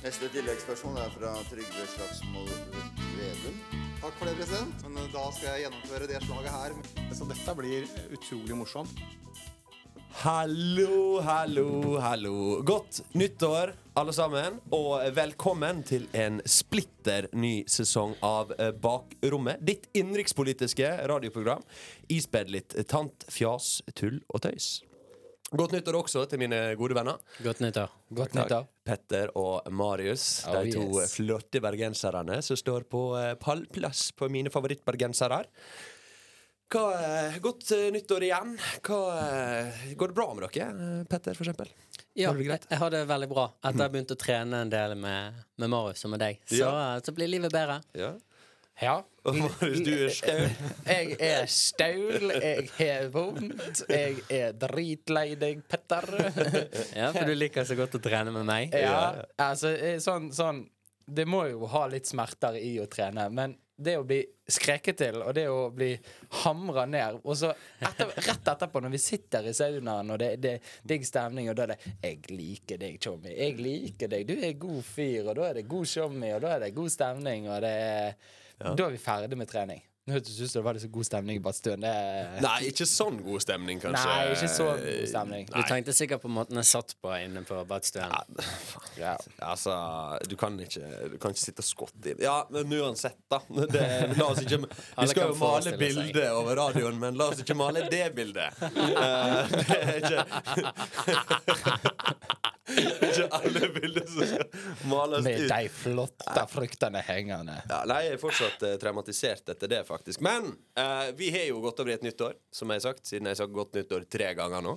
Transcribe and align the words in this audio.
Neste 0.00 0.30
tilleggsspørsmål 0.32 0.94
er 0.96 1.10
fra 1.12 1.30
Trygve 1.44 1.82
Slagsvold 1.92 2.52
Vedum. 3.18 3.58
Takk 4.00 4.14
for 4.16 4.30
det, 4.30 4.32
president. 4.38 4.84
Men 4.86 4.96
eh, 5.02 5.10
da 5.12 5.24
skal 5.36 5.50
jeg 5.50 5.66
gjennomføre 5.66 6.08
det 6.08 6.20
slaget 6.24 6.54
her. 6.54 6.76
Så 7.18 7.28
dette 7.28 7.54
blir 7.58 7.84
utrolig 8.16 8.56
morsomt. 8.56 9.02
Hallo, 10.22 11.20
hallo, 11.20 11.68
hallo. 12.00 12.34
Godt 12.64 13.02
nyttår, 13.12 13.74
alle 14.00 14.16
sammen. 14.16 14.56
Og 14.72 15.04
velkommen 15.20 15.84
til 15.84 16.08
en 16.16 16.40
splitter 16.48 17.28
ny 17.36 17.58
sesong 17.68 18.16
av 18.24 18.56
eh, 18.56 18.72
Bakrommet. 18.72 19.60
Ditt 19.60 19.90
innenrikspolitiske 19.92 20.96
radioprogram. 21.12 21.60
Ispedd 22.08 22.56
litt 22.56 22.72
tant, 22.88 23.28
fjas, 23.28 23.82
tull 23.92 24.22
og 24.32 24.48
tøys. 24.48 24.78
Godt 25.50 25.72
nyttår 25.74 25.96
også 25.98 26.22
til 26.30 26.38
mine 26.38 26.58
gode 26.78 26.94
venner. 26.94 27.16
Godt 27.42 27.60
nyttår. 27.64 27.94
Godt 28.14 28.36
nyttår. 28.38 28.68
Petter 28.86 29.32
og 29.38 29.66
Marius. 29.74 30.44
Oh, 30.46 30.60
de 30.62 30.70
to 30.76 30.84
yes. 31.00 31.14
flotte 31.18 31.62
bergenserne 31.64 32.36
som 32.46 32.58
står 32.58 32.86
på 32.90 33.00
eh, 33.18 33.32
pallplass 33.40 34.12
på 34.14 34.28
mine 34.30 34.52
favorittbergensere. 34.54 35.40
Hva, 36.70 36.84
eh, 37.02 37.40
godt 37.42 37.72
eh, 37.74 37.88
nyttår 37.90 38.28
igjen. 38.28 38.54
Hva, 38.86 39.00
går 39.98 40.12
det 40.12 40.18
bra 40.20 40.28
med 40.38 40.46
dere, 40.46 41.04
Petter, 41.10 41.34
for 41.34 41.42
eksempel? 41.48 41.74
Ja, 42.14 42.30
jeg, 42.30 42.46
jeg 42.70 42.78
har 42.78 42.94
det 42.94 43.04
veldig 43.10 43.28
bra 43.30 43.48
etter 43.50 43.74
jeg 43.74 43.84
har 43.84 43.92
begynt 43.94 44.14
å 44.14 44.18
trene 44.18 44.62
en 44.64 44.70
del 44.70 44.94
med, 44.98 45.42
med 45.58 45.70
Marius 45.72 46.06
og 46.06 46.14
med 46.14 46.22
deg. 46.22 46.38
Så, 46.46 46.62
Ja. 46.62 46.98
så 47.02 47.14
blir 47.16 47.30
livet 47.30 47.50
bedre. 47.54 47.80
Ja. 47.98 48.14
Ja. 48.80 49.04
Du 49.22 50.06
er 50.06 50.08
staul. 50.08 50.46
Jeg 50.86 51.16
er 51.20 51.46
staul, 51.52 52.30
jeg 52.32 52.68
har 52.78 53.08
vondt, 53.12 53.82
jeg 53.90 54.22
er 54.32 54.54
dritlei 54.56 55.34
deg, 55.40 55.60
Petter. 55.68 56.08
Ja, 56.96 57.10
For 57.12 57.28
du 57.28 57.34
liker 57.36 57.68
så 57.68 57.76
godt 57.76 57.98
å 57.98 58.02
trene 58.02 58.32
med 58.32 58.48
meg. 58.48 58.72
Ja, 58.72 59.26
altså 59.36 59.74
eh, 59.76 59.98
sånn, 60.00 60.30
sånn 60.32 60.64
Det 61.10 61.26
må 61.28 61.44
jo 61.50 61.68
ha 61.68 61.84
litt 61.92 62.08
smerter 62.08 62.56
i 62.56 62.78
å 62.80 62.88
trene, 62.88 63.28
men 63.34 63.58
det 63.80 63.96
å 63.96 64.04
bli 64.04 64.20
skreket 64.50 64.98
til, 65.00 65.20
og 65.24 65.32
det 65.36 65.46
å 65.48 65.70
bli 65.72 65.94
hamra 66.42 66.84
ned 66.90 67.20
Og 67.22 67.36
så 67.38 67.52
etter, 67.80 68.10
rett 68.26 68.50
etterpå, 68.52 68.82
når 68.84 68.92
vi 68.92 69.00
sitter 69.00 69.48
i 69.48 69.54
saunaen, 69.56 70.12
og 70.12 70.20
det, 70.20 70.34
det 70.42 70.52
er 70.56 70.74
digg 70.92 71.06
stemning, 71.08 71.48
og 71.50 71.56
da 71.56 71.68
er 71.68 71.74
det 71.74 71.78
'Jeg 72.02 72.34
liker 72.34 72.80
deg, 72.80 73.00
Tjommi. 73.00 73.32
Jeg 73.36 73.56
liker 73.60 74.08
deg. 74.08 74.26
Du 74.26 74.36
er 74.36 74.52
god 74.52 74.82
fyr.' 74.84 75.28
Og 75.28 75.34
da 75.36 75.48
er 75.48 75.60
det 75.60 75.68
god 75.68 75.86
Tjommi, 75.86 76.34
og 76.34 76.44
da 76.44 76.54
er 76.56 76.60
det 76.66 76.74
god 76.76 76.90
stemning, 76.90 77.48
og 77.48 77.60
det 77.64 77.72
er 77.72 78.14
Da 78.60 78.86
er 78.86 78.92
vi 78.92 79.00
ferdig 79.00 79.38
med 79.40 79.48
trening. 79.50 79.80
Nå 80.08 80.14
hørtes 80.16 80.32
det 80.38 80.46
ut 80.46 80.50
som 80.50 80.58
det 80.62 80.64
var 80.64 80.78
så 80.80 80.88
god 80.88 81.06
stemning 81.06 81.36
i 81.36 81.40
badstuen. 81.44 81.84
Det 81.84 81.90
Nei, 82.40 82.54
ikke 82.70 82.86
sånn 82.88 83.18
god 83.20 83.42
stemning, 83.44 83.80
kanskje. 83.82 84.00
Nei, 84.08 84.30
ikke 84.32 84.48
så 84.50 84.66
god 84.70 85.08
stemning. 85.12 85.44
Du 85.52 85.60
tenkte 85.68 85.94
sikkert 85.94 86.22
på 86.24 86.30
måten 86.32 86.56
jeg 86.58 86.68
satt 86.70 86.94
på 87.04 87.12
inne 87.20 87.42
på 87.46 87.60
badstuen. 87.68 88.10
Ja. 88.98 89.14
Altså, 89.44 89.72
du 90.28 90.34
kan 90.40 90.56
ikke, 90.60 90.88
du 91.12 91.18
kan 91.20 91.36
ikke 91.36 91.44
sitte 91.44 91.62
og 91.62 91.68
skotte 91.68 92.10
inn 92.10 92.20
Ja, 92.24 92.40
men 92.52 92.72
uansett, 92.80 93.20
da. 93.30 93.38
Det, 93.70 93.84
la 94.16 94.26
oss 94.26 94.42
ikke, 94.42 94.62
vi 94.66 95.06
skal 95.12 95.30
jo 95.30 95.38
male 95.40 95.76
bildet 95.80 96.26
over 96.32 96.58
radioen, 96.58 96.98
men 97.00 97.20
la 97.20 97.30
oss 97.34 97.44
ikke 97.44 97.56
male 97.60 97.86
det 97.92 98.06
bildet. 98.16 98.56
Uh, 98.60 99.46
det 99.52 99.78
er 99.78 99.94
ikke 100.00 100.20
Ikke 102.78 103.26
alle 103.36 103.68
bilder 103.74 104.06
som 104.06 104.26
skal 104.26 104.88
males 104.90 105.24
Med 105.26 105.44
ut. 105.44 105.48
de 105.50 105.68
flotte 105.74 106.46
fruktene 106.52 107.02
hengende. 107.06 107.58
Ja, 107.68 107.82
nei, 107.90 108.00
jeg 108.06 108.16
er 108.16 108.22
fortsatt 108.22 108.64
eh, 108.66 108.78
traumatisert 108.82 109.54
etter 109.54 109.70
det, 109.70 109.84
faktisk. 109.88 110.22
Men 110.24 110.52
eh, 110.78 111.12
vi 111.18 111.30
har 111.34 111.46
jo 111.50 111.60
gått 111.64 111.82
over 111.82 111.92
i 111.92 111.98
et 111.98 112.06
nytt 112.06 112.26
år, 112.26 112.36
som 112.54 112.70
jeg 112.70 112.82
har 112.82 112.88
sagt, 112.90 113.06
siden 113.06 113.28
jeg 113.28 113.36
har 113.36 113.42
sagt 113.44 113.56
godt 113.56 113.78
nyttår 113.78 114.06
tre 114.10 114.34
ganger 114.38 114.66
nå. 114.66 114.76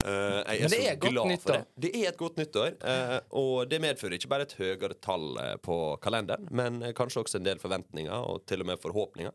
Uh, 0.00 0.40
jeg 0.56 0.70
så 0.72 0.76
er 0.80 0.94
godt 0.96 1.12
glad 1.12 1.20
for 1.20 1.30
nyttår. 1.30 1.56
Det. 1.60 1.80
det 1.84 1.90
er 1.98 2.06
et 2.08 2.20
godt 2.20 2.38
nyttår, 2.40 2.70
Uh, 2.80 3.18
og 3.36 3.56
det 3.68 3.80
medfører 3.84 4.16
ikke 4.16 4.30
bare 4.32 4.46
et 4.46 4.54
høyere 4.56 4.96
tall 5.04 5.34
eh, 5.42 5.56
på 5.60 5.76
kalenderen, 6.00 6.46
men 6.56 6.80
eh, 6.82 6.94
kanskje 6.96 7.20
også 7.20 7.36
en 7.36 7.44
del 7.44 7.60
forventninger, 7.60 8.14
og 8.14 8.46
til 8.48 8.64
og 8.64 8.70
med 8.70 8.80
forhåpninger. 8.80 9.34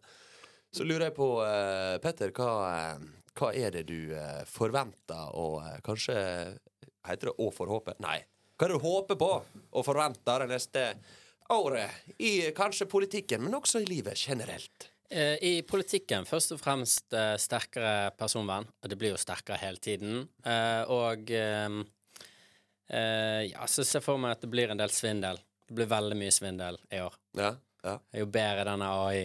Så 0.74 0.84
lurer 0.84 1.10
jeg 1.10 1.16
på, 1.20 1.30
uh, 1.46 1.96
Petter, 2.04 2.34
hva, 2.36 2.50
eh, 2.72 3.06
hva 3.36 3.52
er 3.56 3.74
det 3.76 3.86
du 3.90 4.16
eh, 4.16 4.44
forventer, 4.48 5.32
og 5.36 5.60
eh, 5.66 5.80
kanskje 5.86 6.16
Heter 7.08 7.32
det 7.32 7.38
'å 7.38 7.52
forhåpe'? 7.54 8.00
Nei. 8.00 8.24
Hva 8.56 8.66
er 8.66 8.72
det 8.72 8.80
du 8.80 8.88
håper 8.88 9.16
på 9.20 9.32
og 9.72 9.86
forventer 9.86 10.40
det 10.40 10.50
neste 10.50 10.84
året? 11.50 11.92
I 12.20 12.52
kanskje 12.56 12.86
politikken, 12.86 13.42
men 13.44 13.54
også 13.54 13.82
i 13.82 13.86
livet 13.90 14.16
generelt. 14.16 14.90
Eh, 15.10 15.38
I 15.44 15.62
politikken 15.68 16.26
først 16.26 16.56
og 16.56 16.62
fremst 16.62 17.14
eh, 17.14 17.36
sterkere 17.42 18.12
personvern. 18.18 18.66
Og 18.82 18.90
det 18.90 18.98
blir 19.00 19.14
jo 19.14 19.22
sterkere 19.22 19.60
hele 19.62 19.78
tiden. 19.78 20.26
Eh, 20.46 20.84
og 20.92 21.30
ja, 22.86 23.64
så 23.66 23.82
ser 23.82 23.98
jeg 23.98 24.06
for 24.06 24.22
meg 24.22 24.36
at 24.36 24.44
det 24.44 24.50
blir 24.54 24.70
en 24.70 24.78
del 24.78 24.92
svindel. 24.94 25.40
Det 25.66 25.74
blir 25.74 25.90
veldig 25.90 26.18
mye 26.20 26.34
svindel 26.34 26.78
i 26.94 27.00
år. 27.02 27.16
Ja, 27.34 27.56
ja. 27.82 27.96
Jo 28.14 28.28
bedre 28.30 28.66
denne 28.68 28.90
AI 28.94 29.24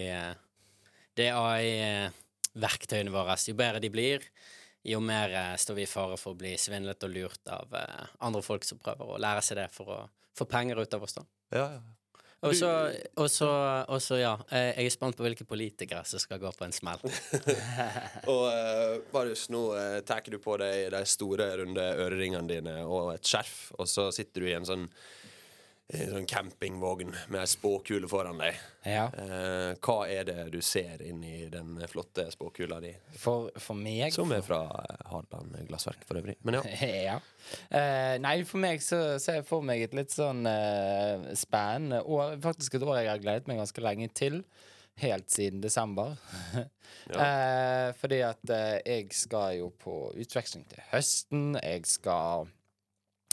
Det 1.17 1.27
AI-verktøyene 1.29 3.13
våre, 3.13 3.37
jo 3.45 3.55
bedre 3.59 3.83
de 3.85 3.91
blir, 3.93 4.25
jo 4.83 5.01
mer 5.05 5.35
eh, 5.37 5.55
står 5.61 5.75
vi 5.79 5.85
i 5.85 5.91
fare 5.91 6.17
for 6.21 6.35
å 6.35 6.41
bli 6.41 6.57
svindlet 6.59 7.05
og 7.07 7.15
lurt 7.15 7.53
av 7.53 7.75
eh, 7.77 8.05
andre 8.27 8.43
folk 8.45 8.65
som 8.65 8.81
prøver 8.81 9.15
å 9.15 9.21
lære 9.21 9.45
seg 9.45 9.61
det 9.61 9.71
for 9.75 9.97
å 9.97 10.03
få 10.37 10.47
penger 10.49 10.81
ut 10.81 10.95
av 10.97 11.09
oss. 11.09 11.19
da. 11.19 11.27
ja, 11.57 11.67
ja. 11.79 11.81
Og 12.41 12.55
så, 12.57 12.69
og 13.21 13.27
så, 13.29 13.49
og 13.85 13.99
så 14.01 14.17
ja, 14.17 14.31
eh, 14.49 14.71
jeg 14.71 14.89
er 14.89 14.93
spent 14.95 15.17
på 15.19 15.25
hvilke 15.27 15.45
politikere 15.45 16.01
som 16.09 16.23
skal 16.23 16.39
gå 16.41 16.49
på 16.57 16.65
en 16.65 16.73
smell. 16.73 17.03
Og 18.33 18.47
uh, 18.49 18.95
Marius, 19.13 19.43
nå 19.53 19.61
uh, 19.77 19.99
tar 20.09 20.25
du 20.25 20.39
på 20.41 20.57
deg 20.63 20.87
de 20.95 21.03
store, 21.05 21.51
runde 21.61 21.85
øreringene 22.01 22.49
dine 22.49 22.79
og 22.87 23.13
et 23.13 23.29
skjerf, 23.29 23.75
og 23.77 23.91
så 23.93 24.09
sitter 24.17 24.41
du 24.41 24.49
i 24.49 24.57
en 24.57 24.65
sånn, 24.65 24.89
en 25.91 26.13
sånn 26.15 26.27
campingvogn 26.31 27.13
med 27.33 27.41
ei 27.41 27.49
spåkule 27.51 28.09
foran 28.11 28.39
deg. 28.41 28.59
Ja. 28.87 29.09
Eh, 29.13 29.73
hva 29.83 29.97
er 30.09 30.27
det 30.29 30.47
du 30.55 30.61
ser 30.65 31.03
inni 31.05 31.49
den 31.53 31.75
flotte 31.91 32.29
spåkula 32.33 32.79
di? 32.81 32.93
For, 33.21 33.51
for 33.61 33.77
meg 33.77 34.15
Som 34.15 34.33
er 34.33 34.45
fra 34.47 34.63
eh, 34.81 35.03
Hadeland 35.11 35.59
glassverk, 35.69 36.05
for 36.09 36.21
øvrig. 36.23 36.39
Men 36.47 36.61
ja. 36.61 36.65
Ja. 37.11 37.17
Eh, 37.69 38.17
nei, 38.23 38.37
for 38.49 38.63
meg 38.63 38.83
så 38.85 39.19
ser 39.23 39.41
jeg 39.41 39.49
for 39.49 39.67
meg 39.67 39.83
et 39.85 39.97
litt 39.97 40.15
sånn 40.15 40.45
eh, 40.49 41.31
spennende 41.39 42.03
år. 42.07 42.37
Faktisk 42.45 42.79
et 42.79 42.87
år 42.87 43.03
jeg 43.03 43.11
har 43.13 43.25
gledet 43.25 43.51
meg 43.51 43.61
ganske 43.63 43.85
lenge 43.85 44.11
til. 44.15 44.43
Helt 45.01 45.31
siden 45.33 45.63
desember. 45.65 46.17
eh, 47.17 47.91
fordi 47.99 48.23
at 48.27 48.55
eh, 48.55 48.79
jeg 48.85 49.11
skal 49.17 49.59
jo 49.59 49.71
på 49.81 49.99
utveksling 50.21 50.67
til 50.71 50.83
høsten. 50.93 51.55
Jeg 51.61 51.87
skal 51.89 52.51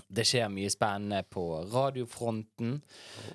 Det 0.08 0.24
skjer 0.28 0.50
mye 0.52 0.72
spennende 0.72 1.24
på 1.30 1.44
radiofronten. 1.72 2.78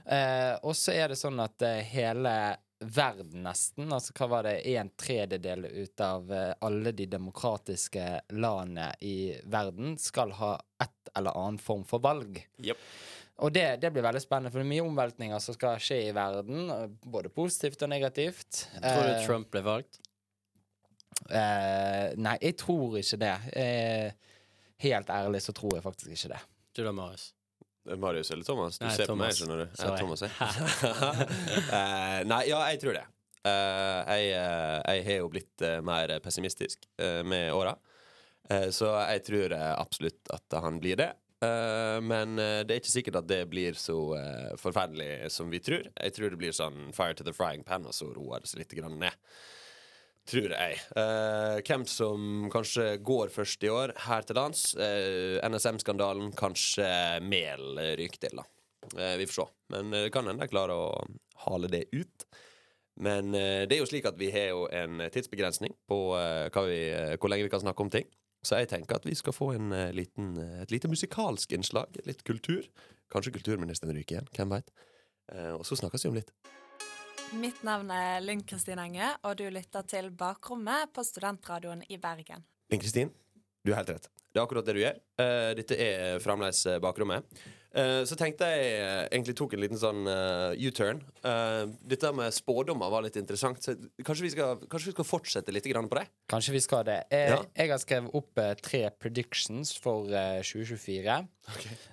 Eh, 0.06 0.55
og 0.65 0.77
så 0.78 0.94
er 0.97 1.12
det 1.12 1.19
sånn 1.21 1.41
at 1.44 1.65
eh, 1.66 1.83
hele 1.93 2.34
verden 2.83 3.44
nesten, 3.44 3.93
altså 3.94 4.15
hva 4.16 4.28
var 4.33 4.49
det, 4.49 4.56
en 4.72 4.91
tredjedel 4.99 5.69
ut 5.69 6.03
av 6.03 6.33
eh, 6.33 6.53
alle 6.65 6.94
de 6.97 7.06
demokratiske 7.12 8.06
landene 8.34 8.88
i 9.05 9.16
verden 9.44 9.99
skal 10.00 10.34
ha 10.41 10.55
et 10.83 11.12
eller 11.16 11.37
annen 11.38 11.60
form 11.62 11.84
for 11.87 12.03
valg. 12.03 12.41
Yep. 12.65 12.87
Og 13.43 13.53
det, 13.53 13.66
det 13.83 13.91
blir 13.93 14.04
veldig 14.04 14.22
spennende, 14.22 14.53
for 14.53 14.62
det 14.62 14.66
er 14.66 14.72
mye 14.72 14.87
omveltninger 14.87 15.41
som 15.43 15.56
skal 15.56 15.81
skje 15.83 16.00
i 16.09 16.16
verden, 16.16 16.72
eh, 16.72 16.89
både 17.04 17.33
positivt 17.34 17.84
og 17.84 17.92
negativt. 17.92 18.65
Tror 18.80 19.07
du 19.10 19.15
Trump 19.27 19.53
ble 19.53 19.65
valgt? 19.66 20.01
eh, 21.30 22.13
nei, 22.19 22.36
jeg 22.41 22.57
tror 22.60 22.97
ikke 23.01 23.21
det. 23.21 23.34
Eh, 23.59 24.33
helt 24.83 25.13
ærlig 25.13 25.42
så 25.45 25.54
tror 25.57 25.77
jeg 25.77 25.84
faktisk 25.84 26.15
ikke 26.16 26.34
det. 26.34 26.42
Du 26.72 26.84
da, 26.84 26.92
Marius? 26.92 27.34
Marius 27.84 28.30
eller 28.30 28.45
Thomas? 28.45 28.78
Du 28.78 28.86
Nei, 28.86 28.95
ser 28.97 29.10
på 29.10 29.16
meg, 29.19 29.34
Thomas. 29.34 29.41
skjønner 29.41 29.59
du. 29.60 29.74
Sorry. 29.77 29.98
Thomas, 30.01 30.22
ja. 30.22 30.30
uh, 31.69 32.21
nei, 32.33 32.42
ja, 32.48 32.60
jeg 32.72 32.80
tror 32.80 32.97
det. 32.97 33.03
Uh, 33.42 33.98
jeg, 34.07 34.28
eh, 34.39 34.77
jeg 34.86 35.04
har 35.09 35.16
jo 35.19 35.30
blitt 35.33 35.65
mer 35.83 36.13
pessimistisk 36.22 36.86
med 37.27 37.51
åra. 37.57 37.74
Så 38.74 38.89
jeg 38.91 39.22
tror 39.24 39.54
absolutt 39.57 40.30
at 40.34 40.57
han 40.60 40.78
blir 40.83 40.98
det. 40.98 41.09
Men 42.04 42.34
det 42.36 42.74
er 42.74 42.80
ikke 42.80 42.91
sikkert 42.91 43.16
at 43.22 43.28
det 43.30 43.39
blir 43.51 43.78
så 43.78 43.97
forferdelig 44.60 45.30
som 45.33 45.48
vi 45.51 45.60
tror. 45.63 45.86
Jeg 45.95 46.15
tror 46.15 46.34
det 46.34 46.39
blir 46.39 46.54
sånn 46.54 46.91
fire 46.95 47.16
to 47.19 47.24
the 47.27 47.33
frying 47.34 47.65
pan, 47.66 47.86
og 47.89 47.95
så 47.97 48.10
roer 48.13 48.42
det 48.42 48.51
seg 48.51 48.63
litt 48.63 48.74
grann 48.77 48.98
ned. 49.01 49.16
Tror 50.30 50.53
jeg. 50.54 50.78
Eh, 50.95 51.59
hvem 51.66 51.84
som 51.91 52.47
kanskje 52.53 52.97
går 53.03 53.33
først 53.34 53.65
i 53.66 53.71
år 53.72 53.92
her 54.04 54.22
til 54.27 54.39
lands? 54.39 54.69
Eh, 54.78 55.41
NSM-skandalen. 55.42 56.30
Kanskje 56.39 56.86
Mehl 57.27 57.80
ryker 57.98 58.28
til, 58.28 58.39
da. 58.39 58.47
Eh, 58.97 59.16
vi 59.19 59.27
får 59.27 59.34
se. 59.41 59.48
Men 59.74 59.91
eh, 59.92 60.07
det 60.07 60.15
kan 60.15 60.30
hende 60.30 60.47
jeg 60.47 60.54
klarer 60.54 60.78
å 60.78 61.03
hale 61.47 61.71
det 61.72 61.89
ut. 61.91 62.27
Men 63.03 63.34
eh, 63.34 63.65
det 63.66 63.77
er 63.77 63.83
jo 63.83 63.91
slik 63.91 64.07
at 64.07 64.19
vi 64.21 64.30
har 64.34 64.53
jo 64.53 64.66
en 64.71 65.03
tidsbegrensning 65.10 65.74
på 65.91 66.01
eh, 66.19 66.63
vi, 66.71 66.80
eh, 66.92 67.15
hvor 67.19 67.33
lenge 67.33 67.48
vi 67.48 67.53
kan 67.53 67.65
snakke 67.65 67.83
om 67.83 67.91
ting. 67.92 68.07
Så 68.42 68.59
jeg 68.59 68.72
tenker 68.72 68.98
at 68.98 69.07
vi 69.07 69.15
skal 69.19 69.34
få 69.34 69.53
en, 69.57 69.71
eh, 69.72 69.92
liten, 69.95 70.34
eh, 70.39 70.63
et 70.63 70.74
lite 70.74 70.91
musikalsk 70.91 71.53
innslag. 71.59 71.98
Litt 72.07 72.24
kultur. 72.27 72.66
Kanskje 73.13 73.34
kulturministeren 73.34 73.95
ryker 73.95 74.19
igjen. 74.19 74.33
Hvem 74.34 74.54
veit. 74.57 74.71
Eh, 75.33 75.54
og 75.54 75.66
så 75.66 75.78
snakkes 75.78 76.04
vi 76.04 76.10
om 76.10 76.19
litt. 76.19 76.33
Mitt 77.33 77.63
navn 77.65 77.89
er 77.89 78.21
Linn 78.21 78.43
Kristin 78.45 78.81
Enge, 78.83 79.07
og 79.25 79.39
du 79.41 79.47
lytter 79.49 79.87
til 79.89 80.11
Bakrommet 80.13 80.91
på 80.93 81.01
Studentradioen 81.07 81.81
i 81.89 81.97
Bergen. 81.97 82.45
Linn 82.69 82.83
Kristin, 82.83 83.13
du 83.64 83.72
har 83.72 83.82
helt 83.82 83.94
rett. 83.97 84.10
Det 84.32 84.41
er 84.41 84.47
akkurat 84.47 84.64
det 84.64 84.74
du 84.78 84.80
gjør. 84.82 85.03
Uh, 85.20 85.50
dette 85.59 85.76
er 85.76 86.22
fremdeles 86.24 86.62
eh, 86.66 86.78
bakrommet. 86.80 87.26
Uh, 87.72 88.03
så 88.09 88.16
tenkte 88.20 88.44
jeg 88.48 88.80
uh, 88.80 89.03
egentlig 89.12 89.34
tok 89.36 89.54
en 89.56 89.60
liten 89.62 89.80
sånn 89.80 90.09
eh, 90.09 90.64
U-turn. 90.68 90.98
Eh, 91.24 91.62
dette 91.88 92.10
med 92.16 92.32
spådommer 92.36 92.91
var 92.92 93.04
litt 93.04 93.16
interessant. 93.20 93.60
Så 93.64 93.74
kanskje 94.04 94.26
vi 94.26 94.32
skal, 94.34 94.60
kanskje 94.72 94.91
vi 94.91 94.94
skal 94.97 95.09
fortsette 95.09 95.54
litt 95.54 95.68
grann 95.68 95.88
på 95.88 95.97
det? 96.00 96.06
Kanskje 96.32 96.56
vi 96.56 96.62
skal 96.64 96.84
det. 96.88 96.98
Jeg, 97.12 97.30
Ja. 97.32 97.38
Jeg 97.60 97.72
har 97.72 97.80
skrevet 97.84 98.16
opp 98.20 98.41
eh, 98.44 98.53
tre 98.60 98.82
predictions 99.00 99.72
for 99.84 100.09
eh, 100.12 100.41
2024. 100.44 101.18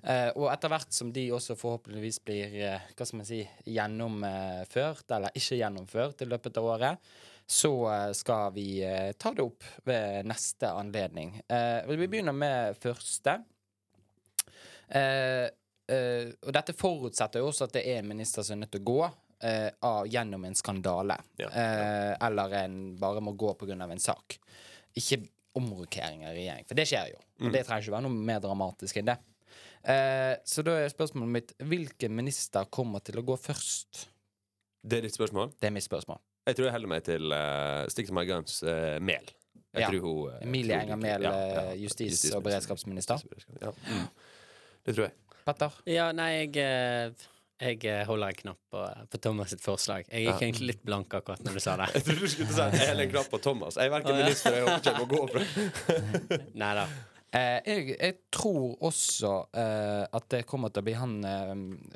Eh, 0.04 0.30
og 0.36 0.50
etter 0.51 0.71
hvert 0.74 0.95
som 0.95 1.12
de 1.16 1.27
også 1.36 1.56
forhåpentligvis 1.60 2.21
blir 2.27 2.60
eh, 2.60 2.92
hva 2.95 3.07
skal 3.07 3.21
man 3.21 3.30
si, 3.31 3.44
gjennomført, 3.68 5.06
eller 5.12 5.36
ikke 5.36 5.60
gjennomført 5.60 6.24
i 6.24 6.30
løpet 6.31 6.60
av 6.60 6.71
året, 6.75 7.12
så 7.50 7.72
eh, 7.90 8.12
skal 8.18 8.51
vi 8.54 8.68
eh, 8.86 9.12
ta 9.18 9.31
det 9.34 9.46
opp 9.46 9.66
ved 9.88 10.28
neste 10.30 10.69
anledning. 10.69 11.34
Eh, 11.50 11.88
vi 11.90 12.07
begynner 12.07 12.36
med 12.36 12.78
første. 12.81 13.40
Og 15.90 16.51
dette 16.54 16.74
forutsetter 16.78 17.42
jo 17.42 17.50
også 17.51 17.68
at 17.68 17.75
det 17.78 17.84
er 17.90 18.00
en 18.01 18.07
minister 18.10 18.46
som 18.46 18.56
er 18.57 18.63
nødt 18.63 18.72
til 18.74 18.81
å 18.81 18.88
gå 18.90 19.00
av, 19.06 20.07
gjennom 20.10 20.46
en 20.46 20.57
skandale. 20.57 21.16
Eh, 21.40 22.13
eller 22.25 22.56
en 22.63 22.78
bare 23.00 23.22
må 23.22 23.36
gå 23.38 23.54
pga. 23.57 23.78
en 23.86 24.00
sak. 24.02 24.40
Ikke 24.98 25.22
omrokering 25.57 26.25
av 26.28 26.34
regjering, 26.34 26.66
for 26.68 26.75
det 26.78 26.88
skjer 26.90 27.12
jo. 27.13 27.19
Og 27.40 27.48
Mm. 27.48 27.52
det 27.54 27.66
trenger 27.66 27.81
ikke 27.84 27.95
være 27.98 28.07
noe 28.07 28.25
mer 28.30 28.40
dramatisk 28.40 28.98
enn 28.98 29.06
det. 29.06 29.18
Eh, 29.84 30.36
så 30.45 30.63
da 30.63 30.72
er 30.78 30.90
spørsmålet 30.90 31.30
mitt 31.30 31.54
hvilken 31.57 32.12
minister 32.12 32.66
kommer 32.66 33.00
til 33.00 33.16
å 33.19 33.25
gå 33.25 33.38
først? 33.40 34.07
Det 34.84 34.98
er 34.98 35.02
ditt 35.07 35.16
spørsmål? 35.18 35.54
Det 35.60 35.68
er 35.68 35.72
mitt 35.72 35.84
spørsmål. 35.88 36.19
Jeg 36.50 36.57
tror 36.60 36.68
jeg 36.69 36.75
heller 36.78 36.92
meg 36.92 37.04
til 37.07 37.31
uh, 37.36 37.86
Stick 37.94 38.10
to 38.10 38.16
my 38.18 38.25
guns, 38.30 38.60
eh, 38.63 38.98
Mehl. 39.00 39.30
Jeg 39.69 39.84
Ja. 39.86 39.90
tror 39.92 40.01
hun 40.01 40.30
uh, 40.34 40.38
Emilie 40.44 40.80
Enger 40.81 40.98
Mehl, 40.98 41.25
ja, 41.28 41.31
eh, 41.31 41.56
ja, 41.56 41.74
justis- 41.86 42.10
justis 42.16 42.34
og 42.34 42.42
beredskapsminister. 42.48 43.22
Ja. 43.62 43.69
Mm. 43.86 44.07
Det 44.86 44.96
tror 44.98 45.06
jeg. 45.10 45.13
Petter? 45.46 45.75
Ja, 45.90 46.07
nei, 46.13 46.31
jeg 46.44 46.57
eh, 46.63 47.28
jeg 47.60 47.84
eh, 47.92 48.06
holder 48.07 48.31
en 48.31 48.38
knapp 48.40 48.60
på, 48.72 48.81
på 49.12 49.19
Thomas 49.19 49.50
sitt 49.51 49.62
forslag. 49.62 50.06
Jeg 50.07 50.24
gikk 50.25 50.31
Ja. 50.42 50.48
egentlig 50.48 50.68
litt 50.72 50.84
blank 50.88 51.13
akkurat 51.18 51.42
når 51.44 51.57
du 51.57 51.60
sa 51.63 51.74
det. 51.81 51.90
Jeg 51.98 52.04
trodde 52.07 52.22
du 52.24 52.31
skulle 52.31 52.54
si 52.56 52.62
Jeg 52.80 52.88
holder 52.94 53.04
en 53.04 53.12
knapp 53.13 53.30
på 53.34 53.40
Thomas. 53.44 53.75
Jeg 53.75 53.90
er 53.90 53.94
verken 53.98 54.16
ja. 54.16 54.24
minister 54.24 54.56
eller 54.56 54.60
jeg 54.60 54.69
håper 54.69 54.80
ikke 54.80 54.92
jeg 54.92 55.00
må 55.00 55.07
gå 55.12 55.22
fra 55.34 56.44
Nei 56.63 56.74
da. 56.80 56.86
Eh, 57.30 57.60
jeg, 57.62 57.84
jeg 57.94 58.16
tror 58.34 58.72
også 58.88 59.31
eh, 59.54 60.06
at 60.18 60.30
det 60.34 60.46
kommer 60.50 60.72
til 60.74 60.81
å 60.81 60.86
bli 60.88 60.96
han 60.98 61.12
eh, 61.30 61.52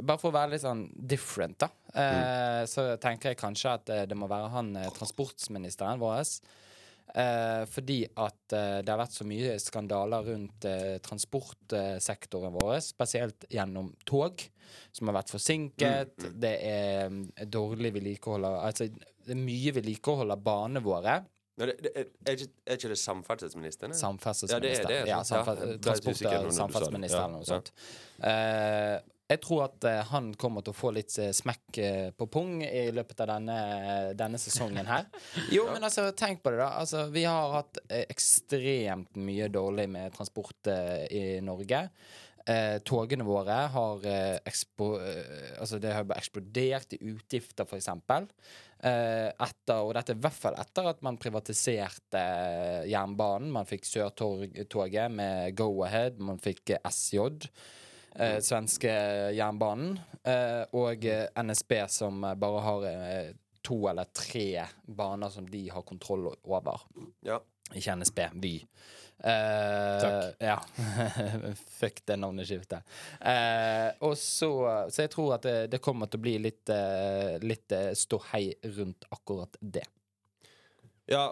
Bare 0.06 0.22
for 0.22 0.30
å 0.30 0.36
være 0.36 0.52
litt 0.54 0.62
sånn 0.62 0.84
different, 0.94 1.58
da. 1.64 1.72
Eh, 1.90 2.60
Så 2.70 2.86
tenker 3.02 3.32
jeg 3.34 3.40
kanskje 3.42 3.72
at 3.80 3.90
eh, 3.90 4.04
det 4.10 4.18
må 4.20 4.30
være 4.30 4.52
han 4.54 4.70
eh, 4.78 4.92
transportministeren 4.94 5.98
vår. 6.04 6.22
Eh, 7.18 7.64
fordi 7.70 7.98
at 8.14 8.54
det 8.54 8.90
har 8.90 9.02
vært 9.02 9.18
så 9.18 9.26
mye 9.28 9.58
skandaler 9.62 10.30
rundt 10.30 10.66
transportsektoren 11.06 12.54
vår, 12.54 12.78
spesielt 12.86 13.46
gjennom 13.54 13.92
tog, 14.08 14.42
som 14.94 15.10
har 15.10 15.18
vært 15.20 15.34
forsinket. 15.34 16.14
Det 16.42 16.54
er 16.70 17.10
mm, 17.10 17.24
dårlig 17.54 17.94
vedlikehold 17.98 18.48
av 18.50 18.60
Altså, 18.70 18.88
det 18.94 19.34
er 19.36 19.42
mye 19.50 19.74
vedlikehold 19.76 20.34
av 20.34 20.42
banene 20.46 20.82
våre. 20.86 21.20
Men 21.56 21.70
det, 21.70 21.76
det, 21.86 21.92
er, 22.26 22.36
ikke, 22.38 22.52
er 22.66 22.80
ikke 22.80 22.90
det 22.90 23.00
samferdselsministeren? 23.00 23.92
eller? 23.92 24.00
Samferdselsminister. 24.00 24.84
Ja, 24.84 24.88
det 24.88 25.00
er 25.00 25.06
det. 25.06 25.10
Ja, 25.12 25.24
samfer 25.28 25.60
Ja, 25.60 25.76
transport- 25.88 26.46
og 26.48 26.54
samferdselsministeren 26.58 27.24
eller 27.24 27.36
noe 27.38 27.44
ja. 27.46 27.50
sånt. 27.52 27.74
Eh, 28.30 28.96
jeg 29.34 29.40
tror 29.42 29.62
at 29.64 29.86
uh, 29.88 30.00
han 30.12 30.34
kommer 30.38 30.62
til 30.66 30.74
å 30.74 30.78
få 30.78 30.92
litt 30.94 31.14
uh, 31.18 31.30
smekk 31.34 31.78
på 32.20 32.26
pung 32.30 32.58
i 32.66 32.84
løpet 32.94 33.24
av 33.24 33.32
denne, 33.32 33.56
denne 34.20 34.42
sesongen 34.42 34.90
her. 34.90 35.08
Jo, 35.56 35.64
men 35.72 35.86
altså, 35.86 36.10
tenk 36.18 36.44
på 36.44 36.52
det, 36.54 36.60
da. 36.60 36.74
Altså, 36.82 37.06
vi 37.14 37.24
har 37.26 37.56
hatt 37.56 37.80
ekstremt 38.02 39.16
mye 39.18 39.48
dårlig 39.54 39.88
med 39.94 40.14
transport 40.18 40.70
i 41.10 41.40
Norge. 41.46 41.88
Eh, 42.44 42.78
togene 42.84 43.24
våre 43.24 43.56
har 43.72 44.02
eh, 44.04 44.38
ekspo, 44.44 44.98
eh, 45.00 45.54
Altså, 45.64 45.78
det 45.80 45.94
har 45.96 46.10
eksplodert 46.18 46.92
i 46.98 47.00
utgifter. 47.14 47.64
Eh, 47.64 47.80
etter, 48.84 49.80
og 49.80 49.94
dette 49.96 50.12
er 50.14 50.20
i 50.20 50.24
hvert 50.26 50.36
fall 50.36 50.58
etter 50.60 50.90
at 50.92 51.00
man 51.06 51.20
privatiserte 51.22 52.20
eh, 52.20 52.90
jernbanen. 52.92 53.52
Man 53.54 53.70
fikk 53.70 53.88
Sørtoget 53.88 55.12
med 55.14 55.56
Go-Ahead, 55.56 56.20
man 56.20 56.42
fikk 56.44 56.76
eh, 56.76 56.92
SJ. 56.92 57.24
Eh, 58.16 58.40
svenske 58.46 58.92
jernbanen. 59.34 59.96
Eh, 60.24 60.64
og 60.78 61.06
eh, 61.06 61.26
NSB, 61.44 61.74
som 61.90 62.24
eh, 62.24 62.36
bare 62.40 62.66
har 62.68 62.86
eh, 62.90 63.32
to 63.64 63.80
eller 63.90 64.12
tre 64.14 64.66
baner 64.86 65.32
som 65.34 65.48
de 65.50 65.64
har 65.72 65.86
kontroll 65.88 66.28
over. 66.44 66.84
Ja. 67.26 67.40
Ikke 67.74 67.96
NSB, 67.96 68.20
Vy. 68.44 68.58
Eh, 69.24 70.02
Takk. 70.04 70.36
Ja. 70.44 70.58
Fuck 71.80 72.06
det 72.06 72.20
navneskiftet. 72.20 72.84
Uh, 73.24 73.90
og 74.04 74.18
så, 74.20 74.52
så 74.92 75.06
jeg 75.06 75.14
tror 75.14 75.38
at 75.38 75.48
det, 75.48 75.58
det 75.72 75.82
kommer 75.84 76.12
til 76.12 76.20
å 76.20 76.26
bli 76.28 76.38
litt, 76.44 76.64
uh, 76.68 77.40
litt 77.44 77.72
eh, 77.72 77.92
ståhei 77.98 78.50
rundt 78.76 79.08
akkurat 79.16 79.60
det. 79.60 79.86
Ja, 81.06 81.24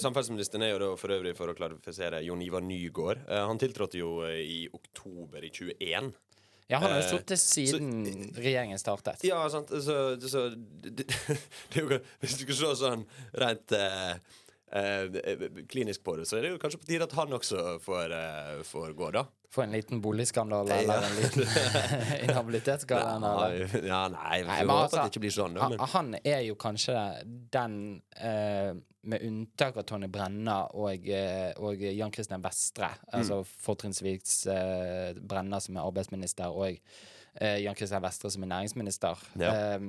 Samferdselsministeren 0.00 0.64
er 0.64 0.70
jo 0.72 0.78
da 0.80 0.86
for 0.96 1.12
øvrig 1.12 1.34
for 1.36 1.52
å 1.52 1.56
klarifisere 1.56 2.22
Jon 2.24 2.40
Ivar 2.44 2.64
Nygård. 2.64 3.26
Eh, 3.28 3.44
han 3.44 3.60
tiltrådte 3.60 4.00
jo 4.00 4.22
eh, 4.24 4.40
i 4.40 4.60
oktober 4.72 5.44
i 5.44 5.50
21. 5.52 6.08
Ja, 6.68 6.80
han 6.80 6.90
har 6.90 6.98
jo 7.00 7.04
Eh, 7.04 7.10
sittet 7.12 7.40
siden 7.40 8.32
regjeringen 8.36 8.80
startet. 8.80 9.24
Ja, 9.24 9.42
sant. 9.52 9.68
Så, 9.68 10.16
så 10.28 10.48
det, 10.48 11.08
det 11.72 11.80
er 11.80 11.84
jo 11.84 12.00
Hvis 12.20 12.38
du 12.38 12.44
skal 12.46 12.58
se 12.60 12.72
sånn 12.80 13.04
rent 13.40 13.76
eh, 13.76 14.12
eh, 14.14 14.44
klinisk 15.68 16.02
på 16.04 16.16
det, 16.18 16.26
så 16.28 16.36
er 16.38 16.42
det 16.46 16.50
jo 16.54 16.58
kanskje 16.62 16.80
på 16.82 16.88
tide 16.90 17.06
at 17.08 17.12
han 17.16 17.32
også 17.32 17.78
får, 17.84 18.12
eh, 18.12 18.62
får 18.68 18.92
gå, 18.98 19.10
da. 19.14 19.22
Få 19.50 19.62
en 19.64 19.72
liten 19.72 20.00
boligskandale 20.04 20.74
eller 20.82 21.06
en 21.06 21.16
liten 21.16 21.46
inhabilitetsskandale. 22.28 23.48
Nei, 23.64 23.86
ja, 23.88 24.02
nei, 24.12 24.42
Nei, 24.44 24.58
men 24.64 24.74
altså, 24.76 25.00
det 25.02 25.12
ikke 25.14 25.22
blir 25.24 25.32
sånn, 25.34 25.54
da. 25.56 25.68
Men, 25.72 25.80
han- 25.94 26.14
er 26.24 26.42
jo 26.44 26.54
kanskje 26.60 26.96
den, 27.54 28.02
eh, 28.20 28.74
med 29.08 29.22
unntak 29.24 29.76
av 29.80 29.86
Tonje 29.88 30.08
Brenna 30.12 30.58
og, 30.74 31.08
eh, 31.08 31.52
og 31.56 31.80
Jan 31.80 32.12
Christian 32.12 32.42
Vestre, 32.44 32.90
Mm. 33.08 33.20
altså 33.22 33.38
fortrinnsvis 33.64 34.46
eh, 34.52 35.14
Brenna 35.14 35.60
som 35.64 35.76
er 35.78 35.86
arbeidsminister, 35.88 36.50
og 36.52 36.76
eh, 37.40 37.58
Jan 37.62 37.74
Christian 37.78 38.02
Vestre 38.04 38.30
som 38.30 38.42
er 38.44 38.52
næringsminister, 38.52 39.16
Ja. 39.40 39.54
eh, 39.54 39.80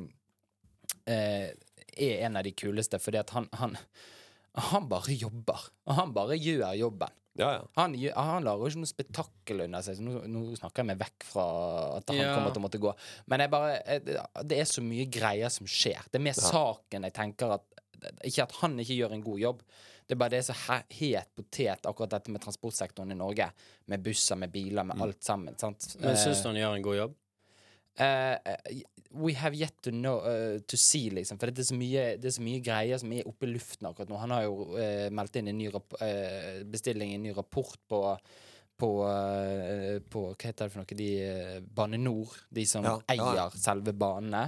eh, 1.08 1.50
er 1.98 2.26
en 2.26 2.38
av 2.38 2.44
de 2.44 2.52
kuleste, 2.54 3.00
fordi 3.02 3.18
at 3.20 3.30
han, 3.36 3.50
han 3.54 3.76
han 4.60 4.88
bare 4.90 5.16
jobber. 5.16 5.66
Og 5.88 5.96
han 5.96 6.14
bare 6.14 6.38
gjør 6.40 6.76
jobben. 6.80 7.10
ja, 7.40 7.50
ja. 7.54 7.62
Han, 7.78 7.94
han 8.16 8.44
lager 8.44 8.66
jo 8.66 8.68
ikke 8.74 8.82
noe 8.84 8.90
spetakkel 8.92 9.62
under 9.66 9.82
seg. 9.86 9.96
Så 10.00 10.04
nå, 10.04 10.22
nå 10.28 10.42
snakker 10.60 10.84
jeg 10.84 10.90
meg 10.92 11.00
vekk 11.00 11.24
fra 11.24 11.46
at 11.98 12.10
han 12.12 12.18
Ja. 12.20 12.36
kommer 12.36 12.52
til 12.54 12.62
å 12.62 12.66
måtte 12.68 12.82
gå. 12.84 12.94
Men 13.28 13.40
jeg 13.46 13.50
bare, 13.54 13.82
jeg- 13.86 14.48
det 14.50 14.58
er 14.60 14.66
så 14.66 14.82
mye 14.84 15.06
greier 15.10 15.50
som 15.50 15.66
skjer. 15.68 16.02
Det 16.12 16.20
er 16.20 16.26
mer 16.26 16.34
saken 16.34 17.04
jeg 17.04 17.14
tenker 17.14 17.52
at 17.60 17.64
Ikke 18.24 18.44
at 18.44 18.52
han 18.62 18.78
ikke 18.80 18.96
gjør 18.96 19.12
en 19.12 19.22
god 19.22 19.40
jobb. 19.40 19.62
Det 20.08 20.16
er 20.16 20.20
bare 20.22 20.30
det 20.30 20.38
er 20.40 20.54
så 20.54 20.56
he- 20.56 21.16
het 21.18 21.28
potet, 21.36 21.82
akkurat 21.86 22.10
dette 22.10 22.30
med 22.32 22.40
transportsektoren 22.42 23.12
i 23.12 23.16
Norge. 23.16 23.52
Med 23.88 24.02
busser, 24.02 24.36
med 24.38 24.52
biler, 24.54 24.84
med 24.86 25.02
alt 25.02 25.22
sammen. 25.22 25.58
Sant? 25.60 25.98
Men 26.00 26.16
syns 26.16 26.38
Eh, 26.40 26.44
du 26.44 26.48
han 26.48 26.56
gjør 26.56 26.76
en 26.78 26.82
god 26.82 26.96
jobb? 26.96 27.16
Eh, 27.98 28.84
we 29.12 29.34
have 29.34 29.56
yet 29.58 29.74
to 29.82 29.92
know 29.92 30.20
uh, 30.22 30.60
To 30.68 30.78
see, 30.78 31.10
liksom. 31.10 31.40
For 31.40 31.50
det 31.50 31.64
er, 31.64 31.70
så 31.72 31.78
mye, 31.78 32.04
det 32.22 32.30
er 32.30 32.36
så 32.36 32.44
mye 32.46 32.62
greier 32.64 33.02
som 33.02 33.12
er 33.16 33.28
oppe 33.30 33.48
i 33.48 33.54
luften 33.54 33.90
akkurat 33.90 34.12
nå. 34.12 34.20
Han 34.22 34.36
har 34.36 34.46
jo 34.46 34.70
uh, 34.76 35.08
meldt 35.16 35.40
inn 35.40 35.50
en 35.50 35.58
ny 35.58 35.72
bestilling 36.70 37.16
en 37.16 37.26
ny 37.26 37.34
rapport 37.38 37.80
på 37.90 38.04
på, 38.80 38.90
på 40.08 40.22
Hva 40.30 40.36
heter 40.40 40.70
det 40.70 40.72
for 40.72 40.80
noe? 40.80 40.96
De, 40.96 41.08
Bane 41.76 41.98
Nor, 42.00 42.32
de 42.48 42.64
som 42.64 42.86
Ja, 42.88 42.94
ja, 43.12 43.16
ja. 43.18 43.26
eier 43.34 43.58
selve 43.60 43.92
banene, 43.92 44.46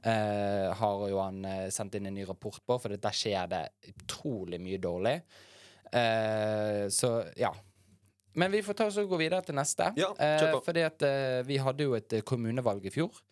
eh, 0.00 0.72
har 0.80 1.02
jo 1.10 1.18
han 1.20 1.44
sendt 1.68 1.98
inn 1.98 2.08
en 2.08 2.16
ny 2.16 2.24
rapport 2.24 2.56
på, 2.64 2.78
for 2.80 2.96
der 2.96 3.18
skjer 3.18 3.50
det 3.52 3.60
utrolig 3.92 4.62
mye 4.64 4.80
dårlig. 4.80 5.12
Så 5.92 7.10
ja. 7.36 7.52
Men 8.36 8.52
vi 8.52 8.62
får 8.62 8.76
ta 8.78 8.86
oss 8.90 8.98
og 9.00 9.08
gå 9.10 9.18
videre 9.20 9.42
til 9.46 9.56
neste. 9.56 9.90
Ja. 9.96 10.10
Eh, 10.20 10.58
fordi 10.64 10.82
at 10.86 11.02
eh, 11.08 11.42
vi 11.48 11.56
hadde 11.62 11.86
jo 11.88 11.94
et 11.98 12.12
eh, 12.18 12.24
kommunevalg 12.26 12.84
i 12.86 12.92
fjor. 12.94 13.22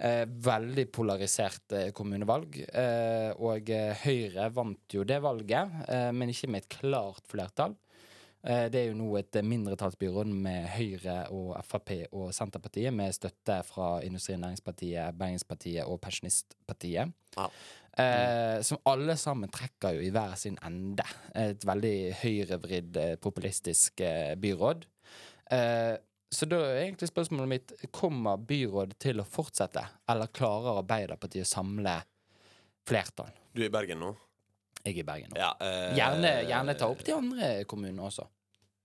Eh, 0.00 0.24
veldig 0.26 0.86
polarisert 0.96 1.74
eh, 1.76 1.90
kommunevalg. 1.96 2.56
Eh, 2.72 3.30
og 3.38 3.70
Høyre 4.04 4.48
vant 4.56 4.96
jo 4.96 5.04
det 5.04 5.20
valget, 5.22 5.78
men 6.16 6.32
ikke 6.32 6.48
med 6.50 6.64
et 6.64 6.74
klart 6.80 7.22
flertall. 7.30 7.76
Eh, 8.42 8.66
Det 8.72 8.80
er 8.80 8.86
jo 8.88 8.96
nå 8.96 9.10
et 9.20 9.36
mindretallsbyråd 9.44 10.30
med 10.32 10.66
Høyre 10.72 11.18
og 11.36 11.52
Frp 11.68 11.92
og 12.16 12.30
Senterpartiet, 12.32 12.92
med 12.96 13.12
støtte 13.12 13.58
fra 13.68 13.98
Industri- 14.02 14.34
og 14.38 14.40
Næringspartiet, 14.46 15.18
Bergenspartiet 15.20 15.84
og 15.84 16.00
Pensjonistpartiet. 16.00 17.12
Eh, 17.98 18.60
som 18.62 18.78
alle 18.88 19.16
sammen 19.18 19.50
trekker 19.50 19.96
jo 19.96 20.04
i 20.06 20.12
hver 20.14 20.36
sin 20.38 20.58
ende. 20.66 21.04
Et 21.34 21.64
veldig 21.66 21.96
høyrevridd, 22.22 22.96
eh, 22.96 23.16
populistisk 23.22 24.00
eh, 24.06 24.36
byråd. 24.40 24.86
Eh, 25.50 25.96
så 26.30 26.46
da 26.46 26.60
er 26.62 26.84
egentlig 26.84 27.08
spørsmålet 27.10 27.50
mitt 27.50 27.72
Kommer 27.90 28.38
byrådet 28.38 29.00
til 29.02 29.18
å 29.18 29.26
fortsette, 29.26 29.82
eller 30.08 30.30
klarer 30.30 30.78
Arbeiderpartiet 30.78 31.42
å 31.42 31.50
samle 31.50 31.96
flertall? 32.86 33.32
Du 33.50 33.64
er 33.64 33.66
i 33.66 33.74
Bergen 33.74 33.98
nå? 33.98 34.12
Jeg 34.84 34.94
er 34.94 35.02
i 35.02 35.06
Bergen 35.08 35.34
nå. 35.34 35.40
Ja, 35.40 35.50
eh, 35.58 35.96
Gjerne, 35.98 36.34
gjerne 36.46 36.76
ta 36.78 36.88
opp 36.92 37.02
de 37.04 37.16
andre 37.16 37.50
kommunene 37.68 38.06
også. 38.06 38.28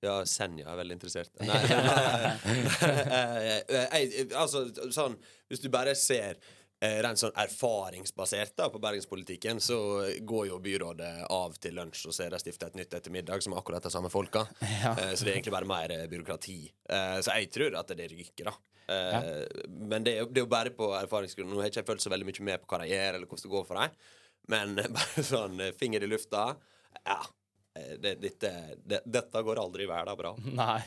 Ja, 0.03 0.19
Senja 0.27 0.67
er 0.69 0.77
veldig 0.81 0.97
interessert. 0.97 1.31
Nei, 1.39 1.61
nei, 1.69 3.05
nei, 3.09 3.85
nei. 3.89 4.25
altså, 4.37 4.65
sånn 4.93 5.15
Hvis 5.49 5.63
du 5.63 5.69
bare 5.73 5.95
ser 5.97 6.37
rent 7.05 7.19
sånn 7.21 7.33
erfaringsbasert 7.41 8.55
da 8.59 8.67
på 8.73 8.79
bergenspolitikken, 8.83 9.59
så 9.63 9.77
går 10.27 10.47
jo 10.49 10.59
byrådet 10.63 11.11
av 11.31 11.55
til 11.61 11.75
lunsj, 11.77 12.05
og 12.09 12.15
så 12.15 12.25
er 12.25 12.33
det 12.35 12.39
stifta 12.43 12.67
et 12.71 12.77
nytt 12.79 12.93
etter 12.97 13.13
middag, 13.13 13.43
som 13.45 13.53
er 13.55 13.61
akkurat 13.61 13.83
de 13.85 13.91
samme 13.93 14.11
folka. 14.13 14.45
Ja. 14.61 14.91
Eh, 14.97 15.13
så 15.15 15.23
det 15.27 15.31
er 15.31 15.37
egentlig 15.39 15.53
bare 15.55 15.69
mer 15.69 15.93
eh, 15.95 16.05
byråkrati. 16.11 16.57
Eh, 16.89 17.17
så 17.25 17.35
jeg 17.39 17.51
tror 17.55 17.77
at 17.79 17.93
det 17.97 18.09
ryker, 18.11 18.51
da. 18.51 18.55
Ja. 18.85 19.21
Men 19.69 20.03
det 20.05 20.11
er, 20.19 20.27
jo- 20.29 20.45
bare 20.51 20.69
på 20.77 20.91
erfaringsgrunn. 20.93 21.49
Nå 21.49 21.57
har 21.57 21.69
jeg 21.71 21.77
ikke 21.79 21.87
følt 21.93 22.03
så 22.05 22.11
veldig 22.13 22.27
mye 22.29 22.43
med 22.51 22.61
på 22.61 22.69
hva 22.75 22.83
de 22.83 22.91
gjør, 22.91 23.15
eller 23.17 23.25
hvordan 23.31 23.47
det 23.47 23.53
går 23.55 23.65
for 23.71 23.81
dem. 23.81 23.97
Men 24.53 24.75
bare 24.99 25.23
sånn 25.25 25.59
eh, 25.65 25.71
finger 25.79 26.05
i 26.05 26.11
lufta 26.11 26.51
Ja. 27.05 27.17
det, 27.99 28.13
Det, 28.21 28.35
det, 28.85 29.01
dette 29.05 29.41
går 29.43 29.59
aldri 29.63 29.83
i 29.87 29.89
verden 29.89 30.17
bra. 30.19 30.35
Nei. 30.45 30.79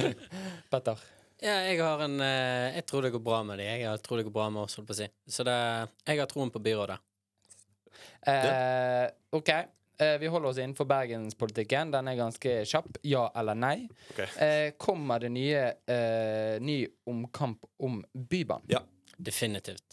Petter? 0.72 0.98
Ja, 1.40 1.54
jeg 1.64 1.80
har 1.80 2.02
en 2.04 2.20
eh, 2.20 2.74
Jeg 2.76 2.86
tror 2.86 3.02
det 3.06 3.12
går 3.14 3.22
bra 3.24 3.42
med 3.48 3.58
de. 3.62 3.68
Jeg 3.80 4.02
tror 4.04 4.20
det 4.20 4.26
går 4.28 4.34
bra 4.34 4.48
med 4.52 4.62
oss, 4.66 4.76
holdt 4.76 4.90
på 4.90 4.96
å 4.96 5.00
si. 5.00 5.08
Så 5.28 5.46
det, 5.48 5.56
jeg 6.06 6.20
har 6.20 6.28
troen 6.30 6.52
på 6.52 6.60
byrådet. 6.62 6.98
Eh, 8.28 9.06
OK. 9.36 9.48
Eh, 10.00 10.18
vi 10.20 10.26
holder 10.32 10.48
oss 10.48 10.58
innenfor 10.60 10.84
bergenspolitikken. 10.88 11.90
Den 11.96 12.08
er 12.08 12.16
ganske 12.20 12.60
kjapp. 12.68 13.00
Ja 13.08 13.26
eller 13.36 13.56
nei. 13.56 13.88
Okay. 14.12 14.28
Eh, 14.36 14.70
kommer 14.80 15.20
det 15.20 15.32
nye 15.32 15.66
eh, 15.84 16.56
ny 16.60 16.82
omkamp 17.08 17.64
om 17.84 18.02
Bybanen? 18.12 18.68
Ja. 18.72 18.80
Definitivt. 19.16 19.84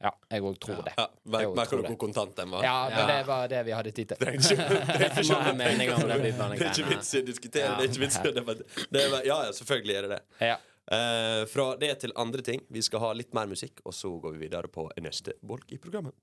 Ja, 0.00 0.14
jeg 0.32 0.40
òg 0.48 0.54
tror 0.62 0.78
det. 0.86 0.94
Ja, 0.96 1.04
Merker 1.28 1.50
mer 1.58 1.68
tror 1.68 1.82
hvor 1.84 1.96
kontant 2.00 2.32
den 2.38 2.54
var. 2.54 2.62
Ja, 2.64 2.76
men 2.88 2.98
Ja. 3.02 3.06
det 3.10 3.26
var 3.28 3.48
det 3.52 3.58
vi 3.66 3.72
hadde 3.76 3.90
tid 3.92 4.08
til. 4.08 4.16
Det 4.20 4.28
er 4.28 4.38
ikke, 4.38 4.56
det 4.56 4.70
er 4.70 5.20
ikke, 5.20 5.34
er 6.54 6.64
ikke 6.70 6.86
vits 6.88 7.10
i 7.12 7.20
å 7.20 7.26
diskutere. 7.26 7.74
Det 7.76 7.84
er 7.84 7.90
ikke 7.90 8.02
vits 8.06 8.16
i 8.16 8.30
å 8.30 8.32
debattere. 8.38 8.86
Er 9.02 9.26
Ja, 9.28 9.36
ja, 9.44 9.52
selvfølgelig 9.58 9.96
er 9.98 10.08
det 10.08 10.10
det. 10.14 10.22
Ja. 10.46 10.56
Eh, 10.90 11.44
fra 11.46 11.76
det 11.78 11.94
til 12.02 12.12
andre 12.18 12.42
ting. 12.42 12.60
Vi 12.68 12.82
skal 12.82 13.00
ha 13.04 13.12
litt 13.14 13.34
mer 13.36 13.46
musikk, 13.50 13.78
og 13.86 13.94
så 13.94 14.10
går 14.20 14.32
vi 14.34 14.46
videre 14.48 14.66
på 14.72 14.88
neste 15.02 15.36
bolk 15.46 15.70
i 15.72 15.78
programmet. 15.78 16.14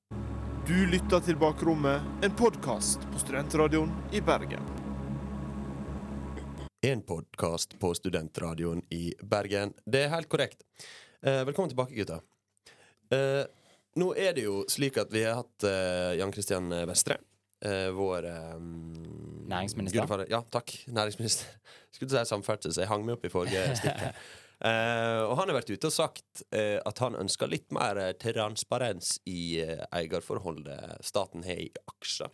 Du 0.67 0.75
lytter 0.91 1.21
til 1.23 1.37
Bakrommet, 1.39 2.03
en 2.25 2.33
podkast 2.35 3.05
på 3.13 3.21
Studentradioen 3.23 3.93
i 4.11 4.19
Bergen. 4.19 4.65
En 6.83 7.01
podkast 7.01 7.77
på 7.79 7.93
studentradioen 7.97 8.83
i 8.93 9.13
Bergen. 9.23 9.71
Det 9.87 10.03
er 10.05 10.11
helt 10.11 10.27
korrekt. 10.31 10.65
Eh, 11.23 11.45
velkommen 11.47 11.71
tilbake, 11.71 11.95
gutta. 11.95 12.19
Eh, 13.11 13.45
nå 13.97 14.11
er 14.19 14.35
det 14.35 14.43
jo 14.45 14.59
slik 14.69 14.99
at 15.01 15.11
vi 15.15 15.23
har 15.23 15.39
hatt 15.39 15.63
eh, 15.67 16.17
Jan 16.19 16.31
Christian 16.35 16.67
Vestre. 16.87 17.17
eh, 17.65 17.87
vår 17.95 18.25
eh, 18.29 18.59
Næringsminister. 19.47 20.01
gudfader- 20.03 20.29
Ja, 20.29 20.41
takk. 20.51 20.75
Næringsminister. 20.91 21.47
Skulle 21.91 22.11
si 22.11 22.25
samferdsel, 22.29 22.71
så 22.75 22.81
jeg 22.83 22.87
hang 22.91 23.05
meg 23.07 23.15
opp 23.15 23.25
i 23.25 23.29
forrige 23.31 23.63
stikk. 23.79 24.03
Eh, 24.65 25.21
og 25.27 25.35
han 25.37 25.51
har 25.51 25.59
vært 25.59 25.69
ute 25.69 25.89
og 25.89 25.93
sagt 25.93 26.43
eh, 26.49 26.79
at 26.81 27.03
han 27.03 27.17
ønsker 27.19 27.51
litt 27.51 27.69
mer 27.75 27.99
eh, 28.01 28.13
transparens 28.17 29.19
i 29.29 29.61
eierforholdet 29.93 31.03
staten 31.05 31.45
har 31.45 31.61
i 31.61 31.69
aksjer. 31.93 32.33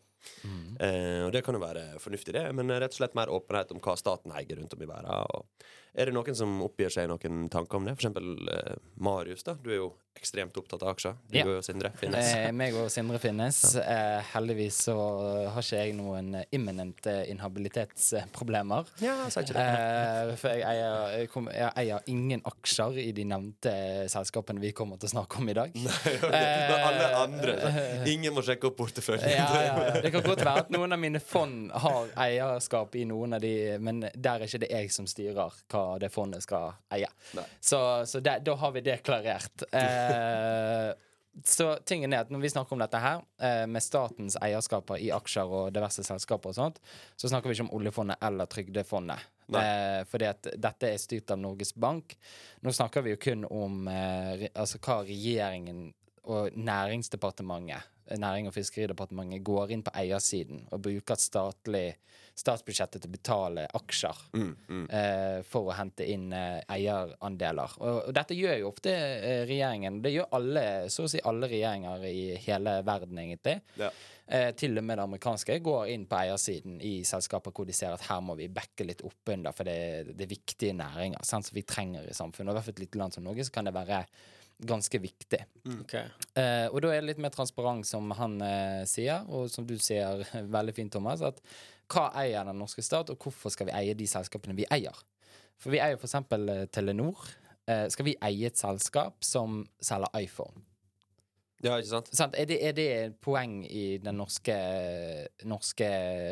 Eh, 0.80 1.22
og 1.26 1.32
det 1.36 1.42
kan 1.44 1.56
jo 1.58 1.62
være 1.64 1.84
fornuftig, 2.02 2.34
det, 2.36 2.46
men 2.56 2.72
rett 2.72 2.96
og 2.96 3.00
slett 3.02 3.18
mer 3.18 3.32
åpenhet 3.34 3.74
om 3.76 3.82
hva 3.84 3.96
staten 4.00 4.34
eier 4.36 4.56
rundt 4.60 4.76
om 4.76 4.84
i 4.84 4.90
verden. 4.90 5.50
Er 5.94 6.10
det 6.10 6.16
noen 6.16 6.38
som 6.38 6.62
oppgir 6.66 6.94
seg 6.94 7.10
noen 7.12 7.48
tanker 7.54 7.80
om 7.80 7.88
det? 7.88 7.98
Eksempel 7.98 8.34
eh, 8.50 8.78
Marius, 9.04 9.46
da. 9.46 9.58
Du 9.60 9.70
er 9.72 9.82
jo 9.82 9.92
ekstremt 10.20 10.56
opptatt 10.58 10.84
av 10.86 10.94
aksjer. 10.94 11.16
Du 11.30 11.38
Ja. 11.38 11.46
og 11.58 11.64
Sindre 11.66 11.90
finnes. 12.00 12.34
Eh, 12.36 12.52
meg 12.60 12.76
og 12.80 12.90
Sindre 12.94 13.20
finnes. 13.20 13.58
Eh, 13.76 14.22
heldigvis 14.34 14.78
så 14.88 14.96
har 15.52 15.62
ikke 15.64 15.80
jeg 15.82 15.96
noen 15.98 16.38
imminente 16.54 17.16
inhabilitetsproblemer. 17.32 18.86
Ja, 19.04 19.16
jeg 19.26 19.34
sier 19.34 19.44
ikke 19.48 19.56
det. 19.58 19.66
Eh, 19.66 20.36
for 20.40 20.54
jeg 20.54 20.64
eier, 20.70 21.18
jeg, 21.18 21.30
kom, 21.34 21.50
jeg 21.54 21.72
eier 21.84 22.08
ingen 22.12 22.44
aksjer 22.48 23.00
i 23.04 23.10
de 23.16 23.26
nevnte 23.28 23.74
selskapene 24.12 24.62
vi 24.64 24.72
kommer 24.76 25.00
til 25.02 25.10
å 25.10 25.14
snakke 25.16 25.42
om 25.42 25.50
i 25.52 25.56
dag. 25.58 25.74
Men 26.24 26.74
alle 26.78 27.10
andre 27.24 27.58
så, 27.60 27.72
Ingen 28.14 28.36
må 28.36 28.44
sjekke 28.46 28.70
opp 28.70 28.78
porteføljen. 28.80 29.30
Ja, 29.34 29.48
ja. 29.66 30.02
Det 30.04 30.12
kan 30.14 30.24
godt 30.26 30.44
være 30.44 30.66
at 30.66 30.72
noen 30.74 30.94
av 30.96 31.00
mine 31.02 31.22
fond 31.24 31.72
har 31.84 32.12
eierskap 32.26 32.96
i 33.00 33.06
noen 33.10 33.38
av 33.38 33.44
de, 33.44 33.54
men 33.82 34.04
der 34.14 34.44
er 34.44 34.48
ikke 34.48 34.62
det 34.66 34.70
jeg 34.74 34.92
som 34.94 35.08
styrer 35.10 35.54
hva 35.72 35.84
det 36.02 36.10
fondet 36.14 36.44
skal 36.46 36.74
eie. 36.94 37.08
Nei. 37.38 37.46
Så, 37.64 37.80
så 38.10 38.22
det, 38.24 38.40
da 38.46 38.56
har 38.60 38.74
vi 38.76 38.84
det 38.86 39.00
klarert. 39.06 39.66
Eh, 39.72 40.03
så 41.44 41.68
tingen 41.86 42.14
er 42.14 42.24
at 42.24 42.32
når 42.32 42.44
vi 42.44 42.52
snakker 42.54 42.76
om 42.76 42.82
dette 42.84 43.00
her, 43.02 43.24
eh, 43.42 43.64
med 43.66 43.84
statens 43.84 44.38
eierskaper 44.38 45.02
i 45.02 45.10
aksjer 45.16 45.50
og 45.50 45.72
diverse 45.74 46.06
selskaper 46.06 46.52
og 46.52 46.58
sånt, 46.58 46.78
så 47.18 47.32
snakker 47.32 47.50
vi 47.50 47.58
ikke 47.58 47.66
om 47.66 47.74
oljefondet 47.80 48.22
eller 48.22 48.50
trygdefondet. 48.52 49.26
Eh, 49.54 50.04
fordi 50.10 50.30
at 50.30 50.52
dette 50.56 50.92
er 50.94 51.02
styrt 51.02 51.34
av 51.34 51.42
Norges 51.42 51.74
Bank. 51.76 52.16
Nå 52.62 52.74
snakker 52.74 53.04
vi 53.04 53.16
jo 53.16 53.22
kun 53.22 53.48
om 53.50 53.88
eh, 53.92 54.48
altså 54.54 54.80
hva 54.80 55.02
regjeringen 55.08 55.90
og 56.24 56.56
Næringsdepartementet, 56.56 57.90
Næring- 58.12 58.50
og 58.50 58.54
fiskeridepartementet, 58.56 59.44
går 59.44 59.72
inn 59.72 59.84
på 59.86 59.94
eiersiden 59.96 60.66
og 60.72 60.82
bruker 60.84 61.20
statlig 61.20 61.94
statsbudsjettet 62.34 63.04
til 63.04 63.12
å 63.12 63.14
betale 63.14 63.66
aksjer 63.78 64.22
eh, 64.34 65.44
for 65.46 65.70
å 65.70 65.76
hente 65.78 66.06
inn 66.10 66.32
eh, 66.34 66.64
eierandeler. 66.74 67.76
Og, 67.78 68.00
og 68.10 68.16
dette 68.18 68.38
gjør 68.38 68.58
jo 68.58 68.72
ofte 68.72 68.94
eh, 68.94 69.44
regjeringen. 69.46 70.02
Det 70.02 70.16
gjør 70.16 70.34
alle, 70.40 70.66
så 70.94 71.06
å 71.06 71.12
si 71.12 71.22
alle 71.22 71.50
regjeringer 71.52 72.08
i 72.10 72.24
hele 72.48 72.80
verden, 72.88 73.22
egentlig. 73.22 73.60
Ja. 73.78 73.92
Eh, 74.26 74.50
til 74.58 74.80
og 74.80 74.86
med 74.88 74.98
det 74.98 75.06
amerikanske 75.06 75.60
går 75.62 75.90
inn 75.94 76.08
på 76.10 76.18
eiersiden 76.24 76.78
i 76.82 76.94
selskaper 77.06 77.54
hvor 77.54 77.68
de 77.70 77.76
ser 77.76 77.94
at 77.94 78.06
her 78.08 78.22
må 78.26 78.38
vi 78.40 78.50
backe 78.50 78.88
litt 78.88 79.04
oppunder, 79.06 79.54
for 79.54 79.70
det, 79.70 80.16
det 80.16 80.26
er 80.26 80.32
viktige 80.32 80.78
næringer 80.80 81.28
sant, 81.28 81.50
som 81.50 81.58
vi 81.58 81.66
trenger 81.68 82.08
i 82.08 82.16
samfunnet. 82.18 82.50
Og 82.50 82.56
i 82.56 82.58
hvert 82.58 82.70
fall 82.70 82.78
et 82.80 82.86
lite 82.88 83.02
land 83.04 83.14
som 83.14 83.28
Norge 83.28 83.46
så 83.46 83.54
kan 83.54 83.70
det 83.70 83.76
være 83.76 84.06
ganske 84.68 85.00
viktig. 85.04 85.40
Ok. 85.80 85.94
Eh, 86.40 86.68
og 86.70 86.80
da 86.84 86.92
er 86.92 87.02
det 87.02 87.12
litt 87.12 87.22
mer 87.24 87.34
transparent, 87.34 87.88
som 87.88 88.12
han 88.18 88.40
eh, 88.46 88.82
sier, 88.90 89.28
og 89.30 89.52
som 89.52 89.68
du 89.68 89.76
sier 89.82 90.24
veldig 90.58 90.76
fint, 90.76 90.94
Thomas, 90.94 91.24
at 91.26 91.42
hva 91.94 92.10
eier 92.24 92.48
den 92.48 92.60
norske 92.62 92.84
stat, 92.86 93.12
og 93.14 93.22
hvorfor 93.22 93.54
skal 93.54 93.70
vi 93.70 93.76
eie 93.78 93.96
de 93.98 94.08
selskapene 94.10 94.58
vi 94.58 94.68
eier? 94.74 94.98
For 95.62 95.74
vi 95.74 95.82
eier 95.84 96.00
eksempel 96.00 96.50
eh, 96.50 96.66
Telenor. 96.74 97.28
Eh, 97.70 97.88
skal 97.94 98.10
vi 98.10 98.18
eie 98.26 98.50
et 98.50 98.60
selskap 98.60 99.24
som 99.24 99.64
selger 99.84 100.12
iPhone? 100.20 100.66
Ja, 101.64 101.78
ikke 101.78 101.94
sant? 101.94 102.10
Sant? 102.12 102.36
Er, 102.36 102.48
det, 102.50 102.58
er 102.60 102.76
det 102.76 102.88
et 102.98 103.22
poeng 103.24 103.62
i 103.64 103.98
den 104.04 104.18
norske, 104.20 104.56
norske 105.48 105.88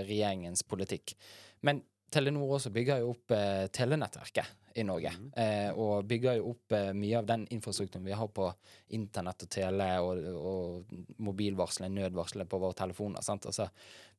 regjeringens 0.10 0.66
politikk? 0.68 1.16
Men 1.64 1.80
Telenor 2.12 2.58
også 2.58 2.72
bygger 2.76 3.02
jo 3.02 3.14
opp 3.14 3.32
eh, 3.36 3.66
telenettverket 3.72 4.78
i 4.80 4.84
Norge. 4.88 5.12
Eh, 5.40 5.70
og 5.80 6.08
bygger 6.08 6.40
jo 6.40 6.54
opp 6.54 6.76
eh, 6.76 6.90
mye 6.96 7.20
av 7.22 7.28
den 7.30 7.46
infrastrukturen 7.56 8.04
vi 8.08 8.16
har 8.16 8.32
på 8.36 8.50
internett 8.98 9.46
og 9.46 9.52
tele 9.52 9.88
og, 10.04 10.26
og 10.36 11.22
mobilvarsler, 11.24 11.92
nødvarsler 11.92 12.50
på 12.52 12.60
våre 12.60 12.76
telefoner. 12.78 13.24
Sant? 13.24 13.48
Altså, 13.48 13.70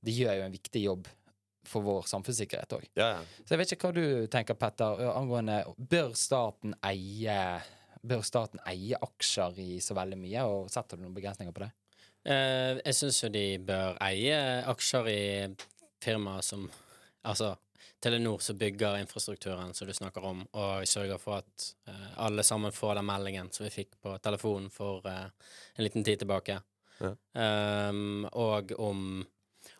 det 0.00 0.14
gjør 0.16 0.38
jo 0.38 0.46
en 0.46 0.56
viktig 0.56 0.84
jobb 0.86 1.10
for 1.68 1.84
vår 1.86 2.08
samfunnssikkerhet 2.10 2.74
òg. 2.74 2.88
Ja, 2.98 3.12
ja. 3.18 3.20
Så 3.44 3.54
jeg 3.54 3.60
vet 3.60 3.74
ikke 3.76 3.90
hva 3.90 3.96
du 3.96 4.26
tenker, 4.32 4.58
Petter, 4.58 5.04
angående 5.12 5.60
Bør 5.76 6.10
staten 6.18 6.74
eie 6.88 7.36
Bør 8.02 8.24
staten 8.26 8.58
eie 8.66 8.98
aksjer 8.98 9.60
i 9.62 9.68
så 9.84 9.94
veldig 9.94 10.18
mye, 10.18 10.46
og 10.48 10.72
setter 10.72 10.98
du 10.98 11.04
noen 11.04 11.14
begrensninger 11.14 11.54
på 11.54 11.62
det? 11.62 11.70
Eh, 12.22 12.80
jeg 12.80 12.98
syns 12.98 13.20
jo 13.22 13.30
de 13.34 13.44
bør 13.62 14.00
eie 14.02 14.40
aksjer 14.72 15.12
i 15.12 15.22
firmaer 16.02 16.42
som 16.46 16.66
Altså 17.22 17.52
Telenor 18.02 18.38
som 18.42 18.58
bygger 18.58 18.98
infrastrukturen 18.98 19.74
som 19.74 19.86
du 19.86 19.94
snakker 19.94 20.24
om, 20.26 20.42
og 20.52 20.88
sørger 20.88 21.20
for 21.22 21.38
at 21.38 21.68
eh, 21.88 22.08
alle 22.24 22.42
sammen 22.42 22.74
får 22.74 22.96
den 22.98 23.06
meldingen 23.06 23.50
som 23.54 23.66
vi 23.66 23.70
fikk 23.74 23.94
på 24.02 24.16
telefonen 24.24 24.70
for 24.74 25.06
eh, 25.06 25.28
en 25.76 25.86
liten 25.86 26.04
tid 26.04 26.24
tilbake. 26.24 26.58
Ja. 27.02 27.14
Um, 27.90 28.26
og 28.38 28.72
om, 28.78 29.22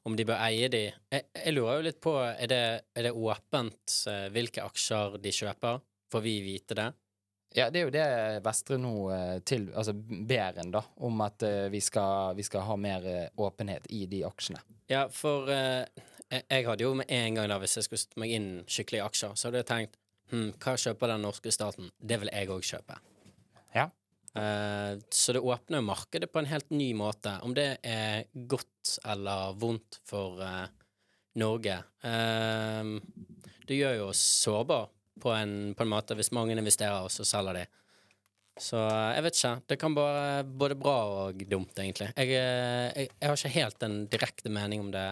om 0.02 0.16
de 0.18 0.25
bør 0.26 0.40
eie 0.42 0.66
de 0.73 0.80
jeg, 0.88 1.26
jeg 1.37 1.52
lurer 1.54 1.76
jo 1.78 1.87
litt 1.87 2.00
på, 2.02 2.16
er 2.18 2.50
det, 2.50 2.64
er 2.94 3.09
det 3.09 3.12
åpent 3.14 3.99
eh, 4.11 4.26
hvilke 4.35 4.64
aksjer 4.66 5.18
de 5.23 5.35
kjøper? 5.35 5.82
Får 6.12 6.25
vi 6.25 6.40
vite 6.44 6.78
det? 6.78 6.88
Ja, 7.54 7.68
det 7.71 7.82
er 7.82 7.85
jo 7.85 7.92
det 7.92 8.04
Vestre 8.44 8.78
nå 8.80 8.94
eh, 9.12 9.38
til, 9.44 9.66
altså 9.76 9.92
ber 9.94 10.56
en, 10.62 10.73
da, 10.73 10.82
om 11.04 11.21
at 11.25 11.44
eh, 11.44 11.66
vi, 11.73 11.82
skal, 11.85 12.37
vi 12.38 12.47
skal 12.47 12.64
ha 12.64 12.76
mer 12.80 13.06
eh, 13.09 13.26
åpenhet 13.37 13.90
i 13.92 14.06
de 14.09 14.23
aksjene. 14.25 14.62
Ja, 14.88 15.04
for 15.12 15.50
eh, 15.52 15.85
Jeg, 16.32 16.46
jeg 16.48 16.66
hadde 16.68 16.86
jo 16.86 16.92
med 16.96 17.10
en 17.12 17.38
gang 17.38 17.50
da, 17.52 17.58
hvis 17.60 17.76
jeg 17.76 17.86
skulle 17.86 18.00
sette 18.00 18.20
meg 18.22 18.32
inn 18.32 18.50
skikkelig 18.70 19.02
i 19.02 19.04
aksjer, 19.04 19.34
så 19.36 19.48
hadde 19.48 19.60
jeg 19.60 19.68
tenkt 19.68 19.98
hm, 20.32 20.52
hva 20.62 20.76
kjøper 20.80 21.12
den 21.12 21.26
norske 21.26 21.52
staten? 21.52 21.90
Det 22.00 22.20
vil 22.22 22.32
jeg 22.32 22.52
òg 22.54 22.64
kjøpe. 22.64 22.96
Ja. 23.76 23.90
Eh, 24.38 24.94
så 25.12 25.36
det 25.36 25.44
åpner 25.44 25.82
jo 25.82 25.88
markedet 25.90 26.30
på 26.32 26.40
en 26.40 26.48
helt 26.48 26.72
ny 26.72 26.92
måte. 26.96 27.36
Om 27.44 27.56
det 27.56 27.68
er 27.84 28.24
godt 28.32 28.96
eller 29.12 29.58
vondt 29.60 30.00
for 30.08 30.40
eh, 30.44 30.64
Norge 31.40 31.78
eh, 32.04 32.88
Det 33.68 33.76
gjør 33.78 33.94
jo 34.00 34.08
oss 34.10 34.24
sårbar 34.42 34.90
på 35.22 35.30
en, 35.36 35.74
på 35.76 35.84
en 35.84 35.92
måte 35.92 36.16
hvis 36.18 36.32
mange 36.34 36.56
investerer, 36.56 37.04
og 37.04 37.12
så 37.12 37.26
selger 37.28 37.60
de. 37.60 37.68
Så 38.60 38.80
eh, 38.80 39.12
jeg 39.16 39.26
vet 39.26 39.38
ikke. 39.38 39.54
Det 39.70 39.78
kan 39.80 39.96
være 39.96 40.44
både 40.48 40.76
bra 40.80 40.96
og 41.26 41.44
dumt, 41.48 41.72
egentlig. 41.78 42.10
Jeg, 42.16 42.34
eh, 42.36 42.88
jeg, 42.96 43.12
jeg 43.18 43.28
har 43.28 43.38
ikke 43.38 43.56
helt 43.56 43.86
en 43.86 43.98
direkte 44.12 44.52
mening 44.52 44.84
om 44.84 44.92
det. 44.94 45.08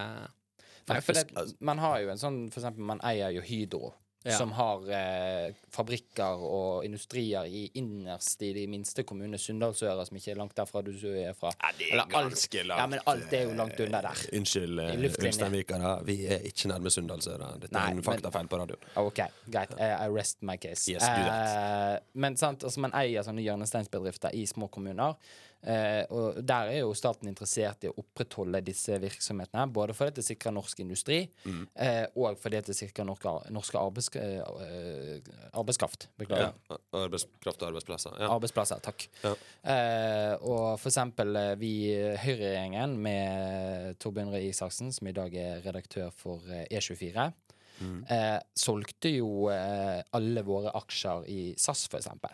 Nei, 0.90 1.00
for 1.04 1.16
det, 1.16 1.48
man 1.64 1.80
har 1.82 2.00
jo 2.02 2.12
en 2.12 2.20
sånn 2.20 2.38
For 2.50 2.62
eksempel, 2.62 2.86
man 2.92 3.02
eier 3.06 3.34
jo 3.36 3.44
Hydro. 3.46 3.92
Ja. 4.22 4.34
Som 4.36 4.50
har 4.52 4.82
eh, 4.92 5.54
fabrikker 5.72 6.42
og 6.44 6.84
industrier 6.84 7.46
i 7.48 7.62
innerst 7.80 8.42
i 8.44 8.50
de 8.52 8.66
minste 8.68 9.00
kommunene, 9.08 9.38
Sunndalsøra, 9.40 10.04
som 10.04 10.18
ikke 10.18 10.34
er 10.34 10.36
langt 10.42 10.52
derfra 10.58 10.82
du 10.84 10.92
er 11.08 11.32
fra. 11.38 11.54
Ja, 11.56 11.70
det 11.78 11.88
er 11.94 12.02
ganske 12.12 12.64
langt. 12.68 12.82
Ja, 12.82 12.86
men 12.92 13.00
alt 13.08 13.32
er 13.32 13.46
jo 13.48 13.54
langt 13.56 13.80
unna 13.80 14.02
der. 14.04 14.20
Unnskyld, 14.36 14.76
uh. 14.76 15.06
Ulsteinvikere. 15.08 15.94
Vi 16.04 16.18
er 16.36 16.44
ikke 16.50 16.68
nærme 16.68 16.92
Sunndalsøra. 16.92 17.54
Dette 17.62 17.72
Nei, 17.72 17.86
er 17.86 17.96
en 17.96 18.04
faktafeil 18.10 18.50
på 18.52 18.60
radioen. 18.60 18.90
OK, 19.00 19.22
greit. 19.48 19.72
Eh, 19.80 19.96
I 20.04 20.12
rest 20.12 20.44
my 20.44 20.58
case. 20.60 20.84
Yes. 20.92 21.08
Eh, 21.08 21.96
men 22.20 22.36
sant, 22.36 22.68
altså 22.68 22.84
man 22.84 22.92
eier 23.00 23.24
sånne 23.24 23.40
hjørnesteinsbedrifter 23.46 24.36
i 24.36 24.44
små 24.52 24.68
kommuner. 24.68 25.16
Eh, 25.62 26.06
og 26.08 26.38
der 26.46 26.70
er 26.72 26.78
jo 26.80 26.94
staten 26.96 27.28
interessert 27.28 27.84
i 27.84 27.88
å 27.90 27.94
opprettholde 28.00 28.62
disse 28.64 28.96
virksomhetene. 29.02 29.66
Både 29.72 29.92
fordi 29.92 30.14
det 30.20 30.24
sikrer 30.24 30.54
norsk 30.56 30.80
industri, 30.80 31.28
Mm. 31.44 31.66
eh, 31.76 32.06
og 32.16 32.38
fordi 32.40 32.62
det 32.64 32.76
sikrer 32.76 33.04
norske, 33.04 33.28
norske 33.52 33.76
arbeids, 33.78 34.08
eh, 34.16 35.20
arbeidskraft. 35.52 36.08
Beklager. 36.18 36.54
Ja. 36.70 36.76
Arbeidskraft 36.94 37.62
og 37.62 37.68
arbeidsplasser. 37.74 38.16
Ja. 38.20 38.30
Arbeidsplasser, 38.38 38.80
takk. 38.80 39.06
Ja. 39.22 39.34
Eh, 39.64 40.34
og 40.40 40.78
for 40.80 40.88
eksempel 40.88 41.36
eh, 41.36 41.54
vi 41.60 41.72
Høyreregjeringen 42.16 42.96
med 42.96 43.98
Torbjørn 44.00 44.32
Røe 44.32 44.48
Isaksen, 44.48 44.92
som 44.92 45.08
i 45.08 45.12
dag 45.12 45.34
er 45.34 45.60
redaktør 45.66 46.10
for 46.12 46.40
eh, 46.50 46.66
E24, 46.70 47.32
Mm. 47.80 48.04
eh, 48.12 48.38
solgte 48.54 49.08
jo 49.16 49.48
eh, 49.48 50.02
alle 50.12 50.42
våre 50.44 50.68
aksjer 50.76 51.24
i 51.32 51.54
SAS, 51.56 51.86
for 51.88 51.96
eksempel. 51.96 52.28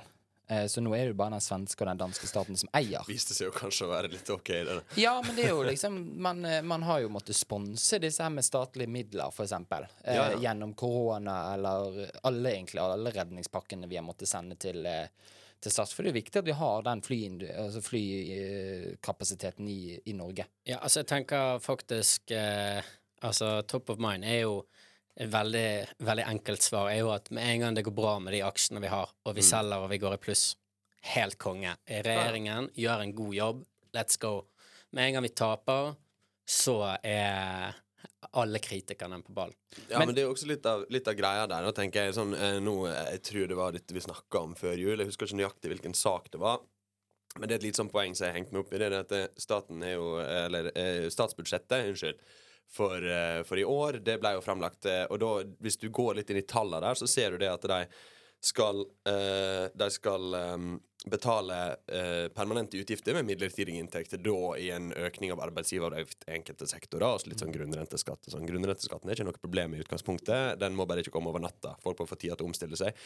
Eh, 0.49 0.67
så 0.71 0.81
nå 0.81 0.93
er 0.95 1.09
det 1.09 1.15
jo 1.15 1.19
bare 1.19 1.35
den 1.35 1.43
svenske 1.43 1.83
og 1.83 1.89
den 1.91 2.01
danske 2.05 2.29
staten 2.31 2.59
som 2.61 2.69
eier. 2.79 3.03
Viste 3.09 3.35
seg 3.35 3.49
jo 3.49 3.55
kanskje 3.57 3.89
å 3.89 3.91
være 3.91 4.11
litt 4.13 4.29
OK, 4.31 4.51
det. 4.69 4.77
Ja, 5.03 5.17
men 5.25 5.35
det 5.35 5.49
er 5.49 5.55
jo 5.57 5.65
liksom 5.73 5.97
Man, 6.23 6.45
eh, 6.47 6.61
man 6.63 6.85
har 6.87 7.01
jo 7.03 7.11
måttet 7.11 7.39
sponse 7.39 7.99
disse 8.03 8.23
her 8.23 8.31
med 8.31 8.47
statlige 8.47 8.91
midler, 8.91 9.33
eksempel. 9.47 9.89
Eh, 10.05 10.15
Ja, 10.15 10.29
ja. 10.31 10.39
Gjennom 10.47 10.75
korona, 10.79 11.55
eller 11.55 12.13
alle 12.23 12.53
egentlig 12.55 12.81
alle 12.85 13.11
redningspakkene 13.17 13.89
vi 13.91 13.99
har 13.99 14.07
måttet 14.07 14.31
sende 14.31 14.55
til 14.61 14.87
til 15.57 15.73
SAS, 15.73 15.95
for 15.97 16.05
det 16.05 16.11
er 16.11 16.19
viktig 16.19 16.37
at 16.43 16.45
vi 16.47 16.53
har 16.53 16.83
den 16.85 17.01
flykapasiteten 17.03 17.63
altså 17.65 17.81
flykapasiteten 17.81 19.69
i, 19.73 19.99
i 20.05 20.13
Norge. 20.13 20.45
Ja, 20.69 20.79
altså 20.85 21.01
jeg 21.01 21.09
tenker 21.11 21.59
faktisk 21.65 22.31
eh, 22.37 22.83
Altså 23.25 23.63
top 23.65 23.89
of 23.91 23.99
mind 23.99 24.25
er 24.29 24.43
jo 24.43 24.59
et 25.17 25.31
veldig, 25.33 25.69
veldig 26.05 26.27
enkelt 26.29 26.63
svar 26.63 26.91
er 26.91 26.99
jo 27.01 27.11
at 27.15 27.31
med 27.31 27.47
en 27.49 27.61
gang 27.61 27.77
det 27.79 27.85
går 27.87 27.95
bra 27.97 28.19
med 28.21 28.35
de 28.37 28.43
aksjene 28.45 28.83
vi 28.85 28.91
har, 28.93 29.13
og 29.25 29.35
vi 29.35 29.41
Mm. 29.41 29.49
selger 29.51 29.85
og 29.85 29.91
vi 29.91 29.99
går 29.99 30.15
i 30.15 30.21
pluss, 30.21 30.57
helt 31.15 31.39
konge. 31.39 31.77
Regjeringen 31.89 32.71
gjør 32.77 33.03
en 33.03 33.15
god 33.15 33.35
jobb, 33.35 33.65
let's 33.95 34.19
go. 34.21 34.47
Med 34.93 35.09
en 35.09 35.13
gang 35.15 35.23
vi 35.23 35.29
taper, 35.35 35.97
så 36.47 36.99
er 37.03 37.75
alle 38.37 38.59
kritikerne 38.59 39.23
på 39.25 39.33
ball. 39.35 39.53
Ja, 39.89 39.99
men, 39.99 40.15
det 40.15 40.23
er 40.23 40.27
jo 40.29 40.35
også 40.35 40.47
litt 40.47 40.67
av, 40.67 40.85
litt 40.91 41.09
av 41.09 41.15
greia 41.15 41.47
der. 41.49 41.63
Nå 41.65 41.73
tenker 41.75 42.05
Jeg 42.05 42.15
sånn, 42.15 42.35
eh, 42.35 42.59
nå, 42.61 42.87
jeg 42.87 43.23
tror 43.23 43.49
det 43.49 43.57
var 43.57 43.73
dette 43.73 43.95
vi 43.95 44.01
snakka 44.01 44.43
om 44.43 44.55
før 44.55 44.77
jul. 44.77 44.99
Jeg 44.99 45.07
husker 45.07 45.27
ikke 45.27 45.41
nøyaktig 45.41 45.71
hvilken 45.73 45.95
sak 45.95 46.31
det 46.31 46.41
var. 46.41 46.61
Men 47.39 47.49
det 47.49 47.55
er 47.55 47.59
et 47.61 47.67
litt 47.69 47.77
sånn 47.77 47.91
poeng 47.93 48.15
som 48.17 48.27
jeg 48.29 48.35
hengte 48.35 48.53
meg 48.53 48.65
opp 48.65 48.73
i. 48.73 48.79
Det 48.79 48.87
er 48.87 48.99
at 49.01 49.13
eh, 49.13 49.27
staten 49.37 49.83
er 49.83 49.95
jo 49.97 50.19
Eller 50.21 50.71
eh, 50.75 51.09
statsbudsjettet, 51.13 51.91
unnskyld. 51.91 52.21
For, 52.73 53.01
eh, 53.01 53.43
for 53.47 53.61
i 53.61 53.65
år, 53.65 54.01
det 54.05 54.19
ble 54.21 54.35
jo 54.37 54.45
framlagt. 54.45 54.87
eh, 54.91 55.07
Og 55.11 55.21
da, 55.23 55.31
hvis 55.63 55.79
du 55.81 55.89
går 55.89 56.19
litt 56.19 56.31
inn 56.31 56.43
i 56.43 56.49
tallene 56.49 56.83
der, 56.83 56.99
så 56.99 57.09
ser 57.09 57.31
du 57.31 57.39
det 57.39 57.49
at 57.53 57.63
de 57.63 57.87
skal, 58.47 58.83
eh, 59.09 59.67
de 59.75 59.87
skal 59.91 60.35
um, 60.35 60.81
betale 61.07 61.57
eh, 61.89 62.27
permanente 62.35 62.77
utgifter 62.79 63.15
med 63.17 63.25
midlertidige 63.25 63.81
inntekter, 63.81 64.21
da 64.23 64.57
i 64.61 64.69
en 64.75 64.91
økning 64.93 65.33
av 65.33 65.41
arbeidsgiveravgift 65.47 66.27
i 66.29 66.35
enkelte 66.37 66.69
sektorer, 66.69 67.07
og 67.07 67.27
litt 67.31 67.43
sånn 67.43 67.55
grunnrenteskatt. 67.55 68.29
Sånn. 68.31 68.47
Grunnrenteskatten 68.47 69.11
er 69.11 69.19
ikke 69.19 69.29
noe 69.31 69.41
problem 69.41 69.75
i 69.75 69.81
utgangspunktet, 69.83 70.59
den 70.61 70.77
må 70.79 70.87
bare 70.87 71.03
ikke 71.05 71.15
komme 71.17 71.33
over 71.33 71.43
natta. 71.43 71.77
Folk 71.83 72.03
må 72.03 72.09
få 72.11 72.19
tid 72.19 72.35
til 72.35 72.47
å 72.47 72.51
omstille 72.51 72.79
seg. 72.79 72.99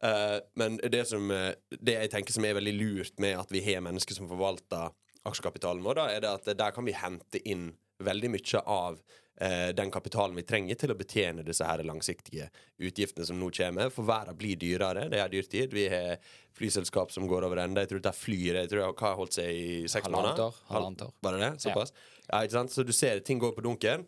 Eh, 0.00 0.38
men 0.62 0.80
det, 0.80 1.04
som, 1.10 1.28
det 1.28 1.98
jeg 1.98 2.14
tenker 2.14 2.34
som 2.34 2.46
er 2.48 2.56
veldig 2.58 2.76
lurt 2.78 3.20
med 3.22 3.36
at 3.38 3.52
vi 3.52 3.62
har 3.68 3.84
mennesker 3.84 4.16
som 4.16 4.30
forvalter 4.30 4.90
aksjekapitalen 5.28 5.84
vår, 5.84 6.00
da, 6.00 6.08
er 6.08 6.24
det 6.24 6.34
at 6.38 6.52
der 6.56 6.74
kan 6.74 6.86
vi 6.88 6.96
hente 6.96 7.42
inn 7.44 7.72
veldig 8.04 8.30
mye 8.32 8.62
av 8.66 9.00
eh, 9.40 9.70
den 9.76 9.90
kapitalen 9.90 10.36
vi 10.36 10.44
trenger 10.48 10.78
til 10.80 10.92
å 10.92 10.98
betjene 10.98 11.44
disse 11.46 11.66
her 11.66 11.82
langsiktige 11.86 12.50
utgiftene 12.78 13.26
som 13.26 13.40
nå 13.40 13.50
kommer. 13.56 13.90
For 13.94 14.08
verden 14.08 14.38
blir 14.38 14.60
dyrere. 14.60 15.08
Det 15.12 15.20
er 15.22 15.32
dyrtid. 15.32 15.74
Vi 15.76 15.88
har 15.92 16.16
flyselskap 16.56 17.12
som 17.14 17.28
går 17.30 17.48
over 17.48 17.64
ende. 17.64 17.84
Jeg 17.84 17.94
tror 17.94 18.04
det 18.04 18.12
er 18.12 18.20
flyr 18.20 18.62
jeg 18.62 18.70
tror 18.72 18.84
jeg 18.84 19.00
har 19.02 19.18
holdt 19.18 19.36
seg 19.40 19.50
i 19.50 19.82
seks 19.88 20.10
måneder. 20.12 20.62
halvannet 20.70 21.04
år. 21.08 21.12
Var 21.20 21.36
det 21.36 21.44
det? 21.46 21.52
Såpass? 21.66 21.94
Ja. 22.26 22.42
ikke 22.42 22.58
sant? 22.58 22.74
Så 22.74 22.86
du 22.86 22.92
ser 22.96 23.22
ting 23.24 23.42
går 23.42 23.54
på 23.56 23.64
dunken. 23.66 24.06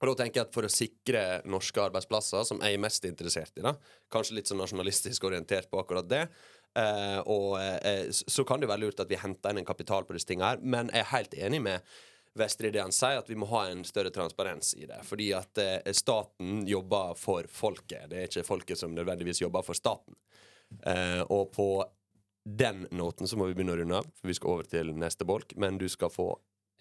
Og 0.00 0.10
da 0.10 0.24
tenker 0.24 0.40
jeg 0.40 0.48
at 0.48 0.56
For 0.56 0.66
å 0.66 0.72
sikre 0.72 1.22
norske 1.48 1.80
arbeidsplasser, 1.80 2.44
som 2.48 2.60
jeg 2.62 2.76
er 2.76 2.82
mest 2.82 3.06
interessert 3.08 3.54
i, 3.60 3.64
da 3.64 3.76
kanskje 4.12 4.38
litt 4.38 4.50
sånn 4.50 4.60
nasjonalistisk 4.62 5.24
orientert 5.26 5.70
på 5.70 5.80
akkurat 5.80 6.06
det, 6.10 6.24
eh, 6.78 7.20
og, 7.20 7.56
eh, 7.60 8.10
så 8.10 8.44
kan 8.46 8.60
det 8.60 8.68
være 8.70 8.84
lurt 8.84 9.00
at 9.00 9.10
vi 9.10 9.18
henter 9.18 9.50
inn 9.50 9.62
en 9.62 9.70
kapital 9.70 10.04
på 10.04 10.14
disse 10.14 10.28
tingene 10.28 10.52
her. 10.52 10.58
Men 10.62 10.90
jeg 10.92 11.02
er 11.02 11.12
helt 11.14 11.34
enig 11.34 11.62
med 11.62 11.94
Vestre 12.34 12.70
det 12.74 12.82
han 12.82 12.94
sier, 12.94 13.20
at 13.20 13.28
vi 13.30 13.36
må 13.38 13.46
ha 13.52 13.68
en 13.70 13.84
større 13.86 14.10
transparens 14.14 14.72
i 14.74 14.88
det. 14.90 15.00
Fordi 15.06 15.28
at 15.38 15.60
eh, 15.62 15.92
staten 15.94 16.64
jobber 16.66 17.14
for 17.18 17.46
folket. 17.50 18.08
Det 18.10 18.18
er 18.18 18.30
ikke 18.30 18.46
folket 18.46 18.80
som 18.80 18.94
nødvendigvis 18.96 19.44
jobber 19.44 19.62
for 19.66 19.78
staten. 19.78 20.16
Eh, 20.82 21.22
og 21.28 21.52
på 21.54 21.68
den 22.44 22.86
noten 22.92 23.28
så 23.30 23.38
må 23.40 23.46
vi 23.48 23.54
begynne 23.56 23.76
å 23.76 23.78
runde 23.80 24.00
av, 24.02 24.08
for 24.18 24.28
vi 24.28 24.36
skal 24.36 24.56
over 24.56 24.68
til 24.68 24.90
neste 24.98 25.26
bolk. 25.28 25.54
Men 25.60 25.78
du 25.80 25.86
skal 25.88 26.12
få 26.12 26.32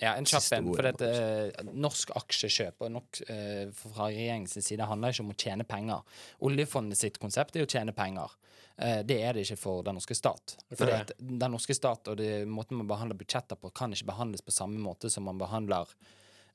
Ja, 0.02 0.16
en 0.18 0.26
kjapp 0.26 0.48
en. 0.58 0.72
For 0.74 0.88
dette, 0.90 1.08
eh, 1.08 1.68
norsk 1.70 2.16
aksjekjøp 2.18 2.82
nok, 2.90 3.22
eh, 3.30 3.70
fra 3.78 4.10
regjeringens 4.10 4.58
side 4.58 4.90
handler 4.90 5.14
ikke 5.14 5.24
om 5.24 5.32
å 5.32 5.38
tjene 5.38 5.68
penger. 5.70 6.02
Oljefondet 6.42 6.98
sitt 6.98 7.20
konsept 7.20 7.56
er 7.56 7.68
å 7.68 7.70
tjene 7.70 7.94
penger. 7.94 8.34
Eh, 8.78 9.00
det 9.06 9.20
er 9.22 9.34
det 9.34 9.46
ikke 9.46 9.60
for 9.60 9.86
den 9.86 10.00
norske 10.00 10.16
stat. 10.18 10.58
For 10.74 10.90
den 11.18 11.54
norske 11.54 11.76
stat 11.78 12.10
og 12.10 12.18
det, 12.18 12.34
måten 12.50 12.80
man 12.80 12.90
behandler 12.90 13.18
budsjetter 13.20 13.60
på, 13.60 13.72
kan 13.76 13.94
ikke 13.94 14.10
behandles 14.10 14.46
på 14.46 14.56
samme 14.56 14.82
måte 14.82 15.12
som 15.14 15.28
man 15.30 15.42
behandler 15.42 15.90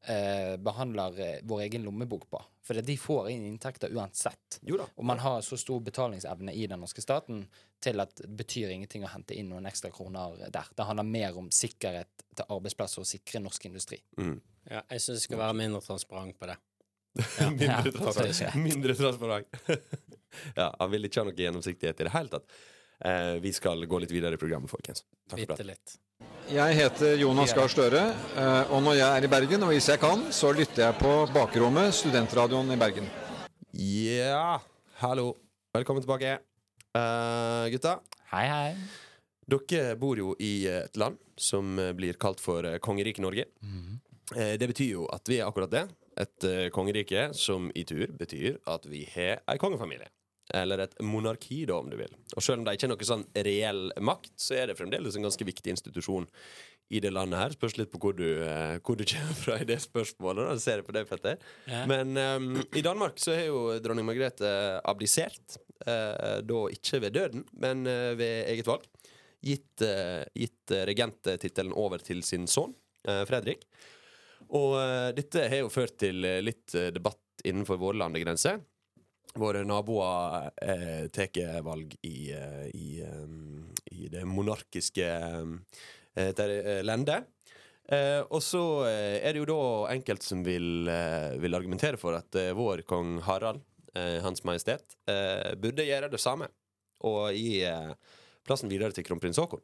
eh, 0.02 0.56
behandler 0.56 1.20
eh, 1.20 1.38
vår 1.42 1.60
egen 1.60 1.86
lommebok 1.86 2.30
på. 2.30 2.42
For 2.62 2.82
de 2.84 2.96
får 3.00 3.30
inn 3.30 3.46
inntekter 3.48 3.94
uansett. 3.94 4.58
Og 4.96 5.04
man 5.06 5.22
har 5.22 5.40
så 5.46 5.56
stor 5.56 5.80
betalingsevne 5.80 6.52
i 6.52 6.66
den 6.66 6.82
norske 6.82 7.02
staten 7.02 7.46
til 7.80 8.02
at 8.02 8.16
det 8.18 8.30
betyr 8.36 8.74
ingenting 8.74 9.06
å 9.06 9.12
hente 9.12 9.36
inn 9.38 9.52
noen 9.52 9.68
ekstra 9.70 9.90
kroner 9.94 10.36
der. 10.50 10.68
Det 10.74 10.86
handler 10.88 11.06
mer 11.06 11.38
om 11.38 11.50
sikkerhet 11.54 12.26
til 12.34 12.50
arbeidsplasser 12.50 13.04
og 13.04 13.08
sikre 13.08 13.42
norsk 13.42 13.70
industri. 13.70 14.02
Ja, 14.68 14.82
jeg 14.82 15.00
syns 15.00 15.22
det 15.22 15.28
skal 15.28 15.40
være 15.40 15.56
mindre 15.62 15.80
transparent 15.86 16.36
på 16.38 16.50
det. 16.50 16.58
mindre, 17.48 17.66
Ja, 17.66 17.82
transparent. 17.82 18.16
faktisk. 18.16 18.54
mindre 18.62 18.94
transparent. 18.94 19.46
ja, 20.60 20.68
han 20.78 20.90
vil 20.92 21.08
ikke 21.08 21.20
ha 21.22 21.28
noe 21.30 21.38
gjennomsiktighet 21.38 22.00
i 22.02 22.06
det 22.08 22.12
hele 22.14 22.28
tatt. 22.34 22.58
Eh, 23.04 23.36
vi 23.42 23.52
skal 23.54 23.84
gå 23.86 24.00
litt 24.02 24.10
videre 24.14 24.34
i 24.34 24.40
programmet, 24.40 24.70
folkens. 24.70 25.04
Takk 25.30 25.40
for 25.46 25.54
det 25.56 25.66
praten. 25.74 26.04
Jeg 26.50 26.74
heter 26.78 27.14
Jonas 27.20 27.52
Gahr 27.54 27.68
Støre, 27.70 28.00
eh, 28.40 28.70
og 28.74 28.82
når 28.82 28.96
jeg 28.98 29.08
er 29.20 29.26
i 29.26 29.30
Bergen, 29.30 29.62
og 29.62 29.70
hvis 29.74 29.86
jeg 29.92 30.00
kan, 30.02 30.24
så 30.34 30.50
lytter 30.56 30.88
jeg 30.88 30.98
på 30.98 31.12
Bakrommet, 31.34 31.92
studentradioen 31.94 32.72
i 32.74 32.78
Bergen. 32.80 33.06
Ja, 33.78 34.58
hallo. 35.02 35.34
Velkommen 35.76 36.02
tilbake. 36.02 36.38
uh, 36.96 37.68
gutta. 37.70 37.98
Hei, 38.32 38.46
hei. 38.48 38.70
Dere 39.48 39.94
bor 40.00 40.18
jo 40.18 40.32
i 40.42 40.66
et 40.68 40.96
land 40.98 41.16
som 41.38 41.76
blir 41.96 42.16
kalt 42.20 42.40
for 42.42 42.66
eh, 42.66 42.78
kongeriket 42.82 43.22
Norge. 43.22 43.44
Eh, 44.34 44.56
Det 44.60 44.66
betyr 44.72 44.90
jo 44.90 45.06
at 45.14 45.22
vi 45.30 45.38
er 45.38 45.46
akkurat 45.46 45.70
det. 45.72 45.84
Et 46.18 46.46
eh, 46.48 46.68
kongerike 46.74 47.28
som 47.36 47.68
i 47.78 47.84
tur 47.86 48.10
betyr 48.18 48.58
at 48.70 48.86
vi 48.90 49.04
har 49.14 49.42
ei 49.46 49.60
kongefamilie. 49.60 50.08
Eller 50.56 50.80
et 50.80 50.94
monarki, 51.04 51.66
da, 51.68 51.76
om 51.76 51.90
du 51.92 51.98
vil. 52.00 52.14
Og 52.32 52.42
selv 52.42 52.62
om 52.62 52.64
det 52.64 52.78
ikke 52.78 52.88
er 52.88 52.92
noe 52.94 53.06
sånn 53.06 53.26
reell 53.44 53.82
makt, 54.00 54.32
så 54.40 54.56
er 54.56 54.70
det 54.70 54.78
fremdeles 54.78 55.18
en 55.18 55.26
ganske 55.26 55.44
viktig 55.44 55.74
institusjon 55.74 56.24
i 56.88 57.02
det 57.04 57.12
landet 57.12 57.40
her. 57.42 57.54
Spørs 57.56 57.76
litt 57.76 57.90
på 57.92 58.00
hvor 58.00 58.16
du, 58.16 58.26
eh, 58.44 58.78
hvor 58.80 58.96
du 58.96 59.04
kommer 59.12 59.36
fra 59.36 59.58
i 59.60 59.68
det 59.68 59.78
spørsmålet. 59.84 60.48
Da. 60.48 60.62
Ser 60.62 60.80
jeg 60.80 60.88
på 60.88 60.96
deg, 60.96 61.08
Petter. 61.10 61.36
Ja. 61.68 61.84
Men 61.90 62.16
um, 62.16 62.62
i 62.72 62.84
Danmark 62.84 63.20
så 63.20 63.36
har 63.36 63.50
jo 63.50 63.62
dronning 63.84 64.08
Margrethe 64.08 64.50
abdisert. 64.88 65.60
Uh, 65.78 66.40
da 66.42 66.64
ikke 66.74 66.98
ved 67.04 67.14
døden, 67.14 67.44
men 67.62 67.84
uh, 67.86 68.16
ved 68.18 68.48
eget 68.50 68.66
valg. 68.66 68.88
Gitt, 69.44 69.84
uh, 69.84 70.24
gitt 70.34 70.74
regenttittelen 70.88 71.76
over 71.76 72.02
til 72.02 72.24
sin 72.26 72.48
sønn, 72.50 72.74
Fredrik. 73.28 73.62
Og 74.56 74.78
uh, 74.78 75.10
dette 75.16 75.44
har 75.50 75.62
jo 75.64 75.72
ført 75.72 75.98
til 76.00 76.24
eh, 76.24 76.40
litt 76.44 76.74
eh, 76.78 76.88
debatt 76.94 77.44
innenfor 77.44 77.78
våre 77.80 78.00
landegrenser. 78.00 78.60
Våre 79.38 79.60
naboer 79.66 80.48
eh, 80.62 81.08
tar 81.14 81.60
valg 81.62 81.92
i, 82.02 82.32
i, 82.74 82.88
i 83.92 84.08
det 84.10 84.24
monarkiske 84.26 85.08
eh, 86.16 86.80
landet. 86.82 87.28
Eh, 87.88 88.20
og 88.24 88.40
så 88.42 88.62
er 88.88 89.30
det 89.30 89.42
jo 89.42 89.48
da 89.48 89.60
enkelte 89.92 90.26
som 90.26 90.42
vil, 90.44 90.88
vil 91.40 91.56
argumentere 91.56 92.00
for 92.00 92.16
at 92.18 92.36
vår 92.56 92.82
kong 92.88 93.18
Harald, 93.28 93.62
Hans 94.22 94.44
Majestet, 94.46 94.94
burde 95.58 95.86
gjøre 95.86 96.10
det 96.12 96.20
samme. 96.22 96.46
Og 97.08 97.32
gi 97.34 97.64
plassen 98.46 98.70
videre 98.70 98.94
til 98.94 99.06
kronprins 99.06 99.40
Haakon. 99.40 99.62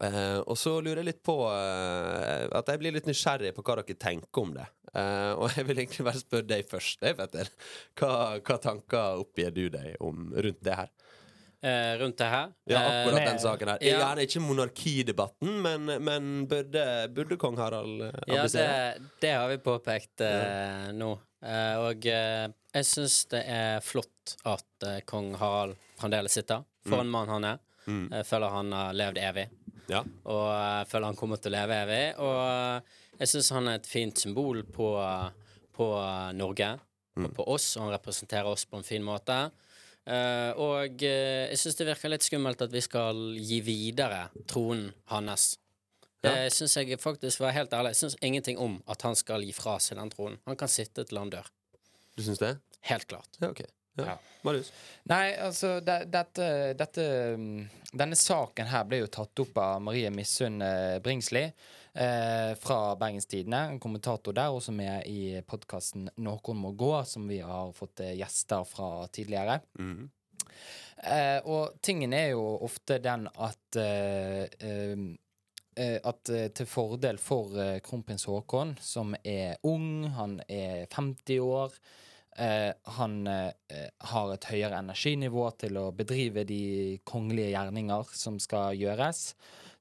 Eh, 0.00 0.38
og 0.46 0.56
så 0.58 0.76
lurer 0.80 1.02
jeg 1.02 1.08
litt 1.10 1.22
på 1.26 1.34
eh, 1.50 2.46
At 2.56 2.68
jeg 2.72 2.80
blir 2.82 2.94
litt 2.96 3.06
nysgjerrig 3.10 3.52
på 3.56 3.64
hva 3.66 3.76
dere 3.82 3.96
tenker 4.00 4.42
om 4.46 4.54
det. 4.56 4.66
Eh, 4.94 5.32
og 5.36 5.50
jeg 5.56 5.66
vil 5.68 5.82
egentlig 5.84 6.04
bare 6.08 6.20
spørre 6.22 6.48
deg 6.50 6.66
først, 6.68 7.02
eh, 7.06 7.14
Petter. 7.18 7.48
Hva, 8.00 8.12
hva 8.44 8.58
tanker 8.60 9.22
oppgir 9.22 9.50
du 9.56 9.66
deg 9.72 9.96
om 10.04 10.30
rundt 10.34 10.62
det 10.66 10.76
her? 10.80 10.90
Eh, 11.62 11.92
rundt 12.00 12.18
det 12.18 12.26
her? 12.32 12.48
Ja, 12.66 12.80
akkurat 12.82 13.20
Eh, 13.22 13.26
den 13.30 13.38
saken 13.38 13.68
her. 13.70 13.78
ja. 13.86 13.98
Gjerne 14.00 14.24
ikke 14.26 14.40
monarkidebatten, 14.42 15.52
men, 15.62 15.84
men 16.02 16.30
burde, 16.50 16.86
burde 17.14 17.36
kong 17.38 17.56
Harald 17.60 18.02
abdisere? 18.08 18.64
Ja, 18.66 18.96
det, 18.98 19.12
det 19.22 19.30
har 19.36 19.48
vi 19.52 19.58
påpekt 19.62 20.24
ja. 20.26 20.90
nå. 20.92 21.12
Eh, 21.42 21.76
og 21.86 22.06
eh, 22.10 22.48
jeg 22.74 22.86
syns 22.88 23.20
det 23.30 23.44
er 23.50 23.80
flott 23.82 24.34
at 24.46 24.86
eh, 24.90 25.00
kong 25.06 25.32
Harald 25.38 25.78
fremdeles 26.02 26.34
sitter. 26.40 26.66
For 26.82 26.98
Mm. 26.98 27.00
en 27.06 27.10
mann 27.14 27.28
han 27.30 27.44
er. 27.46 27.58
Mm. 27.86 28.04
Jeg 28.10 28.26
føler 28.26 28.50
han 28.50 28.72
har 28.74 28.94
levd 28.98 29.18
evig. 29.22 29.44
Ja. 29.90 30.02
Og 30.30 30.44
jeg 30.52 30.88
føler 30.92 31.08
han 31.10 31.18
kommer 31.18 31.40
til 31.42 31.52
å 31.52 31.56
leve 31.56 31.80
evig. 31.86 32.02
Og 32.22 32.38
eh, 32.46 33.00
jeg 33.22 33.32
syns 33.32 33.52
han 33.56 33.68
er 33.70 33.80
et 33.80 33.88
fint 33.90 34.18
symbol 34.18 34.62
på, 34.64 34.88
på 35.76 35.88
Norge. 36.38 36.70
Mm. 37.18 37.26
Og 37.28 37.34
på 37.36 37.44
oss, 37.52 37.74
og 37.76 37.86
han 37.86 37.92
representerer 37.96 38.48
oss 38.48 38.64
på 38.64 38.78
en 38.78 38.86
fin 38.86 39.04
måte. 39.04 39.36
Uh, 40.02 40.50
og 40.58 41.02
eh, 41.06 41.44
jeg 41.52 41.58
syns 41.60 41.76
det 41.78 41.84
virker 41.86 42.10
litt 42.10 42.24
skummelt 42.26 42.62
at 42.64 42.72
vi 42.74 42.80
skal 42.82 43.20
gi 43.38 43.60
videre 43.62 44.24
tronen 44.50 44.88
hans. 45.12 45.52
Det 46.22 46.32
Ja. 46.32 46.48
syns 46.54 46.74
jeg 46.78 46.98
faktisk, 47.02 47.40
være 47.42 47.54
helt 47.60 47.72
ærlig, 47.74 47.92
jeg 47.94 48.00
syns 48.00 48.16
ingenting 48.22 48.58
om 48.58 48.80
at 48.90 49.02
han 49.02 49.14
skal 49.18 49.42
gi 49.46 49.52
fra 49.54 49.76
seg 49.82 49.98
den 49.98 50.10
tronen. 50.10 50.38
Han 50.46 50.58
kan 50.58 50.70
sitte 50.70 51.04
til 51.06 51.18
han 51.18 51.30
dør. 51.30 51.46
Du 52.16 52.22
syns 52.22 52.38
det? 52.42 52.56
Helt 52.90 53.06
klart. 53.10 53.28
Ja, 53.40 53.50
ok. 53.50 53.62
Ja. 53.94 54.18
Marius? 54.42 54.72
Nei, 55.02 55.34
altså 55.36 55.76
det, 55.84 55.98
dette, 56.10 56.46
dette 56.78 57.04
mm, 57.36 57.68
Denne 57.92 58.16
saken 58.16 58.70
her 58.70 58.86
ble 58.88 59.02
jo 59.02 59.10
tatt 59.12 59.42
opp 59.44 59.58
av 59.60 59.82
Marie 59.84 60.10
Missunn 60.14 60.62
eh, 60.64 60.96
Bringsli 61.04 61.42
eh, 61.44 62.52
fra 62.58 62.78
Bergens 62.96 63.28
Tidende. 63.28 63.60
En 63.74 63.80
kommentator 63.82 64.32
der, 64.32 64.48
også 64.48 64.72
med 64.72 65.04
i 65.06 65.42
podkasten 65.46 66.08
'Noen 66.16 66.56
må 66.56 66.72
gå', 66.72 67.04
som 67.04 67.28
vi 67.28 67.42
har 67.44 67.72
fått 67.76 68.00
eh, 68.00 68.16
gjester 68.16 68.64
fra 68.64 69.06
tidligere. 69.12 69.60
Mhm. 69.78 70.10
Eh, 71.02 71.40
og 71.44 71.80
tingen 71.82 72.12
er 72.14 72.28
jo 72.32 72.44
ofte 72.62 73.00
den 73.02 73.26
at 73.26 73.76
eh, 73.80 74.46
eh, 74.62 75.98
At 76.04 76.28
til 76.28 76.66
fordel 76.68 77.16
for 77.16 77.56
kronprins 77.80 78.26
Haakon, 78.28 78.74
som 78.80 79.14
er 79.24 79.56
ung, 79.64 80.04
han 80.12 80.34
er 80.44 80.84
50 80.92 81.40
år 81.40 81.72
eh, 82.38 82.70
Han 82.98 83.26
eh, 83.26 83.50
har 84.12 84.32
et 84.34 84.48
høyere 84.50 84.78
energinivå 84.82 85.48
til 85.60 85.78
å 85.80 85.90
bedrive 85.96 86.44
de 86.48 87.00
kongelige 87.04 87.52
gjerninger 87.54 88.14
som 88.16 88.38
skal 88.42 88.78
gjøres. 88.78 89.32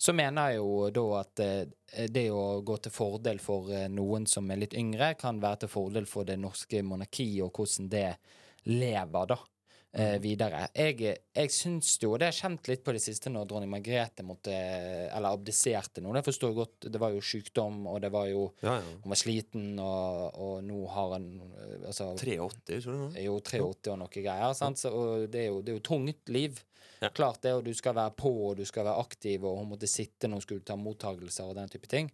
Så 0.01 0.15
mener 0.17 0.49
jeg 0.49 0.61
jo 0.61 0.89
da 0.89 1.05
at 1.19 1.41
eh, 1.45 2.07
det 2.09 2.27
å 2.33 2.61
gå 2.65 2.77
til 2.81 2.93
fordel 2.95 3.41
for 3.43 3.69
eh, 3.69 3.85
noen 3.91 4.25
som 4.29 4.49
er 4.49 4.63
litt 4.63 4.73
yngre, 4.77 5.13
kan 5.19 5.41
være 5.43 5.63
til 5.63 5.73
fordel 5.75 6.07
for 6.09 6.25
det 6.25 6.39
norske 6.41 6.81
monarkiet 6.81 7.43
og 7.45 7.53
hvordan 7.53 7.89
det 7.91 8.07
lever, 8.65 9.29
da. 9.29 9.37
Eh, 9.91 10.15
videre. 10.23 10.69
Jeg, 10.71 11.17
jeg 11.35 11.51
syns 11.51 11.97
jo, 11.99 12.13
og 12.13 12.21
det 12.21 12.29
har 12.29 12.31
jeg 12.31 12.45
kjent 12.45 12.69
litt 12.71 12.83
på 12.85 12.93
det 12.95 13.01
siste 13.03 13.27
når 13.27 13.49
dronning 13.49 13.73
Margrethe 13.73 14.23
måtte 14.23 14.53
Eller 14.55 15.35
abdiserte 15.35 15.99
nå. 15.99 16.13
Det 16.15 16.21
forstår 16.23 16.53
jeg 16.53 16.57
godt. 16.61 16.87
Det 16.93 17.01
var 17.01 17.11
jo 17.11 17.23
sykdom, 17.27 17.81
og 17.91 17.97
det 17.99 18.11
var 18.13 18.29
jo 18.31 18.45
Ja, 18.63 18.77
ja. 18.77 18.93
Hun 19.03 19.11
var 19.11 19.19
sliten, 19.19 19.65
og, 19.83 20.37
og 20.39 20.61
nå 20.63 20.85
har 20.93 21.17
hun 21.17 21.25
eh, 21.43 21.73
altså, 21.89 22.07
83, 22.15 22.77
tror 22.85 23.01
du? 23.01 23.19
Jo, 23.19 23.35
83 23.43 23.91
og 23.91 23.99
noe 23.99 24.13
greier. 24.15 24.55
Sant? 24.55 24.79
Så, 24.79 24.93
og 24.95 25.27
det 25.33 25.43
er 25.43 25.51
jo, 25.51 25.59
det 25.59 25.73
er 25.73 25.77
jo 25.81 25.83
tungt 25.91 26.31
liv. 26.31 26.63
Ja. 27.01 27.09
Klart 27.11 27.41
det, 27.43 27.57
og 27.57 27.67
du 27.67 27.73
skal 27.75 27.97
være 27.97 28.15
på, 28.15 28.31
og 28.47 28.61
du 28.61 28.63
skal 28.69 28.87
være 28.87 29.03
aktiv, 29.03 29.43
og 29.43 29.59
hun 29.59 29.73
måtte 29.73 29.91
sitte 29.91 30.29
når 30.29 30.39
hun 30.39 30.45
skulle 30.47 30.67
ta 30.71 30.79
mottagelser 30.79 31.51
og 31.51 31.59
den 31.59 31.73
type 31.73 31.91
ting. 31.91 32.07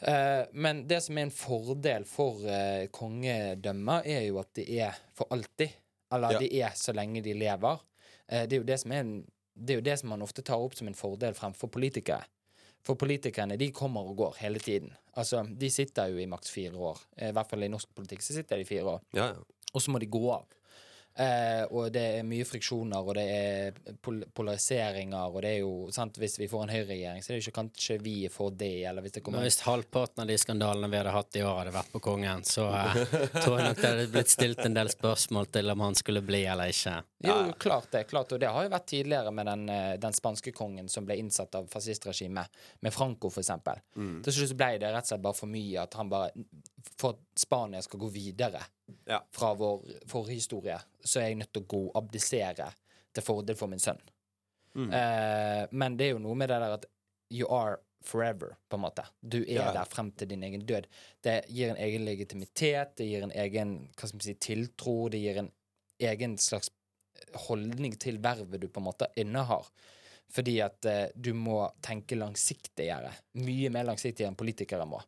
Eh, 0.00 0.48
men 0.56 0.86
det 0.88 1.02
som 1.04 1.18
er 1.18 1.28
en 1.28 1.34
fordel 1.34 2.08
for 2.08 2.40
uh, 2.46 2.88
kongedømmet, 2.94 4.08
er 4.08 4.24
jo 4.30 4.40
at 4.40 4.54
det 4.56 4.64
er 4.80 4.96
for 5.12 5.28
alltid. 5.36 5.76
Eller 6.12 6.32
Ja. 6.32 6.38
de 6.38 6.60
er 6.62 6.70
så 6.74 6.92
lenge 6.92 7.22
de 7.22 7.32
lever. 7.34 7.78
Eh, 8.28 8.46
det 8.46 8.52
er 8.52 8.60
jo 8.60 8.64
det 8.66 8.80
som 8.80 8.92
er 8.92 9.00
en, 9.00 9.14
det 9.56 9.70
er 9.74 9.80
jo 9.80 9.84
det 9.90 9.98
som 9.98 10.08
man 10.10 10.22
ofte 10.22 10.42
tar 10.42 10.58
opp 10.58 10.74
som 10.74 10.88
en 10.88 10.94
fordel 10.94 11.34
fremfor 11.34 11.68
politikere. 11.70 12.24
For 12.82 12.94
politikerne 12.96 13.58
de 13.58 13.70
kommer 13.72 14.00
og 14.08 14.16
går 14.16 14.34
hele 14.40 14.58
tiden. 14.58 14.94
Altså, 15.16 15.42
De 15.58 15.68
sitter 15.70 16.06
jo 16.08 16.16
i 16.18 16.26
maks 16.26 16.50
fire 16.50 16.72
år. 16.72 16.98
Eh, 17.18 17.28
I 17.28 17.32
hvert 17.32 17.48
fall 17.50 17.62
i 17.62 17.68
norsk 17.68 17.88
politikk 17.94 18.22
så 18.22 18.34
sitter 18.34 18.56
de 18.56 18.64
fire 18.64 18.84
år. 18.84 19.00
Ja, 19.12 19.26
ja. 19.26 19.34
Og 19.74 19.80
så 19.82 19.90
må 19.90 19.98
de 20.00 20.06
gå 20.06 20.30
av. 20.32 20.46
Eh, 21.20 21.64
og 21.76 21.90
det 21.92 22.02
er 22.16 22.24
mye 22.24 22.46
friksjoner, 22.48 23.04
og 23.04 23.16
det 23.18 23.24
er 23.28 23.96
pol 24.00 24.22
polariseringer, 24.32 25.34
og 25.34 25.42
det 25.44 25.50
er 25.50 25.58
jo 25.60 25.90
sant, 25.92 26.16
Hvis 26.16 26.38
vi 26.40 26.48
får 26.48 26.62
en 26.64 26.72
høyreregjering, 26.72 27.20
så 27.20 27.32
er 27.32 27.36
det 27.36 27.42
ikke 27.44 27.56
kanskje 27.58 27.96
vi 28.00 28.14
er 28.24 28.32
for 28.32 28.54
det, 28.56 28.86
eller 28.88 29.04
hvis 29.04 29.12
det 29.12 29.20
Men 29.20 29.26
kommer 29.26 29.44
hvis 29.44 29.60
halvparten 29.66 30.22
av 30.24 30.30
de 30.30 30.38
skandalene 30.40 30.88
vi 30.88 30.96
hadde 30.96 31.12
hatt 31.12 31.36
i 31.36 31.42
år, 31.44 31.58
hadde 31.58 31.74
vært 31.74 31.92
på 31.92 32.02
kongen, 32.06 32.44
så 32.48 32.70
eh, 32.72 33.02
tror 33.36 33.58
jeg 33.58 33.66
nok 33.66 33.82
det 33.82 33.90
hadde 33.90 34.06
blitt 34.14 34.32
stilt 34.32 34.64
en 34.64 34.78
del 34.78 34.92
spørsmål 34.92 35.50
til 35.52 35.74
om 35.74 35.84
han 35.84 35.98
skulle 35.98 36.24
bli 36.24 36.40
eller 36.54 36.72
ikke. 36.72 36.96
Jo, 37.28 37.36
klart 37.60 37.90
det. 37.92 38.06
klart, 38.08 38.32
Og 38.32 38.40
det 38.40 38.48
har 38.48 38.64
jo 38.64 38.72
vært 38.72 38.88
tidligere 38.94 39.34
med 39.34 39.50
den, 39.50 39.68
eh, 39.68 39.92
den 40.00 40.16
spanske 40.16 40.54
kongen 40.56 40.88
som 40.88 41.04
ble 41.04 41.18
innsatt 41.20 41.54
av 41.60 41.68
fascistregimet, 41.68 42.48
med 42.80 42.96
Franco 42.96 43.28
for 43.28 43.44
eksempel. 43.44 43.84
Mm. 43.96 44.22
Til 44.24 44.38
slutt 44.38 44.54
så 44.54 44.60
ble 44.62 44.72
det 44.80 44.94
rett 44.94 45.04
og 45.04 45.12
slett 45.12 45.28
bare 45.28 45.36
for 45.36 45.52
mye 45.52 45.84
at 45.84 46.00
han 46.00 46.08
bare 46.08 46.32
For 46.98 47.10
at 47.16 47.18
Spania 47.38 47.82
skal 47.82 48.00
gå 48.00 48.08
videre 48.12 48.62
Ja. 49.06 49.20
fra 49.32 49.54
vår 49.54 49.82
forhistorie, 50.06 50.78
så 51.04 51.20
er 51.20 51.28
jeg 51.28 51.36
nødt 51.42 51.52
til 51.52 51.62
å 51.62 51.66
gå 51.66 51.80
og 51.90 51.96
abdisere 51.96 52.72
til 53.14 53.22
fordel 53.22 53.56
for 53.56 53.66
min 53.68 53.78
sønn. 53.82 54.00
Mm. 54.74 54.90
Eh, 54.94 55.66
men 55.72 55.96
det 55.96 56.06
er 56.06 56.10
jo 56.14 56.18
noe 56.18 56.34
med 56.38 56.48
det 56.48 56.60
der 56.62 56.72
at 56.78 56.84
you 57.30 57.48
are 57.50 57.78
forever, 58.02 58.56
på 58.70 58.76
en 58.78 58.80
måte. 58.86 59.04
Du 59.20 59.42
er 59.42 59.54
Ja. 59.60 59.72
der 59.72 59.84
frem 59.84 60.10
til 60.12 60.28
din 60.28 60.42
egen 60.42 60.64
død. 60.66 60.86
Det 61.22 61.44
gir 61.48 61.70
en 61.70 61.76
egen 61.76 62.04
legitimitet, 62.04 62.96
det 62.96 63.06
gir 63.10 63.22
en 63.22 63.32
egen 63.32 63.88
hva 63.96 64.06
skal 64.08 64.16
man 64.16 64.20
si, 64.20 64.34
tiltro, 64.34 65.08
det 65.10 65.20
gir 65.20 65.36
en 65.38 65.52
egen 66.00 66.38
slags 66.38 66.70
holdning 67.34 67.98
til 67.98 68.18
vervet 68.18 68.60
du 68.60 68.68
på 68.68 68.80
en 68.80 68.86
måte 68.86 69.06
innehar. 69.16 69.66
Fordi 70.30 70.60
at 70.62 70.84
eh, 70.86 71.08
du 71.14 71.32
må 71.34 71.68
tenke 71.82 72.16
langsiktigere. 72.16 73.10
Mye 73.34 73.68
mer 73.70 73.84
langsiktigere 73.84 74.30
enn 74.30 74.36
politikere 74.38 74.86
må. 74.86 75.00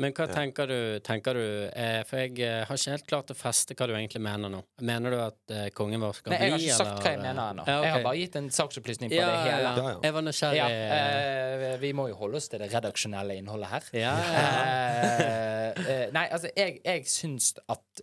Men 0.00 0.14
hva 0.16 0.26
tenker 0.30 0.70
du, 0.70 0.78
tenker 1.04 1.36
du 1.36 1.44
eh, 1.68 2.00
For 2.08 2.22
jeg 2.22 2.38
eh, 2.44 2.62
har 2.68 2.78
ikke 2.78 2.94
helt 2.94 3.06
klart 3.10 3.32
å 3.32 3.36
feste 3.36 3.76
hva 3.76 3.88
du 3.90 3.94
egentlig 3.96 4.22
mener 4.24 4.52
nå. 4.52 4.62
Mener 4.86 5.14
du 5.14 5.18
at 5.20 5.54
eh, 5.54 5.66
kongen 5.76 6.00
vår 6.02 6.16
skal 6.16 6.34
Nei, 6.34 6.38
jeg 6.40 6.54
har 6.54 6.64
ikke 6.64 6.78
sagt 6.78 6.90
eller? 6.90 7.02
hva 7.04 7.12
jeg 7.12 7.22
mener 7.22 7.42
ennå. 7.42 7.66
Ja, 7.66 7.74
okay. 7.76 7.86
Jeg 7.86 7.94
har 7.94 8.06
bare 8.06 8.20
gitt 8.22 8.38
en 8.40 8.48
saksopplysning 8.56 9.12
på 9.12 9.18
ja, 9.18 9.28
det 9.28 9.42
hele. 9.44 9.58
Ja, 9.60 9.84
ja. 9.90 9.96
Jeg 10.06 10.16
var 10.16 10.26
nysgjerrig. 10.26 10.60
Ja, 10.60 11.66
eh, 11.66 11.76
vi 11.82 11.92
må 11.96 12.06
jo 12.10 12.16
holde 12.22 12.40
oss 12.40 12.48
til 12.52 12.62
det 12.62 12.70
redaksjonelle 12.72 13.36
innholdet 13.40 13.72
her. 13.74 13.90
Ja, 14.00 14.14
ja. 14.24 16.06
Nei, 16.10 16.24
altså, 16.26 16.50
jeg, 16.56 16.80
jeg 16.82 17.04
syns 17.08 17.52
at 17.70 18.00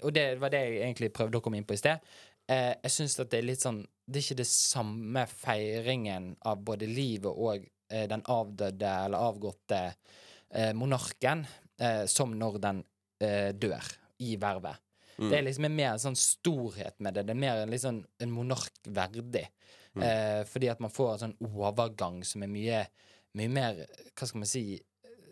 Og 0.00 0.12
det 0.14 0.24
var 0.40 0.50
det 0.54 0.62
jeg 0.64 0.78
egentlig 0.86 1.10
prøvde 1.14 1.40
å 1.40 1.44
komme 1.44 1.60
inn 1.60 1.66
på 1.68 1.76
i 1.76 1.80
sted. 1.80 2.00
Eh, 2.48 2.72
jeg 2.86 2.94
syns 2.94 3.18
at 3.20 3.32
det 3.32 3.42
er 3.42 3.48
litt 3.50 3.60
sånn 3.64 3.82
Det 4.08 4.22
er 4.22 4.24
ikke 4.24 4.38
det 4.40 4.48
samme 4.48 5.26
feiringen 5.28 6.30
av 6.48 6.62
både 6.64 6.88
livet 6.88 7.28
og 7.28 7.66
den 7.88 8.20
avdøde 8.28 8.88
eller 9.06 9.30
avgåtte 9.30 9.78
eh, 10.54 10.72
monarken 10.74 11.46
eh, 11.80 12.04
som 12.06 12.32
når 12.38 12.58
den 12.62 12.82
eh, 13.20 13.52
dør 13.54 13.84
i 14.24 14.36
vervet. 14.40 14.80
Mm. 15.18 15.30
Det 15.30 15.38
er 15.38 15.42
liksom 15.48 15.64
en 15.66 15.76
mer 15.76 15.96
sånn 15.98 16.16
storhet 16.18 16.98
med 17.02 17.14
det. 17.16 17.24
Det 17.26 17.34
er 17.34 17.40
mer 17.42 17.62
en 17.64 17.78
sånn 17.82 18.02
en 18.22 18.30
monark 18.34 18.76
verdig. 18.86 19.48
Mm. 19.94 20.02
Eh, 20.04 20.42
fordi 20.46 20.68
at 20.70 20.80
man 20.84 20.92
får 20.94 21.12
en 21.14 21.22
sånn 21.24 21.38
overgang 21.48 22.20
som 22.26 22.44
er 22.46 22.50
mye, 22.52 22.84
mye 23.34 23.50
mer 23.50 23.80
Hva 24.14 24.26
skal 24.28 24.44
man 24.44 24.50
si 24.50 24.62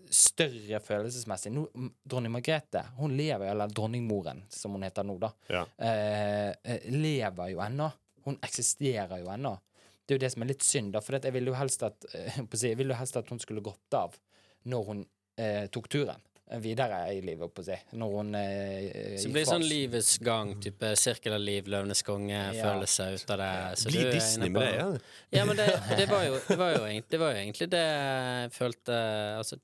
Større 0.07 0.79
følelsesmessig. 0.87 1.51
Nå, 1.51 1.65
dronning 2.07 2.31
Margrethe, 2.31 2.79
hun 2.95 3.17
lever, 3.19 3.49
eller 3.51 3.73
dronningmoren, 3.75 4.45
som 4.55 4.77
hun 4.77 4.85
heter 4.87 5.03
nå, 5.03 5.17
da, 5.19 5.33
Ja. 5.51 5.65
eh, 5.83 6.53
eh, 6.63 6.85
lever 6.95 7.51
jo 7.51 7.59
ennå. 7.59 7.89
Hun 8.25 8.39
eksisterer 8.39 9.19
jo 9.19 9.27
ennå. 9.35 9.57
Det 10.07 10.15
er 10.15 10.19
jo 10.21 10.23
det 10.23 10.31
som 10.33 10.43
er 10.43 10.51
litt 10.53 10.63
synd, 10.63 10.93
da. 10.95 11.01
For 11.03 11.19
jeg 11.19 11.33
ville 11.35 11.51
jo 11.51 11.59
helst 11.59 11.83
at, 11.83 12.07
jeg 12.15 12.77
ville 12.79 12.95
jo 12.95 12.99
helst 13.01 13.17
at 13.19 13.29
hun 13.35 13.43
skulle 13.43 13.61
gått 13.67 13.99
av 13.99 14.15
når 14.67 14.89
hun 14.91 15.05
eh, 15.39 15.67
tok 15.73 15.89
turen 15.93 16.23
videre 16.63 17.01
i 17.11 17.19
livet, 17.27 17.51
på 17.51 17.59
å 17.59 17.67
si. 17.67 17.75
Når 17.99 18.13
hun 18.15 18.29
eh, 18.39 19.17
Så 19.19 19.27
det 19.27 19.33
blir 19.35 19.47
sånn 19.49 19.65
livets 19.67 20.13
gang, 20.23 20.53
type 20.63 20.93
sirkel 20.99 21.35
av 21.35 21.41
liv, 21.43 21.67
Løvenes 21.67 22.05
konge-følelse 22.07 23.07
ut 23.17 23.33
av 23.35 23.41
det. 23.43 23.49
Så 23.83 23.91
Blir 23.91 24.13
Disney 24.15 24.53
med 24.55 24.63
det, 24.63 24.77
ja? 24.77 24.87
Ja, 25.41 25.47
men 25.49 25.59
det, 25.59 25.67
det, 25.99 26.07
var 26.07 26.23
jo, 26.29 26.37
det, 26.47 26.59
var 26.61 26.71
jo 26.77 26.85
egentlig, 26.85 27.11
det 27.11 27.21
var 27.25 27.35
jo 27.35 27.41
egentlig 27.41 27.69
det 27.75 27.83
jeg 27.83 28.53
følte 28.55 29.01
Altså, 29.41 29.59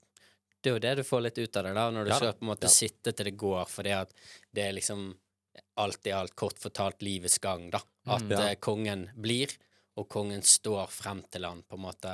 det 0.62 0.71
er 0.71 0.75
jo 0.77 0.83
det 0.83 0.95
du 0.99 1.05
får 1.07 1.23
litt 1.29 1.38
ut 1.38 1.57
av 1.61 1.69
det, 1.69 1.75
da, 1.79 1.87
når 1.95 2.05
du 2.05 2.11
Ja 2.12 2.19
skal 2.19 2.35
på 2.41 2.47
en 2.49 2.51
måte 2.51 2.67
ja. 2.71 2.75
sitte 2.75 3.15
til 3.15 3.31
det 3.31 3.37
går, 3.47 3.62
fordi 3.71 3.95
at 4.01 4.19
det 4.55 4.67
er 4.67 4.77
liksom 4.81 5.07
alt 5.83 6.07
i 6.11 6.12
alt 6.19 6.35
kort 6.37 6.59
fortalt 6.61 7.03
livets 7.07 7.38
gang, 7.43 7.71
da. 7.71 7.79
At 8.11 8.27
Mm. 8.27 8.35
Ja. 8.35 8.43
eh, 8.51 8.59
kongen 8.59 9.07
blir, 9.15 9.55
og 10.03 10.09
kongen 10.11 10.43
står 10.43 10.91
frem 10.91 11.23
til 11.31 11.47
han 11.47 11.62
på 11.62 11.79
en 11.79 11.87
måte 11.87 12.11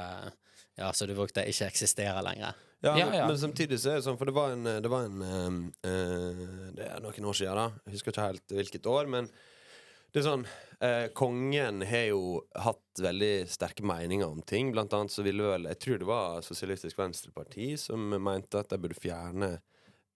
Ja, 0.78 0.92
så 0.92 1.08
du 1.08 1.14
brukte 1.16 1.42
ikke 1.48 1.66
eksisterer 1.72 2.20
lenger. 2.22 2.52
Ja, 2.80 2.92
Ja, 2.96 3.06
men, 3.06 3.14
ja. 3.18 3.26
men 3.26 3.38
samtidig 3.40 3.80
så 3.82 3.90
er 3.90 3.98
det 3.98 4.04
sånn, 4.06 4.18
for 4.20 4.28
det 4.30 4.34
var 4.36 4.52
en, 4.54 4.64
det 4.64 4.90
var 4.92 5.06
en 5.08 5.22
eh, 5.26 5.90
eh, 5.90 6.42
Det 6.76 6.84
er 6.86 7.00
noen 7.02 7.26
år 7.32 7.34
siden, 7.40 7.58
da. 7.58 7.64
Jeg 7.88 7.96
husker 7.98 8.12
ikke 8.14 8.26
helt 8.28 8.54
hvilket 8.54 8.86
år, 8.86 9.08
men 9.10 9.30
det 10.14 10.22
er 10.22 10.24
sånn 10.24 10.44
uh, 10.46 11.06
Kongen 11.12 11.82
har 11.84 12.06
jo 12.08 12.20
hatt 12.56 13.02
veldig 13.04 13.32
sterke 13.52 13.84
meninger 13.84 14.24
om 14.30 14.38
ting. 14.46 14.70
Blant 14.72 14.94
annet 14.96 15.12
så 15.12 15.20
ville 15.26 15.44
vel 15.44 15.66
Jeg 15.68 15.78
tror 15.84 15.98
det 16.00 16.06
var 16.08 16.38
Sosialistisk 16.46 16.96
Venstreparti 17.02 17.74
som 17.82 18.06
mente 18.16 18.62
at 18.62 18.70
de 18.72 18.78
burde 18.80 18.96
fjerne 18.96 19.50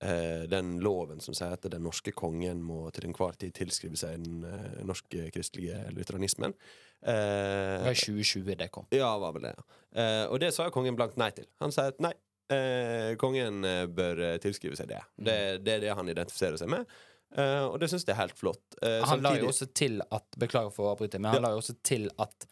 eh, 0.00 0.46
den 0.48 0.78
loven 0.80 1.20
som 1.20 1.36
sier 1.36 1.52
at 1.58 1.68
den 1.68 1.84
norske 1.84 2.14
kongen 2.16 2.62
må 2.64 2.86
til 2.96 3.10
enhver 3.10 3.36
tid 3.36 3.52
tilskrive 3.58 4.00
seg 4.00 4.24
den 4.24 4.46
eh, 4.48 4.80
norske 4.88 5.28
kristelige 5.34 5.82
lutheranismen. 5.98 6.54
Det 7.02 7.12
Eh, 7.12 7.82
var 7.82 7.90
i 7.90 7.98
2020 7.98 8.54
det 8.60 8.68
kom. 8.70 8.84
ja, 8.94 9.08
var 9.18 9.32
vel 9.34 9.48
det. 9.48 9.56
ja. 9.58 9.64
Eh, 9.98 10.24
og 10.30 10.38
det 10.40 10.52
sa 10.54 10.68
jo 10.68 10.74
kongen 10.74 10.94
blankt 10.96 11.16
nei 11.18 11.32
til. 11.34 11.48
Han 11.60 11.72
sier 11.74 11.90
at 11.90 11.98
nei, 12.00 12.12
eh, 12.52 13.14
kongen 13.20 13.64
eh, 13.68 13.86
bør 13.90 14.20
eh, 14.28 14.36
tilskrive 14.42 14.76
seg 14.78 14.90
det. 14.92 15.00
det. 15.16 15.38
Det 15.64 15.74
er 15.78 15.82
det 15.86 15.96
han 15.98 16.12
identifiserer 16.12 16.60
seg 16.60 16.70
med. 16.72 16.86
Eh, 17.32 17.64
og 17.64 17.78
det 17.80 17.88
syns 17.88 18.04
jeg 18.04 18.12
er 18.14 18.20
helt 18.20 18.36
flott. 18.38 18.62
Eh, 18.84 19.00
Han 19.08 19.22
la 19.24 19.34
jo 19.40 19.48
også 19.48 19.70
til 19.72 20.00
at 20.12 20.38
Beklager 20.40 20.72
for 20.74 20.90
å 20.90 20.94
avbryte, 20.96 21.18
men 21.20 21.32
han 21.32 21.40
Ja. 21.42 21.48
la 21.48 21.54
jo 21.56 21.62
også 21.62 21.78
til 21.82 22.10
at 22.20 22.46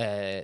eh, 0.00 0.42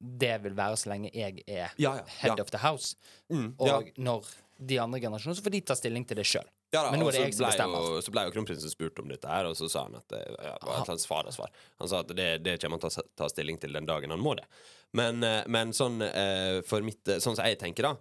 det 0.00 0.36
vil 0.42 0.54
være 0.56 0.78
så 0.80 0.88
lenge 0.90 1.10
jeg 1.14 1.42
er 1.46 1.70
Ja, 1.78 1.94
ja, 2.00 2.04
head 2.22 2.40
of 2.40 2.50
the 2.50 2.58
house. 2.62 2.96
Mm, 3.30 3.54
Og 3.58 3.90
når 4.00 4.26
de 4.60 4.78
andre 4.80 5.00
generasjonene, 5.00 5.36
så 5.38 5.44
får 5.44 5.54
de 5.54 5.60
ta 5.60 5.76
stilling 5.76 6.04
til 6.08 6.16
det 6.20 6.24
sjøl. 6.28 6.48
Ja, 6.72 6.84
Men 6.92 7.00
nå 7.00 7.08
er 7.08 7.12
det 7.16 7.20
jeg 7.24 7.34
som 7.34 7.46
bestemmer. 7.48 7.82
Jo, 7.82 8.00
så 8.04 8.12
ble 8.14 8.22
jo 8.28 8.32
kronprinsen 8.34 8.70
spurt 8.70 8.98
om 9.02 9.08
dette 9.10 9.26
her, 9.28 9.46
og 9.48 9.56
så 9.58 9.68
sa 9.72 9.84
han 9.88 9.96
at 9.98 10.06
det 10.12 10.20
ja, 10.28 10.52
var 10.62 10.76
hans 10.78 10.86
slags 10.90 11.06
fadersvar. 11.10 11.50
Han 11.80 11.88
sa 11.90 12.00
at 12.04 12.12
det, 12.14 12.28
det 12.44 12.58
kommer 12.62 12.78
han 12.78 12.84
til 12.90 13.02
å 13.02 13.06
ta 13.18 13.28
stilling 13.32 13.58
til 13.58 13.72
den 13.74 13.88
dagen 13.88 14.10
han 14.14 14.20
må 14.22 14.34
det. 14.38 14.44
Men, 14.92 15.18
men 15.50 15.72
sånn 15.76 16.00
eh, 16.02 16.60
for 16.66 16.82
mitt 16.86 17.06
Sånn 17.22 17.34
som 17.36 17.44
jeg 17.46 17.58
tenker, 17.60 17.88
da, 17.88 17.96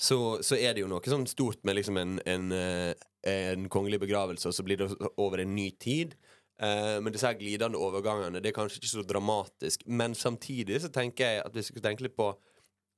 så, 0.00 0.18
så 0.42 0.58
er 0.58 0.74
det 0.74 0.82
jo 0.82 0.90
noe 0.90 1.04
sånn 1.06 1.28
stort 1.30 1.62
med 1.66 1.78
liksom 1.78 1.98
en, 2.00 2.14
en, 2.26 2.52
eh, 2.56 2.92
en 3.28 3.68
kongelig 3.72 4.00
begravelse, 4.02 4.48
og 4.48 4.56
så 4.56 4.64
blir 4.66 4.80
det 4.80 4.88
over 5.20 5.42
en 5.42 5.54
ny 5.54 5.68
tid. 5.80 6.16
Eh, 6.62 6.96
men 7.02 7.12
disse 7.14 7.26
her 7.26 7.38
glidende 7.38 7.80
overgangene 7.80 8.40
Det 8.42 8.52
er 8.52 8.56
kanskje 8.56 8.80
ikke 8.80 8.92
så 8.92 9.04
dramatisk. 9.06 9.84
Men 9.86 10.16
samtidig 10.18 10.80
så 10.82 10.90
tenker 10.92 11.28
jeg 11.28 11.44
at 11.44 11.54
hvis 11.54 11.70
vi 11.70 11.76
skal 11.76 11.86
tenke 11.90 12.06
litt 12.06 12.18
på 12.18 12.32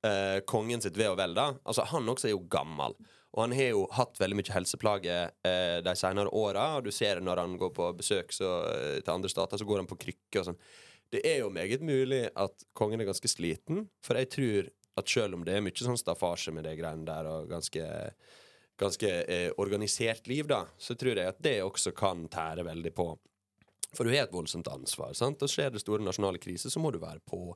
eh, 0.07 0.41
kongen 0.49 0.83
sitt 0.85 0.99
ve 1.01 1.11
og 1.13 1.19
vel, 1.21 1.37
da. 1.37 1.51
Altså, 1.65 1.87
han 1.93 2.09
også 2.09 2.31
er 2.31 2.37
jo 2.37 2.47
gammel. 2.51 2.97
Og 3.35 3.43
han 3.43 3.55
har 3.59 3.73
jo 3.73 3.87
hatt 3.97 4.21
veldig 4.21 4.39
mye 4.39 4.55
helseplager 4.55 5.33
eh, 5.47 5.79
de 5.85 5.95
senere 5.99 6.31
åra. 6.31 6.77
Og 6.79 6.87
du 6.87 6.93
ser 6.95 7.19
det 7.19 7.27
når 7.27 7.43
han 7.43 7.57
går 7.61 7.73
på 7.75 7.91
besøk 7.99 8.35
så, 8.35 8.57
eh, 8.71 9.01
til 9.01 9.15
andre 9.17 9.33
stater, 9.33 9.59
så 9.59 9.67
går 9.69 9.83
han 9.83 9.91
på 9.91 9.99
krykke 10.07 10.43
og 10.43 10.51
sånn. 10.51 10.61
Det 11.15 11.23
er 11.27 11.43
jo 11.43 11.51
meget 11.53 11.83
mulig 11.85 12.25
at 12.31 12.65
kongen 12.79 13.03
er 13.03 13.09
ganske 13.09 13.29
sliten, 13.31 13.85
for 14.03 14.19
jeg 14.19 14.31
tror 14.35 14.71
at 15.01 15.11
selv 15.11 15.39
om 15.39 15.45
det 15.47 15.57
er 15.57 15.65
mye 15.65 15.87
sånn 15.87 15.99
staffasje 15.99 16.55
med 16.55 16.67
de 16.69 16.75
greiene 16.79 17.07
der, 17.09 17.29
og 17.31 17.51
ganske 17.51 17.85
ganske 18.81 19.11
eh, 19.31 19.53
organisert 19.57 20.27
liv, 20.27 20.49
da, 20.51 20.65
så 20.79 20.97
tror 20.99 21.19
jeg 21.19 21.31
at 21.31 21.43
det 21.43 21.61
også 21.63 21.93
kan 21.97 22.27
tære 22.31 22.65
veldig 22.67 22.93
på. 22.97 23.09
For 23.95 24.07
du 24.07 24.11
har 24.15 24.27
et 24.27 24.35
voldsomt 24.35 24.69
ansvar. 24.71 25.13
sant? 25.15 25.43
Og 25.43 25.51
skjer 25.51 25.71
det 25.75 25.83
store 25.85 26.03
nasjonale 26.03 26.41
kriser, 26.43 26.73
så 26.73 26.83
må 26.83 26.91
du 26.91 26.99
være 27.03 27.23
på. 27.23 27.55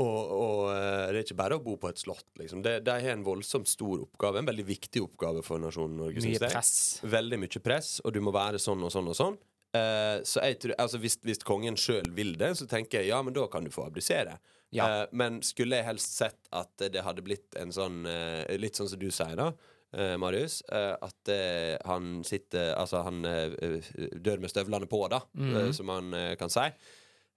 Og, 0.00 0.32
og 0.32 0.72
eh, 0.72 1.12
det 1.12 1.20
er 1.20 1.26
ikke 1.26 1.38
bare 1.38 1.58
å 1.58 1.62
bo 1.62 1.76
på 1.78 1.90
et 1.92 2.00
slott. 2.00 2.26
liksom. 2.40 2.64
Det, 2.64 2.78
De 2.86 2.96
har 2.96 3.14
en 3.14 3.26
voldsomt 3.26 3.68
stor 3.70 4.02
oppgave, 4.06 4.40
en 4.40 4.48
veldig 4.48 4.66
viktig 4.66 5.04
oppgave 5.04 5.44
for 5.46 5.62
nasjonen 5.62 6.00
Norge. 6.00 6.24
Mye 6.24 6.40
jeg. 6.40 7.12
Veldig 7.12 7.38
mye 7.44 7.62
press, 7.62 7.98
og 8.02 8.16
du 8.16 8.22
må 8.24 8.34
være 8.34 8.60
sånn 8.62 8.82
og 8.82 8.94
sånn 8.94 9.12
og 9.12 9.18
sånn. 9.18 9.38
Eh, 9.76 10.18
så 10.28 10.42
jeg 10.48 10.58
tror, 10.64 10.74
altså 10.82 10.98
hvis, 11.00 11.20
hvis 11.24 11.44
kongen 11.46 11.78
sjøl 11.80 12.10
vil 12.16 12.34
det, 12.40 12.54
så 12.58 12.66
tenker 12.68 13.00
jeg 13.00 13.12
ja, 13.12 13.22
men 13.24 13.36
da 13.36 13.46
kan 13.52 13.64
du 13.64 13.70
få 13.72 13.86
abdisere. 13.86 14.40
Eh, 14.88 15.04
men 15.12 15.42
skulle 15.44 15.78
jeg 15.78 15.84
helst 15.90 16.16
sett 16.16 16.48
at 16.56 16.86
det 16.92 17.04
hadde 17.04 17.24
blitt 17.24 17.56
en 17.60 17.72
sånn 17.74 18.06
eh, 18.08 18.56
Litt 18.60 18.78
sånn 18.78 18.88
som 18.88 19.00
du 19.00 19.10
sier, 19.12 19.36
da. 19.36 19.50
eh, 19.92 20.14
Marius, 20.16 20.62
eh, 20.72 20.94
at 20.96 21.32
eh, 21.32 21.76
han 21.84 22.22
sitter 22.24 22.72
Altså, 22.78 23.02
han 23.04 23.20
eh, 23.28 23.92
dør 24.16 24.40
med 24.40 24.52
støvlene 24.52 24.88
på, 24.88 25.02
da, 25.12 25.20
eh, 25.36 25.70
som 25.76 25.90
man 25.92 26.16
kan 26.40 26.52
si. 26.52 26.64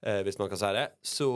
Eh, 0.05 0.21
hvis 0.23 0.39
man 0.39 0.51
kan 0.51 0.61
si 0.61 0.71
det. 0.77 0.85
Så, 1.01 1.27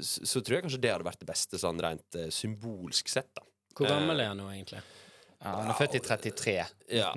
så, 0.00 0.40
tror 0.40 0.56
jeg 0.56 0.64
kanskje 0.68 0.80
det 0.80 0.94
hadde 0.94 1.08
vært 1.10 1.20
det 1.20 1.28
beste, 1.28 1.60
sånn 1.60 1.80
rent 1.82 2.20
symbolsk 2.32 3.08
sett, 3.10 3.32
da. 3.36 3.44
Hvor 3.76 3.88
gammel 3.88 4.20
er 4.20 4.32
han 4.32 4.40
nå, 4.40 4.48
egentlig? 4.52 4.80
Ja, 5.40 5.54
han 5.56 5.70
er 5.72 5.78
født 5.78 5.94
i 5.96 6.02
33. 6.04 6.56
Ja. 7.00 7.12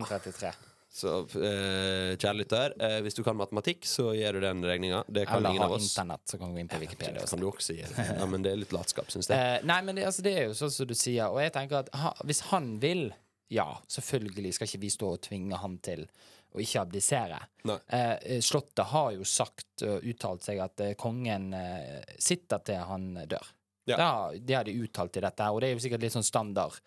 1933. 0.93 0.95
Så 0.95 1.13
eh, 1.41 2.13
kjære 2.21 2.37
lytter, 2.37 2.73
eh, 2.77 2.99
hvis 3.01 3.17
du 3.17 3.23
kan 3.25 3.37
matematikk, 3.37 3.85
så 3.89 4.11
gir 4.13 4.37
du 4.37 4.43
den 4.43 4.61
regninga. 4.63 5.03
Det 5.07 5.25
kan 5.27 5.39
Eller 5.39 5.55
ingen 5.55 5.65
av 5.65 5.71
oss. 5.71 5.89
internett, 5.89 6.21
så 6.29 6.37
kan 6.37 6.49
du 6.49 6.53
gå 6.53 6.61
inn 6.61 6.69
på 6.69 6.79
Wikipedia. 6.83 7.25
Du 7.25 7.47
også. 7.49 7.73
Ja, 7.73 8.25
men 8.29 8.45
det 8.45 8.51
er 8.53 8.61
litt 8.61 8.75
latskap, 8.75 9.09
syns 9.11 9.29
jeg. 9.31 9.39
Eh, 9.39 9.65
nei, 9.65 9.81
men 9.81 9.97
det, 9.97 10.05
altså, 10.05 10.21
det 10.25 10.35
er 10.37 10.45
jo 10.51 10.53
sånn 10.57 10.71
som 10.71 10.89
du 10.89 10.93
sier, 10.93 11.25
og 11.33 11.41
jeg 11.41 11.53
tenker 11.55 11.81
at 11.81 11.89
ha, 11.97 12.13
hvis 12.23 12.43
han 12.51 12.77
vil, 12.83 13.07
ja, 13.53 13.71
selvfølgelig 13.89 14.53
skal 14.53 14.69
ikke 14.69 14.83
vi 14.85 14.93
stå 14.93 15.09
og 15.17 15.25
tvinge 15.25 15.57
han 15.61 15.79
til 15.83 16.05
å 16.53 16.61
ikke 16.61 16.83
abdisere. 16.85 17.39
Eh, 17.65 18.37
Slottet 18.45 18.85
har 18.93 19.11
jo 19.17 19.25
sagt 19.25 19.81
og 19.87 20.05
uttalt 20.05 20.45
seg 20.45 20.61
at 20.61 20.83
eh, 20.85 20.93
kongen 20.99 21.49
eh, 21.57 22.03
sitter 22.21 22.61
til 22.69 22.85
han 22.85 23.07
dør. 23.25 23.49
Ja. 23.89 23.97
Har 23.99 24.63
de 24.63 24.77
uttalt 24.79 25.17
i 25.19 25.23
dette, 25.25 25.49
og 25.51 25.59
det 25.61 25.69
er 25.69 25.75
jo 25.75 25.81
sikkert 25.83 26.05
litt 26.05 26.13
sånn 26.15 26.23
standard 26.23 26.77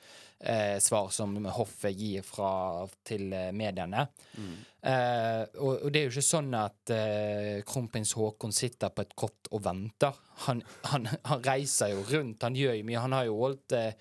eh, 0.41 0.79
svar 0.81 1.11
som 1.13 1.35
hoffet 1.59 1.97
gir 1.97 2.25
fra, 2.25 2.87
til 3.05 3.29
mediene. 3.29 4.07
mediene. 4.37 4.57
Eh, 4.87 5.43
og, 5.61 5.83
og 5.83 5.91
det 5.93 6.01
er 6.01 6.07
jo 6.07 6.15
ikke 6.15 6.25
sånn 6.25 6.53
at 6.57 6.93
eh, 6.95 7.65
kronprins 7.67 8.15
Haakon 8.17 8.55
sitter 8.55 8.93
på 8.95 9.05
et 9.05 9.17
kott 9.19 9.51
og 9.51 9.65
venter. 9.67 10.17
Han, 10.47 10.63
han, 10.93 11.09
han 11.27 11.43
reiser 11.45 11.93
jo 11.93 12.05
rundt, 12.13 12.47
han 12.47 12.57
gjør 12.57 12.79
jo 12.79 12.87
mye. 12.87 13.03
Han 13.03 13.17
har 13.17 13.27
jo 13.29 13.41
holdt 13.41 13.77
eh, 13.77 13.93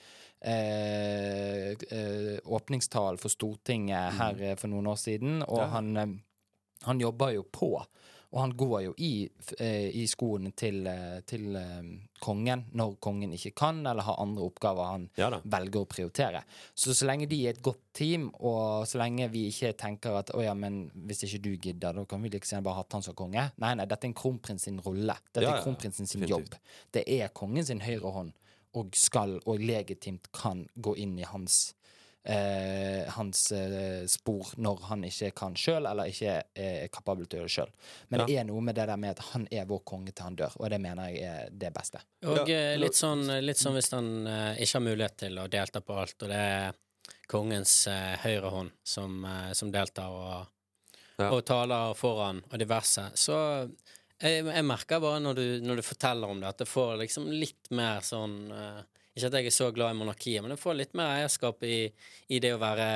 eh, 0.46 1.72
eh, 1.90 3.18
for 3.18 3.32
Stortinget 3.34 4.20
her 4.20 4.40
mm. 4.40 4.62
for 4.62 4.72
noen 4.72 4.88
år 4.94 5.02
siden, 5.02 5.42
og 5.48 5.60
Ja. 5.64 5.68
han, 5.78 5.98
eh, 5.98 6.16
han 6.86 7.02
jobber 7.02 7.34
jo 7.34 7.44
på. 7.44 7.74
Og 8.36 8.42
han 8.42 8.54
går 8.60 8.82
jo 8.84 8.94
i, 9.00 9.30
eh, 9.64 9.96
i 9.96 10.04
skoene 10.12 10.52
til, 10.52 10.82
eh, 10.92 11.22
til 11.24 11.56
eh, 11.56 11.86
kongen 12.20 12.66
når 12.76 12.98
kongen 13.00 13.32
ikke 13.32 13.54
kan, 13.56 13.80
eller 13.88 14.04
har 14.04 14.20
andre 14.20 14.44
oppgaver 14.44 14.90
han 14.92 15.06
Ja 15.16 15.30
velger 15.46 15.86
å 15.86 15.88
prioritere. 15.88 16.44
Så 16.76 16.94
så 16.96 17.08
lenge 17.08 17.30
de 17.32 17.40
er 17.46 17.54
et 17.54 17.62
godt 17.64 17.80
team, 17.94 18.28
og 18.40 18.86
så 18.88 19.00
lenge 19.00 19.30
vi 19.32 19.46
ikke 19.48 19.72
tenker 19.80 20.20
at 20.20 20.34
å 20.36 20.44
ja, 20.44 20.54
men 20.54 20.90
hvis 21.08 21.24
ikke 21.24 21.42
du 21.42 21.52
gidder, 21.56 21.96
da 21.96 22.04
kan 22.06 22.22
vi 22.22 22.30
like 22.34 22.48
gjerne 22.48 22.64
bare 22.66 22.82
hatt 22.82 22.98
han 22.98 23.06
som 23.08 23.16
konge. 23.16 23.52
Nei, 23.58 23.74
nei, 23.80 23.86
dette 23.86 24.10
er 24.10 24.14
kronprins 24.14 24.68
sin 24.68 24.82
rolle. 24.84 25.16
Dette 25.32 25.46
Ja, 25.46 25.56
er 25.56 25.64
kronprinsen 25.64 26.08
sin 26.08 26.28
jobb. 26.28 26.56
Det 26.92 27.06
er 27.08 27.30
kongen 27.30 27.66
sin 27.66 27.80
høyre 27.80 28.12
hånd, 28.12 28.34
og 28.76 28.96
skal 29.00 29.40
og 29.46 29.64
legitimt 29.64 30.28
kan 30.36 30.68
gå 30.76 30.96
inn 30.98 31.18
i 31.20 31.24
hans 31.24 31.74
Eh, 32.26 33.04
hans 33.14 33.52
eh, 33.54 34.06
spor 34.10 34.48
når 34.58 34.80
han 34.90 35.04
ikke 35.06 35.28
kan 35.38 35.54
sjøl, 35.54 35.86
eller 35.86 36.10
ikke 36.10 36.40
er 36.58 36.88
kapabel 36.90 37.28
til 37.30 37.38
å 37.38 37.44
gjøre 37.44 37.50
det 37.52 37.54
sjøl. 37.54 37.74
Men 38.10 38.20
Ja. 38.20 38.26
det 38.26 38.38
er 38.42 38.48
noe 38.50 38.64
med 38.66 38.76
det 38.80 38.88
der 38.90 38.98
med 38.98 39.12
at 39.12 39.20
han 39.34 39.46
er 39.52 39.68
vår 39.70 39.84
konge 39.86 40.12
til 40.12 40.26
han 40.26 40.36
dør, 40.40 40.56
og 40.58 40.70
det 40.74 40.80
mener 40.82 41.12
jeg 41.14 41.22
er 41.30 41.50
det 41.54 41.70
beste. 41.76 42.02
Og 42.26 42.50
eh, 42.50 42.72
litt, 42.82 42.98
sånn, 42.98 43.22
litt 43.46 43.62
sånn 43.62 43.78
hvis 43.78 43.92
han 43.94 44.10
eh, 44.28 44.58
ikke 44.66 44.80
har 44.80 44.86
mulighet 44.88 45.18
til 45.22 45.38
å 45.38 45.46
delta 45.54 45.82
på 45.86 46.00
alt, 46.02 46.18
og 46.26 46.34
det 46.34 46.42
er 46.42 46.74
kongens 47.30 47.76
eh, 47.94 48.16
høyre 48.26 48.50
hånd 48.56 48.72
som, 48.84 49.20
eh, 49.26 49.54
som 49.54 49.70
deltar 49.72 50.10
og, 50.10 50.48
Ja. 51.22 51.30
og 51.30 51.46
taler 51.46 51.94
foran 51.96 52.42
og 52.52 52.58
diverse, 52.60 53.06
så 53.16 53.38
jeg, 54.20 54.44
jeg 54.50 54.66
merker 54.66 55.00
bare 55.00 55.22
når 55.22 55.36
du, 55.38 55.46
når 55.62 55.76
du 55.78 55.82
forteller 55.86 56.28
om 56.28 56.42
det, 56.42 56.50
at 56.50 56.58
det 56.58 56.68
får 56.68 56.98
liksom 57.06 57.30
litt 57.32 57.70
mer 57.70 58.02
sånn 58.02 58.52
eh, 58.52 58.82
Ikke 59.16 59.30
at 59.30 59.36
jeg 59.40 59.48
er 59.48 59.56
så 59.56 59.70
glad 59.72 59.94
i 59.94 59.98
monarkiet, 59.98 60.44
men 60.44 60.52
jeg 60.52 60.60
får 60.60 60.76
litt 60.76 60.96
mer 61.00 61.14
eierskap 61.22 61.62
i, 61.64 61.78
i 62.28 62.40
det 62.44 62.52
å 62.52 62.60
være 62.60 62.88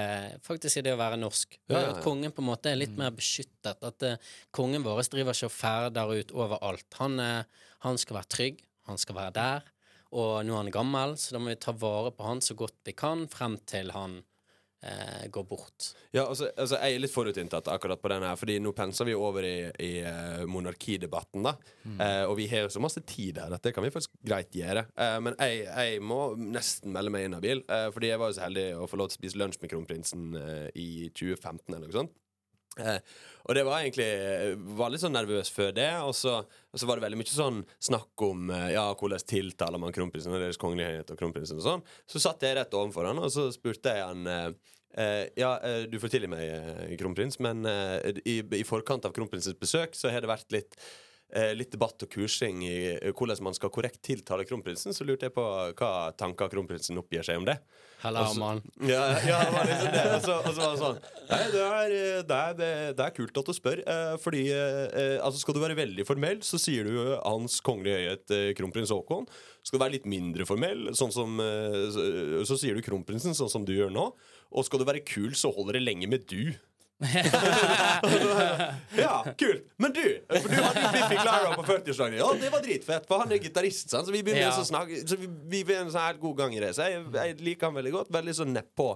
Faktisk 0.44 0.82
i 0.82 0.84
det 0.84 0.92
å 0.92 1.00
være 1.00 1.20
norsk. 1.20 1.56
Ja, 1.72 1.78
ja. 1.78 1.94
At 1.94 2.02
kongen 2.04 2.34
på 2.36 2.44
en 2.44 2.50
måte 2.50 2.74
er 2.74 2.80
litt 2.82 2.98
mer 3.00 3.14
beskyttet. 3.16 3.80
At 3.80 4.04
uh, 4.04 4.34
kongen 4.56 4.84
vår 4.84 5.00
driver 5.14 5.38
ikke 5.38 5.48
og 5.48 5.56
ferder 5.56 6.12
ut 6.20 6.34
overalt. 6.36 6.88
Han, 7.00 7.16
uh, 7.24 7.70
han 7.86 8.02
skal 8.02 8.20
være 8.20 8.34
trygg, 8.36 8.60
han 8.92 9.00
skal 9.00 9.16
være 9.22 9.36
der. 9.40 9.72
Og 10.10 10.42
nå 10.44 10.58
er 10.58 10.64
han 10.66 10.74
gammel, 10.74 11.16
så 11.22 11.38
da 11.38 11.42
må 11.44 11.54
vi 11.54 11.62
ta 11.64 11.72
vare 11.72 12.12
på 12.12 12.28
han 12.28 12.44
så 12.44 12.58
godt 12.58 12.82
vi 12.90 12.98
kan 12.98 13.24
frem 13.32 13.56
til 13.70 13.94
han 13.96 14.20
eh, 14.82 15.28
går 15.32 15.46
bort. 15.50 15.90
Ja, 16.12 16.26
altså, 16.26 16.50
altså 16.56 16.80
Jeg 16.82 16.96
er 16.96 17.04
litt 17.04 17.14
forutinntatt 17.14 17.68
akkurat 17.72 18.02
på 18.02 18.10
den 18.10 18.24
her, 18.26 18.36
Fordi 18.40 18.60
nå 18.64 18.72
penser 18.78 19.06
vi 19.06 19.16
over 19.18 19.46
i, 19.46 19.58
i 19.80 19.92
eh, 20.02 20.46
monarkidebatten. 20.50 21.44
da 21.44 21.56
Eh, 22.00 22.24
Og 22.30 22.38
vi 22.38 22.48
har 22.48 22.66
jo 22.66 22.70
så 22.74 22.82
masse 22.84 23.02
tid 23.06 23.38
her 23.42 23.54
at 23.54 23.64
det 23.64 23.74
kan 23.76 23.84
vi 23.84 23.92
faktisk 23.94 24.14
greit 24.26 24.54
gjøre. 24.56 24.86
Eh, 24.96 25.20
men 25.20 25.36
jeg, 25.40 25.66
jeg 25.68 26.02
må 26.02 26.36
nesten 26.40 26.94
melde 26.96 27.12
meg 27.14 27.26
inhabil, 27.30 27.64
uh, 27.70 27.90
fordi 27.92 28.12
jeg 28.12 28.20
var 28.20 28.32
jo 28.32 28.38
så 28.38 28.46
heldig 28.48 28.66
å 28.80 28.88
få 28.90 29.00
lov 29.00 29.10
til 29.10 29.18
å 29.18 29.22
spise 29.22 29.40
lunsj 29.42 29.62
med 29.62 29.72
kronprinsen 29.74 30.26
eh, 30.40 30.68
i 30.80 30.90
2015. 31.14 31.76
eller 31.76 31.88
noe 31.88 31.98
sånt 32.02 32.16
Eh, 32.78 33.00
og 33.50 33.58
det 33.58 33.64
var 33.66 33.82
egentlig 33.82 34.06
eh, 34.06 34.52
Var 34.78 34.92
litt 34.94 35.02
sånn 35.02 35.16
nervøs 35.16 35.50
før 35.54 35.72
det. 35.76 35.90
Og 36.06 36.14
så, 36.18 36.36
og 36.46 36.82
så 36.82 36.90
var 36.90 37.00
det 37.00 37.08
veldig 37.08 37.20
mye 37.22 37.32
sånn 37.32 37.64
snakk 37.90 38.26
om 38.28 38.52
eh, 38.54 38.72
Ja, 38.76 38.88
hvordan 38.94 39.26
tiltaler 39.26 39.82
man 39.82 39.96
kronprinsen 39.96 40.36
og 40.36 40.44
deres 40.44 40.62
kongelighet 40.62 41.10
og 41.10 41.20
kronprinsen 41.20 41.60
og 41.60 41.66
sånn. 41.66 41.86
Så 42.10 42.22
satt 42.24 42.46
jeg 42.46 42.60
rett 42.60 42.78
overfor 42.78 43.10
han, 43.10 43.22
og 43.22 43.34
så 43.34 43.50
spurte 43.56 43.96
jeg 43.98 44.06
han 44.06 44.30
eh, 44.30 44.48
eh, 45.02 45.26
Ja, 45.40 45.56
du 45.90 46.00
får 46.02 46.16
tilgi 46.16 46.32
meg, 46.32 46.96
kronprins, 47.02 47.40
men 47.44 47.66
eh, 47.70 48.22
i, 48.24 48.40
i 48.62 48.66
forkant 48.68 49.10
av 49.10 49.16
kronprinsens 49.18 49.60
besøk 49.60 49.98
så 49.98 50.14
har 50.14 50.24
det 50.24 50.32
vært 50.32 50.54
litt 50.56 50.78
Litt 51.54 51.70
debatt 51.76 52.02
og 52.02 52.10
kursing 52.10 52.64
i 52.66 52.76
eh, 52.98 53.12
hvordan 53.14 53.42
man 53.46 53.54
skal 53.54 53.70
korrekt 53.70 54.02
tiltale 54.02 54.46
kronprinsen. 54.50 54.96
Så 54.98 55.06
lurte 55.06 55.28
jeg 55.28 55.34
på 55.36 55.44
hva 55.78 55.92
tanker 56.18 56.50
kronprinsen 56.50 56.98
oppgir 56.98 57.22
seg 57.28 57.38
om 57.38 57.46
det. 57.46 57.60
Så- 58.34 58.40
Ja, 58.88 59.04
ja, 59.28 59.38
det 59.44 59.52
var 59.54 59.66
liksom 59.70 59.92
det. 59.94 60.04
Og 60.16 60.22
så, 60.24 60.36
og 60.40 60.54
så 60.56 60.62
var 60.64 60.72
det 60.72 60.80
sånn 60.80 61.00
Nei, 61.30 61.42
det 61.54 61.64
er, 61.68 61.94
eh, 62.00 62.22
det 62.24 62.38
er, 62.40 62.54
det 62.98 63.06
er 63.06 63.12
kult 63.18 63.38
at 63.38 63.46
du 63.46 63.54
spør. 63.54 63.82
eh, 63.86 64.16
Fordi 64.24 64.42
eh, 64.50 64.86
eh, 65.04 65.18
altså 65.22 65.40
Skal 65.44 65.54
du 65.54 65.60
være 65.62 65.76
veldig 65.78 66.06
formell, 66.08 66.40
så 66.42 66.58
sier 66.58 66.88
du 66.88 66.96
eh, 67.14 67.20
Hans 67.28 67.60
Kongelige 67.62 68.00
Høyhet 68.00 68.32
eh, 68.34 68.54
kronprins 68.58 68.90
Haakon. 68.96 69.28
Skal 69.62 69.78
du 69.78 69.84
være 69.84 69.98
litt 70.00 70.08
mindre 70.10 70.48
formell, 70.50 70.88
sånn 70.98 71.12
som, 71.14 71.36
eh, 71.44 71.92
så, 71.94 72.08
så 72.48 72.58
sier 72.58 72.74
du 72.74 72.82
kronprinsen, 72.82 73.36
sånn 73.38 73.52
som 73.52 73.68
du 73.68 73.76
gjør 73.76 73.92
nå. 73.94 74.08
Og 74.56 74.66
skal 74.66 74.80
du 74.82 74.88
være 74.90 75.04
kul, 75.06 75.36
så 75.38 75.52
holder 75.54 75.78
det 75.78 75.84
lenge 75.86 76.10
med 76.10 76.26
du. 76.32 76.56
Ja, 78.98 79.26
kult. 79.38 79.64
Men 79.78 79.94
du, 79.96 80.04
for 80.28 80.50
du 80.52 80.56
hadde 80.60 80.82
jo 80.84 80.90
Biffy 80.96 81.18
Clyro 81.22 81.54
på 81.56 81.64
40-årsdagen. 81.70 82.18
Ja, 82.20 82.28
det 82.42 82.52
var 82.54 82.64
dritfett, 82.66 83.08
for 83.10 83.24
han 83.24 83.32
er 83.36 83.42
gitarist. 83.44 83.90
Så 83.94 84.04
vi 84.12 84.24
begynner 84.24 84.48
Ja. 84.50 84.56
å 84.60 84.66
snakke 84.68 85.00
Så 85.08 85.18
vi, 85.20 85.30
vi 85.64 85.64
er 85.74 85.82
en 85.86 85.92
sånn 85.94 86.06
helt 86.10 86.20
god 86.24 86.38
gang 86.42 86.56
i 86.56 86.62
det. 86.64 86.74
Så 86.76 86.88
jeg, 86.90 87.06
jeg 87.16 87.40
liker 87.46 87.70
han 87.70 87.78
veldig 87.80 87.94
godt. 87.96 88.12
Veldig 88.14 88.36
sånn 88.42 88.54
nedpå 88.56 88.90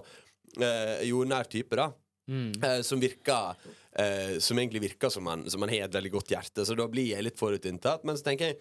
eh, 0.60 1.04
jordnær 1.08 1.48
type, 1.50 1.76
da. 1.80 1.88
Eh, 2.28 2.80
som 2.80 2.96
virker 3.02 3.52
eh, 4.00 4.38
Som 4.40 4.56
egentlig 4.62 4.80
virker 4.86 5.10
som 5.12 5.26
han, 5.28 5.42
som 5.52 5.60
han 5.60 5.68
har 5.74 5.88
et 5.88 5.96
veldig 5.98 6.12
godt 6.14 6.32
hjerte. 6.36 6.64
Så 6.68 6.76
da 6.78 6.86
blir 6.88 7.10
jeg 7.14 7.24
litt 7.26 7.40
forutinntatt. 7.40 8.04
Men 8.08 8.16
så 8.20 8.24
tenker 8.30 8.52
jeg 8.52 8.60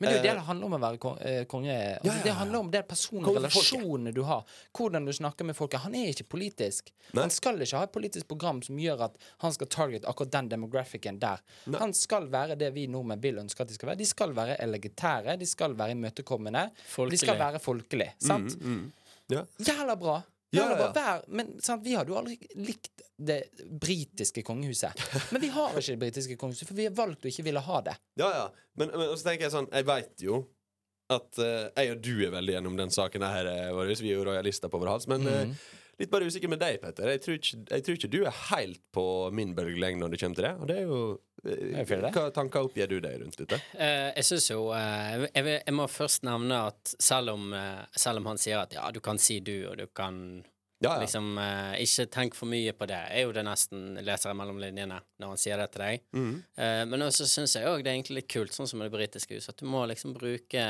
Men 0.00 0.12
det 0.14 0.22
det 0.24 0.30
eh, 0.30 0.34
det 0.38 0.44
handler 0.46 0.66
om 0.66 0.74
å 0.76 0.80
være 0.80 1.14
eh, 1.28 1.42
konge. 1.50 1.74
Altså, 2.00 2.20
Det 2.24 2.32
handler 2.38 2.58
om 2.64 2.70
det 2.72 2.82
personlige 2.88 3.34
relasjonene 3.36 4.12
du 4.16 4.22
har. 4.24 4.46
Hvordan 4.76 5.04
du 5.04 5.12
snakker 5.12 5.44
med 5.44 5.56
folket. 5.58 5.82
Han 5.84 5.94
er 5.98 6.08
ikke 6.14 6.24
politisk. 6.36 6.88
Nei. 7.12 7.26
Han 7.26 7.34
skal 7.34 7.60
ikke 7.60 7.82
ha 7.82 7.88
et 7.88 7.92
politisk 7.92 8.30
program 8.32 8.62
som 8.64 8.80
gjør 8.80 9.04
at 9.10 9.20
han 9.44 9.52
skal 9.52 9.68
target 9.68 10.08
akkurat 10.08 10.32
den 10.32 10.48
demographicen 10.54 11.20
der. 11.20 11.44
Nei. 11.66 11.82
Han 11.84 11.92
skal 11.96 12.30
være 12.32 12.56
det 12.60 12.72
vi 12.76 12.86
nordmenn 12.88 13.20
vil 13.20 13.42
ønske 13.44 13.60
at 13.60 13.68
de 13.68 13.76
skal 13.76 13.92
være. 13.92 14.00
De 14.00 14.08
skal 14.08 14.32
være 14.36 14.56
elegitære, 14.64 15.36
de 15.36 15.48
skal 15.48 15.76
være 15.76 15.98
imøtekommende. 15.98 16.70
De 17.12 17.20
skal 17.20 17.38
være 17.40 17.60
folkelige. 17.60 18.16
Sant? 18.24 18.56
mm, 18.56 18.80
mm. 18.80 18.92
Ja. 19.30 19.44
Jævla 19.62 19.94
bra! 20.00 20.20
Ja, 20.50 20.64
ja, 20.66 20.78
ja. 20.80 20.86
Vær, 20.94 21.20
men 21.30 21.52
sant, 21.62 21.84
vi 21.84 21.94
hadde 21.94 22.10
jo 22.10 22.16
aldri 22.18 22.34
likt 22.58 23.04
det 23.20 23.42
britiske 23.82 24.42
kongehuset. 24.46 25.02
Men 25.30 25.44
vi 25.44 25.50
har 25.54 25.76
ikke 25.76 25.94
det 25.94 26.00
britiske 26.00 26.38
kongehuset, 26.40 26.66
for 26.66 26.78
vi 26.78 26.88
har 26.88 26.96
valgt 26.96 27.26
å 27.26 27.30
ikke 27.30 27.44
ville 27.46 27.62
ha 27.62 27.82
det. 27.86 27.94
Ja, 28.18 28.30
ja. 28.34 28.48
Men, 28.80 28.90
men 28.96 29.12
så 29.14 29.26
tenker 29.26 29.48
jeg 29.48 29.52
sånn 29.52 29.66
Jeg 29.74 29.84
veit 29.88 30.22
jo 30.24 30.44
at 31.10 31.40
uh, 31.42 31.66
jeg 31.74 31.90
og 31.94 32.02
du 32.06 32.12
er 32.22 32.32
veldig 32.34 32.54
gjennom 32.54 32.76
den 32.78 32.92
saken 32.94 33.24
her, 33.26 33.48
eh, 33.50 33.70
Vi 33.98 34.12
er 34.12 34.14
jo 34.14 34.26
rojalister 34.28 34.70
på 34.70 34.78
vår 34.78 34.92
hals. 34.92 35.08
Men 35.10 35.26
eh, 35.26 35.54
litt 36.00 36.12
bare 36.12 36.28
usikker 36.28 36.50
med 36.50 36.60
deg, 36.62 36.78
Petter. 36.82 37.10
Jeg 37.14 37.22
tror, 37.24 37.40
ikke, 37.40 37.58
jeg 37.70 37.84
tror 37.86 37.98
ikke 37.98 38.12
du 38.12 38.20
er 38.22 38.38
helt 38.50 38.80
på 38.94 39.04
min 39.36 39.52
bølgelengde 39.56 40.04
når 40.04 40.14
det 40.14 40.20
kommer 40.22 40.38
til 40.38 40.46
det. 40.46 40.52
Og 40.56 40.70
det 40.70 40.76
er 40.78 40.86
jo 40.88 41.00
eh. 41.44 41.96
Hva 42.16 42.28
tanker 42.36 42.68
oppgir 42.68 42.90
du 42.90 42.98
deg 43.04 43.18
rundt 43.22 43.40
dette? 43.40 43.60
Uh, 43.74 44.08
jeg 44.16 44.28
syns 44.28 44.48
jo 44.52 44.62
uh, 44.72 45.26
jeg, 45.26 45.44
vil, 45.46 45.58
jeg 45.58 45.76
må 45.76 45.88
først 45.90 46.24
nevne 46.28 46.62
at 46.70 46.94
selv 47.00 47.34
om, 47.36 47.50
uh, 47.52 47.84
selv 47.96 48.22
om 48.22 48.30
han 48.32 48.40
sier 48.40 48.62
at 48.62 48.76
ja, 48.76 48.86
du 48.94 49.00
kan 49.04 49.20
si 49.20 49.40
du, 49.44 49.54
og 49.72 49.76
du 49.80 49.86
kan 49.92 50.40
Ja, 50.80 50.94
ja. 50.94 51.00
liksom 51.02 51.36
Ikke 51.76 52.06
tenk 52.08 52.36
for 52.38 52.48
mye 52.48 52.72
på 52.72 52.86
det, 52.88 53.02
er 53.12 53.26
jo 53.26 53.34
det 53.36 53.42
nesten 53.44 53.98
leser 54.00 54.30
jeg 54.30 54.38
mellom 54.38 54.62
linjene 54.62 55.02
når 55.20 55.34
han 55.34 55.40
sier 55.42 55.60
det 55.60 55.66
til 55.74 55.82
deg. 55.84 56.06
Mm. 56.16 56.38
Men 56.88 57.04
også 57.04 57.26
syns 57.28 57.58
jeg 57.58 57.68
òg 57.68 57.84
det 57.84 57.90
er 57.90 57.98
egentlig 57.98 58.22
litt 58.22 58.30
kult, 58.32 58.56
sånn 58.56 58.70
som 58.70 58.80
det 58.80 58.88
britiske 58.94 59.36
huset, 59.36 59.52
at 59.52 59.60
du 59.60 59.68
må 59.68 59.82
liksom 59.90 60.16
bruke 60.16 60.64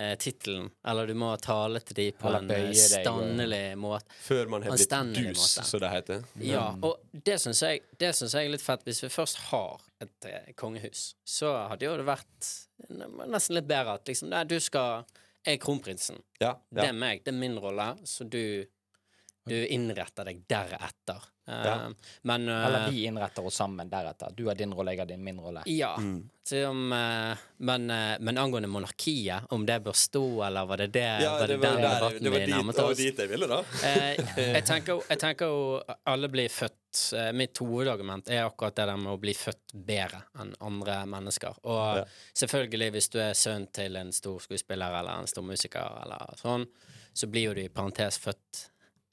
eh, 0.00 0.14
tittelen, 0.20 0.70
eller 0.88 1.10
du 1.10 1.14
må 1.18 1.28
tale 1.42 1.82
til 1.84 1.98
dem 1.98 2.16
på 2.20 2.32
en 2.38 2.50
eh, 2.54 2.70
standelig 2.72 3.76
måte. 3.80 4.08
Før 4.24 4.50
man 4.54 4.64
har 4.64 4.76
blitt 4.78 5.28
dus, 5.28 5.46
som 5.68 5.82
det 5.84 5.92
heter. 5.92 6.24
Ja, 6.46 6.64
og 6.80 7.04
det 7.12 7.36
syns 7.42 7.62
jeg, 7.66 7.84
det 8.00 8.14
synes 8.16 8.34
jeg 8.38 8.48
er 8.48 8.54
litt 8.56 8.64
fett. 8.64 8.84
Hvis 8.88 9.04
vi 9.04 9.12
først 9.12 9.42
har 9.50 9.84
et 10.00 10.28
eh, 10.30 10.50
kongehus, 10.58 11.10
så 11.24 11.52
hadde 11.70 11.88
jo 11.88 11.96
det 12.00 12.08
vært 12.08 12.50
nesten 13.28 13.58
litt 13.58 13.68
bedre 13.68 13.98
at 14.00 14.08
liksom 14.08 14.30
Nei, 14.32 14.44
du 14.48 14.56
skal 14.62 15.04
Jeg 15.44 15.58
er 15.58 15.62
kronprinsen. 15.62 16.20
Ja, 16.40 16.54
Det 16.70 16.88
er 16.88 16.96
meg. 16.96 17.24
Det 17.24 17.32
er 17.34 17.40
min 17.40 17.58
rolle. 17.60 17.94
Så 18.08 18.24
du 18.28 18.66
du 19.48 19.56
innretter 19.66 20.28
deg 20.28 20.42
deretter. 20.50 21.24
Eh, 21.50 21.64
Ja. 21.66 21.76
Men 22.22 22.48
eh, 22.48 22.66
Eller 22.66 22.90
vi 22.90 23.04
innretter 23.10 23.46
oss 23.46 23.56
sammen 23.60 23.90
deretter. 23.90 24.30
Du 24.36 24.46
har 24.46 24.54
din 24.58 24.72
rolle, 24.74 24.92
jeg 24.94 25.00
har 25.02 25.06
din 25.10 25.24
min 25.24 25.40
rolle. 25.42 25.62
Ja. 25.66 25.96
Mm. 25.98 26.28
Så 26.50 26.64
om, 26.68 26.92
eh, 26.92 27.36
men, 27.58 27.90
eh, 27.90 28.16
men 28.20 28.38
angående 28.38 28.68
monarkiet, 28.68 29.44
om 29.54 29.66
det 29.66 29.80
bør 29.84 29.94
stå, 29.94 30.22
eller 30.46 30.66
var 30.66 30.76
det 30.82 30.86
det, 30.96 31.04
Ja, 31.22 31.36
var 31.38 31.46
det, 31.46 31.56
det 31.60 31.68
var, 31.70 31.80
der, 31.80 32.18
det 32.20 32.30
var 32.32 32.38
dit, 32.44 32.48
nærmet 32.54 32.76
det 32.76 32.82
var 32.88 32.94
dit 32.98 33.18
jeg 33.24 33.28
ville, 33.30 33.46
da. 33.46 33.60
Eh, 33.86 34.16
jeg, 34.56 34.64
tenker, 34.66 34.92
jo- 34.96 35.04
jeg 35.08 35.18
tenker 35.22 35.46
jo 35.52 35.60
alle 36.10 36.28
blir 36.32 36.48
født 36.50 36.76
eh, 37.14 37.28
Mitt 37.38 37.58
hovedargument 37.62 38.28
er 38.34 38.42
akkurat 38.48 38.74
det 38.80 38.86
der 38.90 38.96
med 38.98 39.12
å 39.12 39.20
bli 39.22 39.34
født 39.38 39.76
bedre 39.86 40.24
enn 40.42 40.54
andre 40.60 40.96
mennesker. 41.06 41.60
Og 41.70 42.00
Ja. 42.00 42.04
selvfølgelig, 42.42 42.90
hvis 42.96 43.08
du 43.14 43.20
er 43.22 43.34
sønn 43.38 43.68
til 43.72 43.96
en 44.00 44.10
stor 44.12 44.40
skuespiller 44.42 44.98
eller 44.98 45.20
en 45.22 45.30
stor 45.30 45.42
musiker, 45.46 46.02
eller 46.02 46.34
sånn, 46.40 46.66
så 47.14 47.26
blir 47.30 47.50
jo 47.50 47.54
du 47.54 47.62
i 47.62 47.68
parentes 47.68 48.18
født 48.18 48.66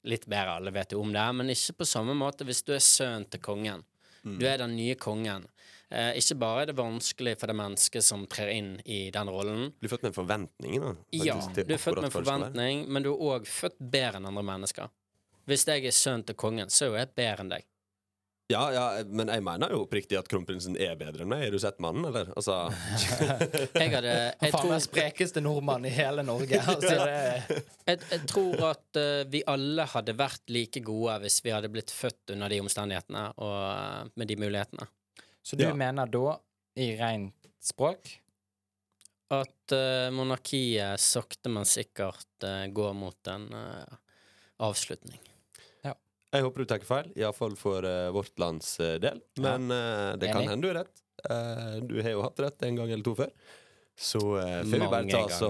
litt 0.04 0.26
bedre. 0.26 0.58
Alle 0.58 0.70
vet 0.74 0.92
jo 0.92 1.00
om 1.02 1.12
det, 1.12 1.26
men 1.34 1.50
ikke 1.54 1.78
på 1.80 1.86
samme 1.88 2.14
måte 2.18 2.46
hvis 2.48 2.62
du 2.66 2.74
er 2.76 2.82
sønnen 2.84 3.26
til 3.30 3.40
kongen. 3.40 3.84
Mm. 4.22 4.38
Du 4.40 4.46
er 4.46 4.58
den 4.58 4.76
nye 4.76 4.94
kongen. 4.98 5.46
Eh, 5.90 6.18
ikke 6.20 6.36
bare 6.36 6.62
er 6.62 6.66
det 6.68 6.76
vanskelig 6.76 7.32
for 7.40 7.48
det 7.48 7.56
mennesket 7.56 8.04
som 8.04 8.26
trer 8.28 8.50
inn 8.52 8.74
i 8.84 9.10
den 9.14 9.28
rollen, 9.32 9.70
Du 9.80 9.86
er 9.86 9.92
født 9.94 10.02
med 10.04 10.10
en 10.10 10.18
forventning, 10.18 10.74
da. 10.82 10.90
ja, 11.16 11.36
du 11.54 11.72
er 11.72 11.80
født 11.80 12.02
med 12.02 12.10
være. 12.10 12.12
forventning, 12.12 12.82
men 12.92 13.02
du 13.06 13.14
er 13.14 13.22
òg 13.38 13.46
født 13.48 13.78
bedre 13.80 14.20
enn 14.20 14.28
andre 14.28 14.42
mennesker. 14.44 14.90
Hvis 15.48 15.64
jeg 15.64 15.86
er 15.88 15.96
sønnen 15.96 16.26
til 16.28 16.36
kongen, 16.36 16.68
så 16.68 16.90
er 16.90 16.98
jeg 16.98 17.14
bedre 17.16 17.40
enn 17.46 17.52
deg. 17.54 17.64
Ja, 18.48 18.62
ja, 18.72 18.84
men 19.04 19.28
jeg 19.28 19.42
mener 19.44 19.68
jo 19.74 19.82
oppriktig 19.84 20.16
at 20.16 20.28
kronprinsen 20.30 20.72
er 20.80 20.94
bedre 20.96 21.20
enn 21.26 21.28
meg. 21.28 21.42
Har 21.44 21.52
du 21.52 21.58
sett 21.60 21.82
mannen, 21.84 22.06
eller? 22.08 22.30
Altså 22.32 22.54
Jeg 23.82 23.90
hadde 23.92 24.14
Jeg 24.40 24.54
Faen, 24.54 24.70
meg 24.70 24.72
den 24.72 24.84
sprekeste 24.86 25.42
nordmannen 25.44 25.90
i 25.90 25.92
hele 25.92 26.24
Norge. 26.24 26.62
Altså, 26.72 26.94
det, 27.04 27.58
jeg, 27.90 28.00
jeg 28.14 28.22
tror 28.32 28.64
at 28.70 29.00
uh, 29.02 29.20
vi 29.28 29.42
alle 29.52 29.84
hadde 29.92 30.16
vært 30.16 30.48
like 30.54 30.80
gode 30.86 31.18
hvis 31.26 31.36
vi 31.44 31.52
hadde 31.52 31.68
blitt 31.74 31.92
født 31.92 32.32
under 32.38 32.48
de 32.48 32.62
omstendighetene 32.64 33.26
og 33.36 33.52
uh, 33.52 34.08
med 34.16 34.32
de 34.32 34.38
mulighetene. 34.40 34.88
så 35.44 35.60
du 35.60 35.66
Ja. 35.66 35.74
mener 35.76 36.08
da, 36.08 36.38
i 36.80 36.88
rent 36.96 37.52
språk 37.60 38.14
At 39.28 39.76
uh, 39.76 40.08
monarkiet 40.16 40.96
sakte, 41.04 41.52
men 41.52 41.68
sikkert 41.68 42.48
går 42.72 42.96
mot 42.96 43.28
en 43.28 43.50
avslutning. 44.56 45.20
Jeg 46.28 46.44
håper 46.44 46.60
du 46.60 46.68
tar 46.68 46.82
ikke 46.82 46.90
feil, 46.90 47.06
iallfall 47.16 47.54
for 47.56 47.86
uh, 47.88 48.10
vårt 48.12 48.34
lands 48.40 48.74
eh, 48.84 48.98
del. 49.00 49.22
Men 49.40 49.70
uh, 49.72 50.12
det 50.20 50.28
kan 50.28 50.44
hende 50.44 50.60
du 50.60 50.68
er 50.68 50.82
rett. 50.82 51.00
Uh, 51.24 51.78
du 51.88 51.96
har 52.04 52.12
jo 52.12 52.20
hatt 52.26 52.42
rett 52.44 52.68
en 52.68 52.76
gang 52.76 52.92
eller 52.92 53.06
to 53.06 53.14
før. 53.16 53.32
Så 53.98 54.20
uh, 54.36 54.60
får 54.60 54.82
vi 54.82 54.90
bare 54.92 55.08
ta 55.10 55.22
så 55.34 55.48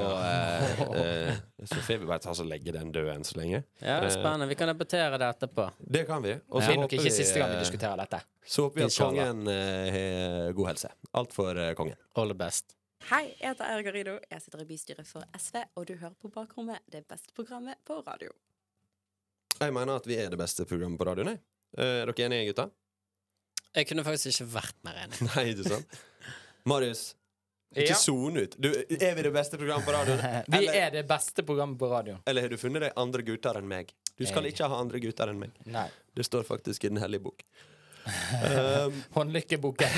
Så 1.73 1.83
får 1.83 1.99
vi 1.99 2.07
bare 2.07 2.23
ta 2.23 2.33
så 2.38 2.47
legge 2.47 2.73
den 2.73 2.95
død 2.95 3.11
enn 3.17 3.27
så 3.27 3.41
lenge. 3.41 3.64
Ja, 3.83 3.99
det 3.99 4.12
er 4.12 4.14
spennende. 4.14 4.47
Vi 4.49 4.57
kan 4.61 4.71
debattere 4.71 5.19
det 5.19 5.35
etterpå. 5.35 5.67
Det 5.99 6.07
kan 6.09 6.23
vi. 6.25 6.38
Og 6.47 6.62
så 6.62 6.71
ja. 6.71 6.79
håper 6.79 6.95
ikke 6.95 7.11
vi, 7.11 7.14
siste 7.19 7.43
gang 7.43 7.53
vi 7.57 7.61
diskuterer 7.67 7.99
dette. 7.99 8.23
Så 8.47 8.69
håper 8.69 8.85
vi 8.85 8.87
at 8.87 8.99
kongen 9.03 9.47
har 9.51 10.59
god 10.62 10.73
helse. 10.73 10.95
Alt 11.19 11.35
for 11.35 11.64
kongen. 11.81 11.99
All 12.14 12.31
the 12.31 12.38
best. 12.38 12.79
Hei, 13.11 13.25
jeg 13.35 13.51
heter 13.51 13.75
Erga 13.75 13.99
Rido. 13.99 14.21
Jeg 14.31 14.47
sitter 14.47 14.62
i 14.62 14.69
bystyret 14.71 15.11
for 15.11 15.27
SV, 15.35 15.64
og 15.75 15.91
du 15.91 15.97
hører 15.99 16.14
på 16.23 16.31
Bakrommet, 16.31 16.87
det 16.93 17.03
beste 17.11 17.35
programmet 17.35 17.83
på 17.88 17.99
radio. 18.07 18.31
Jeg 19.61 19.75
mener 19.75 19.97
at 19.99 20.07
vi 20.07 20.16
er 20.16 20.31
det 20.31 20.38
beste 20.38 20.64
programmet 20.68 20.99
på 21.01 21.07
radioen. 21.09 21.38
Eh, 21.77 22.03
Er 22.03 22.07
dere 22.12 22.27
enige, 22.29 22.53
gutta? 22.53 22.68
Jeg 23.77 23.87
kunne 23.90 24.05
faktisk 24.07 24.31
ikke 24.33 24.51
vært 24.55 24.77
mer 24.87 25.01
enig. 25.05 25.21
Nei, 25.29 25.44
ikke 25.53 25.68
sant? 25.68 25.99
Marius, 26.68 27.14
ikke 27.77 27.94
Ja. 27.94 28.42
ut. 28.42 28.57
Du, 28.59 28.68
er 28.73 29.14
vi 29.14 29.23
det 29.23 29.33
beste 29.35 29.59
programmet 29.61 29.85
på 29.87 29.92
radioen? 29.92 30.44
Vi 30.55 30.66
er 30.73 30.90
det 30.94 31.07
beste 31.09 31.42
programmet 31.44 31.79
på 31.79 31.90
radioen. 31.90 32.21
eller 32.27 32.42
har 32.42 32.49
du 32.49 32.57
funnet 32.57 32.81
deg 32.87 32.92
andre 32.97 33.23
gutter 33.23 33.59
enn 33.61 33.68
meg? 33.68 33.92
Du 34.16 34.25
skal 34.27 34.44
Jeg- 34.44 34.55
ikke 34.55 34.68
ha 34.68 34.81
andre 34.81 34.99
gutter 35.01 35.29
enn 35.29 35.38
meg. 35.38 35.51
Nei. 35.66 35.88
Det 36.16 36.25
står 36.27 36.44
faktisk 36.49 36.85
i 36.85 36.88
Den 36.88 36.99
hellige 37.03 37.23
bok. 37.23 37.44
Um, 38.09 39.03
Håndlykkeboken. 39.16 39.88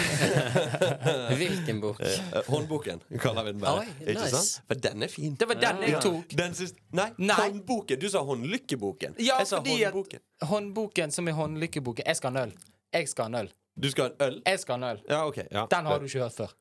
Hvilken 1.41 1.81
bok? 1.81 2.01
eh, 2.01 2.43
håndboken 2.49 3.01
kaller 3.21 3.45
vi 3.45 3.53
den 3.53 3.61
bare. 3.61 3.79
Oi, 3.85 3.87
Ikke 4.01 4.21
nice. 4.21 4.31
sant? 4.37 4.65
For 4.69 4.75
den 4.75 5.03
er 5.03 5.09
fin. 5.13 5.35
Det 5.41 5.49
var 5.49 5.55
den 5.61 5.83
jeg 5.83 5.91
Ja. 5.97 6.01
tok. 6.01 6.25
Den 6.39 6.55
synes, 6.55 6.75
Nei, 6.93 7.09
Nei. 7.19 7.37
håndboken! 7.41 8.01
Du 8.01 8.09
sa 8.11 8.19
håndlykkeboken. 8.27 9.15
Ja, 9.19 9.39
jeg 9.39 9.47
sa 9.47 9.57
fordi 9.61 9.83
at 9.83 9.93
håndboken. 9.93 10.21
håndboken 10.43 11.11
som 11.11 11.29
er 11.29 11.33
håndlykkeboken 11.33 12.05
Jeg 12.07 12.17
skal 12.17 12.33
ha 12.33 12.43
en 12.43 12.49
øl. 12.51 12.57
Jeg 12.93 13.09
skal 13.09 13.25
ha 13.25 13.29
en 13.29 13.35
øl. 13.47 13.53
Du 13.83 13.91
skal 13.91 14.05
ha 14.05 14.11
en 14.11 14.33
øl? 14.33 14.43
Jeg 14.47 14.59
skal 14.61 14.79
ha 14.81 14.91
en 14.91 14.97
øl. 14.97 15.03
Ja, 15.09 15.27
okay, 15.27 15.45
Ja. 15.53 15.67
Den 15.71 15.87
har 15.87 15.99
du 15.99 16.05
ikke 16.05 16.19
hørt 16.19 16.33
før. 16.37 16.55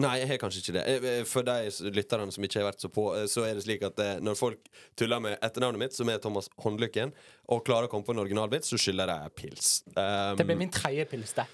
Nei, 0.00 0.14
jeg 0.22 0.28
har 0.30 0.38
kanskje 0.40 0.60
ikke 0.62 0.72
det. 0.78 0.82
Eh, 0.88 1.06
eh, 1.18 1.24
For 1.28 1.44
de 1.44 1.90
lytterne 1.92 2.32
som 2.32 2.44
ikke 2.46 2.62
har 2.62 2.70
vært 2.70 2.80
så 2.80 2.88
på, 2.88 3.02
eh, 3.18 3.26
så 3.28 3.42
er 3.44 3.58
det 3.58 3.64
slik 3.66 3.82
at 3.84 3.98
når 4.24 4.38
folk 4.38 4.70
tuller 4.96 5.20
med 5.20 5.34
etternavnet 5.44 5.82
mitt, 5.82 5.92
som 5.96 6.08
er 6.08 6.16
Thomas 6.22 6.48
Håndlykken, 6.64 7.12
og 7.52 7.60
klarer 7.66 7.90
å 7.90 7.92
komme 7.92 8.06
på 8.08 8.14
en 8.16 8.22
originalvits, 8.24 8.72
så 8.72 8.80
skylder 8.80 9.12
jeg 9.12 9.34
pils. 9.36 9.72
Um, 9.92 10.38
Det 10.40 10.46
blir 10.48 10.56
min 10.62 10.72
tredje 10.72 11.04
pils, 11.10 11.34
det. 11.36 11.44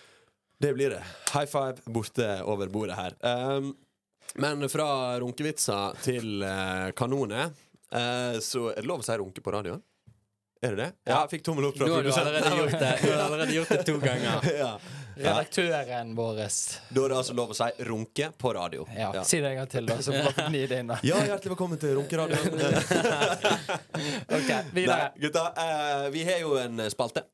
Det 0.62 0.70
blir 0.74 0.90
det. 0.94 1.02
High 1.34 1.46
five 1.50 1.82
borte 1.90 2.28
over 2.46 2.70
bordet 2.70 2.94
her. 2.98 3.18
Um, 3.26 3.72
men 4.38 4.62
fra 4.70 5.18
runkevitser 5.18 5.98
til 6.04 6.42
uh, 6.46 6.90
kanoner, 6.98 7.50
uh, 7.94 8.38
så 8.38 8.68
er 8.70 8.82
det 8.82 8.86
lov 8.90 9.02
å 9.02 9.06
si 9.06 9.18
runke 9.18 9.42
på 9.42 9.54
radioen? 9.54 9.82
Er 10.62 10.74
det 10.74 10.78
det? 10.84 10.88
Ja, 11.06 11.20
jeg 11.24 11.36
fikk 11.36 11.44
tommel 11.46 11.68
opp 11.68 11.76
fra 11.78 11.86
Nå 11.86 11.94
har 11.94 12.02
du 12.02 12.10
produsenten. 12.10 12.32
allerede 12.34 12.62
gjort 12.62 12.80
det. 12.82 12.94
Du 13.02 13.12
har 13.12 13.20
allerede 13.28 13.54
gjort 13.54 13.68
det 13.74 13.84
to 13.86 13.98
ganger. 14.08 14.48
ja. 14.58 14.70
Ja. 15.18 15.32
Redaktøren 15.32 16.12
vår. 16.14 16.36
Da 16.38 17.02
er 17.02 17.10
det 17.10 17.16
altså 17.16 17.34
lov 17.34 17.50
å 17.50 17.56
si 17.58 17.66
runke 17.88 18.28
på 18.38 18.52
radio. 18.54 18.84
Ja, 18.94 19.10
Si 19.26 19.40
det 19.42 19.50
en 19.50 19.56
gang 19.58 19.70
til, 19.72 19.88
da, 19.88 19.96
så 20.02 20.12
får 20.14 20.36
vi 20.36 20.44
gni 20.52 20.60
det 20.70 20.78
inn. 20.84 20.92
da. 20.92 20.98
Ja, 21.02 21.18
hjertelig 21.26 21.56
velkommen 21.56 21.80
til 21.82 21.96
Runkeradioen. 21.98 22.54
ok, 24.38 24.52
videre. 24.76 25.08
Nei, 25.08 25.24
gutta, 25.24 25.42
uh, 25.58 26.06
vi 26.14 26.22
har 26.28 26.38
jo 26.44 26.54
en 26.62 26.84
spalte. 26.94 27.24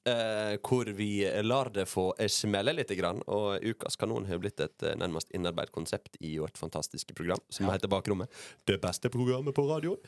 Uh, 0.00 0.56
hvor 0.64 0.88
vi 0.96 1.10
lar 1.44 1.68
det 1.72 1.86
få 1.88 2.10
smelle 2.32 2.72
litt. 2.76 2.92
Grann, 2.96 3.22
og 3.28 3.64
Ukas 3.64 3.96
kanon 4.00 4.28
har 4.28 4.40
blitt 4.40 4.60
et 4.60 4.84
uh, 4.84 4.92
nærmest 5.00 5.32
innarbeidet 5.36 5.72
konsept 5.72 6.20
i 6.20 6.36
vårt 6.40 6.60
fantastiske 6.60 7.16
program 7.16 7.40
som 7.48 7.72
heter 7.72 7.88
Bakrommet. 7.88 8.28
Det 8.68 8.76
beste 8.84 9.12
programmet 9.12 9.56
på 9.56 9.64
radioen. 9.68 10.00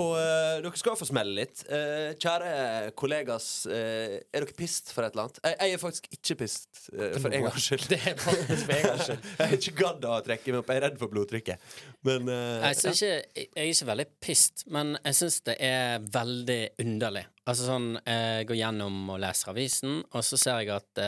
Og 0.00 0.08
uh, 0.18 0.56
dere 0.64 0.78
skal 0.80 0.96
få 0.98 1.06
smelle 1.06 1.30
litt. 1.36 1.60
Uh, 1.70 2.16
kjære 2.18 2.90
kollegas, 2.98 3.44
uh, 3.70 4.16
er 4.34 4.42
dere 4.42 4.56
pissed 4.58 4.90
for 4.90 5.06
et 5.06 5.14
eller 5.14 5.28
annet? 5.28 5.38
Jeg, 5.44 5.58
jeg 5.60 5.76
er 5.76 5.82
faktisk 5.82 6.08
ikke 6.16 6.36
pissed, 6.40 6.80
for 7.22 7.28
en 7.38 7.44
gangs 7.46 7.68
skyld. 7.68 7.84
Det 7.92 7.98
er 8.10 8.18
faktisk 8.18 8.64
for 8.64 8.74
en 8.74 8.88
gangs 8.88 9.04
skyld. 9.06 9.28
jeg 9.38 9.46
er 9.46 9.54
ikke 9.60 9.74
gadd 9.78 10.08
å 10.10 10.16
trekke 10.26 10.50
meg 10.50 10.60
opp. 10.64 10.72
Jeg 10.74 10.82
er 10.82 10.86
redd 10.88 10.98
for 11.04 11.12
blodtrykket. 11.14 11.68
Men 12.10 12.32
Jeg, 12.32 12.80
ikke, 12.90 13.12
jeg 13.38 13.48
er 13.54 13.70
ikke 13.70 13.88
veldig 13.92 14.08
pissed, 14.26 14.66
men 14.74 14.96
jeg 15.04 15.18
syns 15.20 15.38
det 15.46 15.56
er 15.70 16.10
veldig 16.18 16.60
underlig. 16.88 17.24
Altså 17.46 17.70
sånn, 17.70 17.88
Jeg 18.08 18.48
går 18.50 18.60
gjennom 18.64 18.98
og 19.14 19.22
leser 19.22 19.52
avisen, 19.54 20.00
og 20.10 20.26
så 20.26 20.40
ser 20.40 20.64
jeg 20.64 20.74
at 20.74 21.04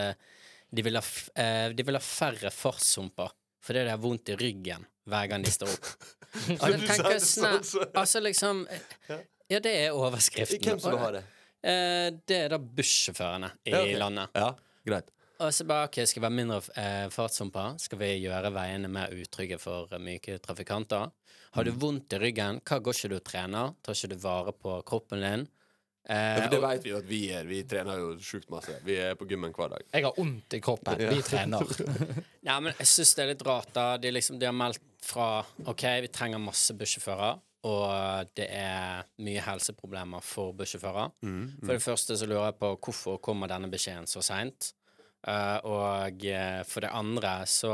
de, 0.67 0.83
vil 0.83 0.95
ha, 0.99 1.03
f- 1.03 1.31
eh, 1.39 1.69
de 1.75 1.83
vil 1.87 1.95
ha 1.99 2.03
færre 2.03 2.49
fartshumper 2.51 3.31
fordi 3.63 3.83
de 3.83 3.91
har 3.91 3.99
vondt 3.99 4.29
i 4.31 4.35
ryggen 4.39 4.83
hver 5.07 5.27
gang 5.31 5.43
de 5.45 5.51
står 5.53 5.71
opp. 5.73 5.89
Og 6.61 6.65
den 6.73 6.83
tenker 6.85 7.19
sa 7.23 7.25
sånn, 7.31 7.63
sånn, 7.65 7.91
Altså 7.97 8.19
liksom 8.21 8.63
eh, 8.69 9.21
Ja, 9.49 9.59
det 9.63 9.71
er 9.87 9.95
overskriften. 9.95 10.59
Hvem 10.61 10.79
som 10.83 10.91
vil 10.93 10.99
ha 11.05 11.11
det? 11.15 11.23
Eh, 11.67 12.07
det 12.29 12.39
er 12.45 12.49
da 12.53 12.59
bussjåførene 12.59 13.49
i 13.65 13.71
Ja, 13.73 13.79
okay. 13.85 13.95
landet. 14.01 14.35
Ja, 14.37 14.49
greit. 14.87 15.13
Og 15.39 15.51
så 15.53 15.65
bare, 15.69 15.85
ok, 15.89 15.99
Skal 16.09 16.21
vi 16.23 16.27
ha 16.27 16.33
mindre 16.33 16.59
eh, 16.81 17.07
fartshumper? 17.13 17.75
Skal 17.81 17.99
vi 18.01 18.11
gjøre 18.25 18.49
veiene 18.55 18.89
mer 18.91 19.13
utrygge 19.13 19.59
for 19.61 19.91
eh, 19.93 20.01
myke 20.01 20.37
trafikanter? 20.43 21.09
Har 21.55 21.63
du 21.63 21.71
Mm. 21.71 21.79
vondt 21.81 22.13
i 22.13 22.19
ryggen, 22.21 22.59
hva 22.67 22.79
går 22.83 22.93
ikke 22.97 23.09
du 23.09 23.15
og 23.15 23.23
trener? 23.25 23.73
Tar 23.81 23.95
ikke 23.95 24.09
du 24.11 24.17
vare 24.21 24.51
på 24.53 24.75
kroppen 24.85 25.21
din? 25.23 25.47
Eh, 26.09 26.37
Ja, 26.39 26.47
det 26.47 26.57
og- 26.61 26.63
vet 26.69 26.83
vi 26.85 26.89
jo 26.93 26.97
at 27.01 27.07
vi 27.09 27.21
er. 27.35 27.43
Vi 27.43 27.63
trener 27.67 27.97
jo 27.99 28.13
sjukt 28.23 28.49
masse. 28.49 28.77
Vi 28.85 28.95
er 28.95 29.15
på 29.19 29.25
gymmen 29.27 29.51
hver 29.53 29.69
dag. 29.73 29.81
Jeg 29.93 30.03
har 30.05 30.13
vondt 30.15 30.53
i 30.55 30.59
kroppen. 30.63 30.97
Vi 30.97 31.21
trener. 31.21 31.59
Ja, 32.47 32.59
men 32.63 32.71
jeg 32.79 32.87
syns 32.87 33.13
det 33.17 33.23
er 33.25 33.27
litt 33.33 33.41
rart, 33.43 33.73
da. 33.75 33.97
De, 33.99 34.11
liksom, 34.15 34.39
de 34.39 34.45
har 34.47 34.53
meldt 34.55 34.79
fra 35.03 35.43
OK, 35.67 35.83
vi 36.05 36.07
trenger 36.07 36.39
masse 36.39 36.71
bussjåfører, 36.79 37.41
og 37.67 38.29
det 38.39 38.47
er 38.55 39.03
mye 39.19 39.41
helseproblemer 39.43 40.23
for 40.23 40.53
bussjåfører. 40.55 41.11
Mm, 41.27 41.57
For 41.65 41.73
det 41.75 41.83
første 41.83 42.15
så 42.15 42.25
lurer 42.29 42.53
jeg 42.53 42.59
på 42.61 42.69
hvorfor 42.87 43.19
kommer 43.19 43.51
denne 43.51 43.67
beskjeden 43.69 44.07
så 44.07 44.23
seint? 44.23 44.71
Uh, 45.27 45.59
og 45.67 46.23
eh, 46.23 46.61
for 46.63 46.85
det 46.85 46.91
andre 46.93 47.41
så 47.49 47.73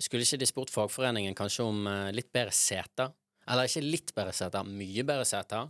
skulle 0.00 0.24
ikke 0.24 0.38
de 0.40 0.46
spurt 0.48 0.70
fagforeningen 0.72 1.34
kanskje 1.36 1.66
om 1.68 1.84
eh, 1.90 2.12
litt 2.16 2.30
bedre 2.32 2.54
seter? 2.56 3.12
Eller 3.50 3.68
ikke 3.68 3.82
litt 3.84 4.14
bedre 4.16 4.32
seter, 4.32 4.64
mye 4.64 5.04
bedre 5.04 5.26
seter. 5.28 5.68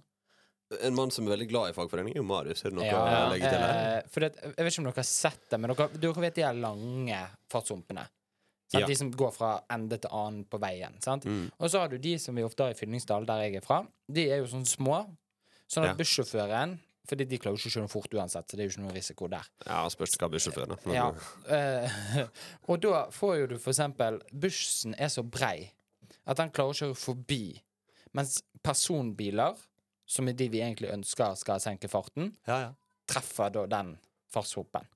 En 0.81 0.95
mann 0.95 1.11
som 1.11 1.27
er 1.27 1.35
veldig 1.37 1.49
glad 1.51 1.71
i 1.71 1.77
fagforening, 1.77 2.15
er 2.15 2.21
jo 2.23 2.25
Marius. 2.25 2.65
Er 2.65 2.71
det 2.71 2.79
noe 2.79 2.87
Ja, 2.87 3.03
å 3.27 3.31
legge 3.33 3.51
til 3.53 3.59
her? 3.61 4.01
eh, 4.01 4.21
det, 4.25 4.31
jeg 4.43 4.65
vet 4.65 4.73
ikke 4.73 4.83
om 4.83 4.89
dere 4.89 4.97
har 5.03 5.09
sett 5.09 5.43
det, 5.51 5.61
men 5.61 5.75
dere, 5.75 5.89
dere 6.01 6.21
vet 6.25 6.35
de 6.35 6.43
her 6.47 6.55
lange 6.55 7.21
fartshumpene. 7.53 8.07
Ja. 8.73 8.87
De 8.89 8.95
som 8.97 9.11
går 9.13 9.33
fra 9.37 9.51
ende 9.71 9.99
til 10.01 10.09
annen 10.17 10.45
på 10.49 10.57
veien. 10.63 10.95
Sant? 11.05 11.27
Mm. 11.29 11.51
Og 11.59 11.69
så 11.69 11.83
har 11.83 11.89
du 11.93 11.99
de 12.01 12.15
som 12.19 12.35
vi 12.35 12.43
ofte 12.47 12.65
har 12.65 12.73
i 12.73 12.79
Fyllingsdal, 12.79 13.27
der 13.29 13.43
jeg 13.45 13.57
er 13.61 13.61
fra. 13.67 13.83
De 14.09 14.25
er 14.33 14.39
jo 14.41 14.47
sånn 14.49 14.65
små. 14.65 15.03
Sånn 15.69 15.85
at 15.85 15.93
Ja. 15.93 15.99
bussjåføren 16.01 16.79
Fordi 17.09 17.25
de 17.27 17.37
klarer 17.37 17.57
jo 17.59 17.69
ikke 17.69 17.71
å 17.73 17.83
kjøre 17.83 17.91
fort 17.91 18.13
uansett, 18.15 18.47
så 18.47 18.57
det 18.57 18.63
er 18.63 18.69
jo 18.69 18.73
ikke 18.77 18.83
noe 18.85 18.93
risiko 18.95 19.27
der. 19.29 19.43
Ja, 19.67 19.89
spørs 19.91 20.15
hva 20.17 20.29
bussjåføren 20.31 20.71
er. 20.73 20.95
Ja. 20.95 21.09
eh, 21.51 22.27
og 22.71 22.81
da 22.81 23.11
får 23.11 23.33
jo 23.41 23.47
du 23.51 23.59
for 23.59 23.73
eksempel 23.73 24.21
Bussen 24.33 24.95
er 24.97 25.09
så 25.11 25.25
brei 25.27 25.73
at 26.25 26.37
den 26.39 26.51
klarer 26.55 26.71
å 26.71 26.79
kjøre 26.79 26.95
forbi. 26.97 27.61
Mens 28.15 28.39
personbiler, 28.63 29.57
som 30.07 30.29
er 30.29 30.33
de 30.33 30.49
vi 30.49 30.61
egentlig 30.61 30.91
ønsker 30.93 31.37
skal 31.37 31.61
senke 31.61 31.89
farten, 31.89 32.33
treffer 33.09 33.51
da 33.53 33.67
den 33.67 33.99
fartshopen. 34.33 34.87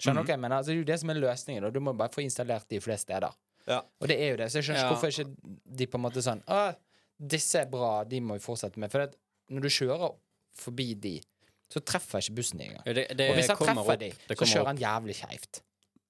Skjønner 0.00 0.22
Mhm. 0.22 0.26
dere 0.26 0.36
Men? 0.38 0.52
Altså, 0.52 0.66
det 0.66 0.74
er 0.74 0.82
jo 0.82 0.84
det 0.92 1.00
som 1.00 1.10
er 1.10 1.14
løsningen. 1.14 1.62
da. 1.62 1.70
Du 1.70 1.80
må 1.80 1.92
bare 1.96 2.08
få 2.10 2.22
installert 2.22 2.68
de 2.68 2.80
flere 2.80 2.98
steder. 2.98 3.32
Ja. 3.66 3.80
Og 4.00 4.08
det 4.08 4.18
er 4.20 4.30
jo 4.30 4.36
det. 4.36 4.50
Så 4.52 4.58
jeg 4.60 4.64
skjønner 4.64 4.80
Ja. 4.82 4.90
ikke 4.90 5.00
hvorfor 5.00 5.08
ikke 5.08 5.76
de 5.76 5.86
på 5.86 5.94
en 5.96 6.02
måte 6.02 6.22
sånn 6.22 6.42
Å, 6.44 6.76
disse 7.18 7.54
er 7.60 7.66
bra, 7.66 8.04
de 8.04 8.20
må 8.20 8.34
vi 8.34 8.40
fortsette 8.40 8.76
med. 8.76 8.90
For 8.92 9.06
det, 9.06 9.16
når 9.50 9.60
du 9.62 9.68
kjører 9.68 10.16
forbi 10.54 10.94
de, 11.00 11.22
så 11.70 11.80
treffer 11.80 12.18
ikke 12.20 12.34
bussen 12.36 12.58
de 12.58 12.64
engang. 12.66 12.82
Ja, 12.86 12.92
det- 12.92 13.16
det 13.16 13.30
Og 13.30 13.36
hvis 13.36 13.48
han 13.48 13.56
treffer 13.56 13.92
opp. 13.92 13.98
de, 13.98 14.10
så 14.10 14.46
kjører 14.46 14.60
opp. 14.60 14.66
han 14.66 14.78
jævlig 14.78 15.14
skeivt. 15.16 15.62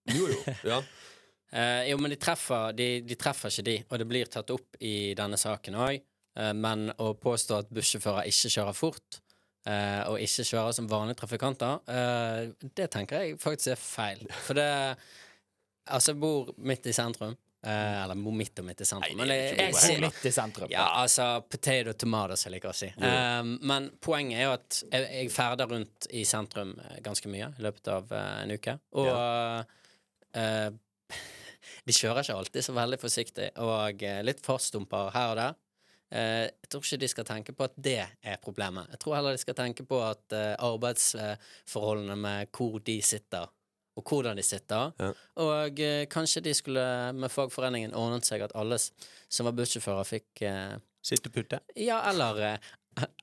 Jo, 0.09 0.27
jo. 0.27 0.43
Ja. 0.65 0.83
Uh, 1.53 1.89
jo, 1.89 1.97
men 1.99 2.11
de 2.11 2.17
treffer, 2.17 2.73
de, 2.75 3.01
de 3.03 3.15
treffer 3.15 3.49
ikke 3.49 3.65
de, 3.65 3.85
og 3.91 3.99
det 3.99 4.09
blir 4.09 4.27
tatt 4.27 4.51
opp 4.51 4.77
i 4.81 5.15
denne 5.15 5.37
saken 5.39 5.75
òg. 5.77 6.03
Eh, 6.37 6.53
men 6.57 6.91
å 7.03 7.13
påstå 7.19 7.63
at 7.63 7.73
bussjåfører 7.75 8.29
ikke 8.31 8.53
kjører 8.57 8.77
fort, 8.77 9.21
eh, 9.67 10.03
og 10.11 10.21
ikke 10.23 10.47
kjører 10.51 10.77
som 10.77 10.91
vanlige 10.91 11.23
trafikanter, 11.23 11.81
eh, 11.89 12.69
det 12.77 12.91
tenker 12.93 13.25
jeg 13.25 13.41
faktisk 13.43 13.75
er 13.75 13.83
feil. 13.83 14.27
For 14.47 14.59
det 14.59 14.71
Altså, 15.87 16.11
jeg 16.11 16.19
bor 16.19 16.49
midt 16.67 16.87
i 16.91 16.93
sentrum. 16.93 17.37
Eh, 17.67 18.03
eller 18.03 18.19
bor 18.23 18.35
midt 18.37 18.61
og 18.61 18.67
midt 18.69 18.83
i 18.85 18.87
sentrum. 18.87 19.21
Nei, 19.23 19.27
jeg, 19.33 19.57
Jeg 19.59 19.75
jeg, 19.75 20.01
midt 20.05 20.27
i 20.29 20.33
sentrum. 20.35 20.71
Ja, 20.71 20.85
altså 21.01 21.27
potato 21.51 21.95
tomatoes, 21.99 22.45
jeg 22.47 22.55
liker 22.55 22.71
å 22.71 22.77
si. 22.77 22.89
Eh, 22.95 23.43
men 23.67 23.89
poenget 24.03 24.39
er 24.39 24.45
jo 24.47 24.53
at 24.55 24.81
jeg, 24.85 25.07
jeg 25.17 25.33
ferder 25.35 25.71
rundt 25.73 26.09
i 26.15 26.23
sentrum 26.29 26.77
ganske 27.03 27.31
mye 27.33 27.53
i 27.57 27.65
løpet 27.67 27.91
av 27.91 28.13
eh, 28.15 28.33
en 28.45 28.55
uke. 28.55 28.77
Og 29.03 29.11
eh, 30.43 30.69
de 31.87 31.97
kjører 31.97 32.23
ikke 32.23 32.39
alltid 32.39 32.69
så 32.69 32.77
veldig 32.77 33.01
forsiktig, 33.03 33.49
og 33.63 34.07
litt 34.27 34.43
fartsdumper 34.47 35.11
her 35.17 35.33
og 35.33 35.41
der. 35.41 35.59
Eh, 36.15 36.47
jeg 36.47 36.71
tror 36.71 36.85
ikke 36.85 37.01
de 37.03 37.09
skal 37.11 37.27
tenke 37.27 37.55
på 37.57 37.67
at 37.67 37.77
det 37.83 37.99
er 38.05 38.41
problemet. 38.43 38.91
Jeg 38.95 39.03
tror 39.03 39.17
heller 39.19 39.37
de 39.37 39.43
skal 39.43 39.59
tenke 39.59 39.87
på 39.89 40.01
at 40.07 40.37
eh, 40.37 40.55
arbeidsforholdene 40.63 42.17
med 42.21 42.51
hvor 42.55 42.79
de 42.87 42.99
sitter, 43.03 43.49
og 43.97 44.11
hvordan 44.11 44.39
de 44.39 44.45
sitter. 44.47 44.93
Og 45.43 45.81
eh, 45.83 46.07
kanskje 46.13 46.45
de 46.47 46.55
skulle 46.55 46.87
med 47.17 47.33
fagforeningen 47.33 47.95
ordnet 47.99 48.29
seg 48.29 48.45
at 48.47 48.55
alle 48.55 48.79
som 48.79 49.49
var 49.49 49.57
bussjåfører, 49.59 50.07
fikk 50.07 50.45
eh, 50.47 50.77
Sittepute? 51.07 51.61
Ja, 51.79 52.01
eller, 52.11 52.59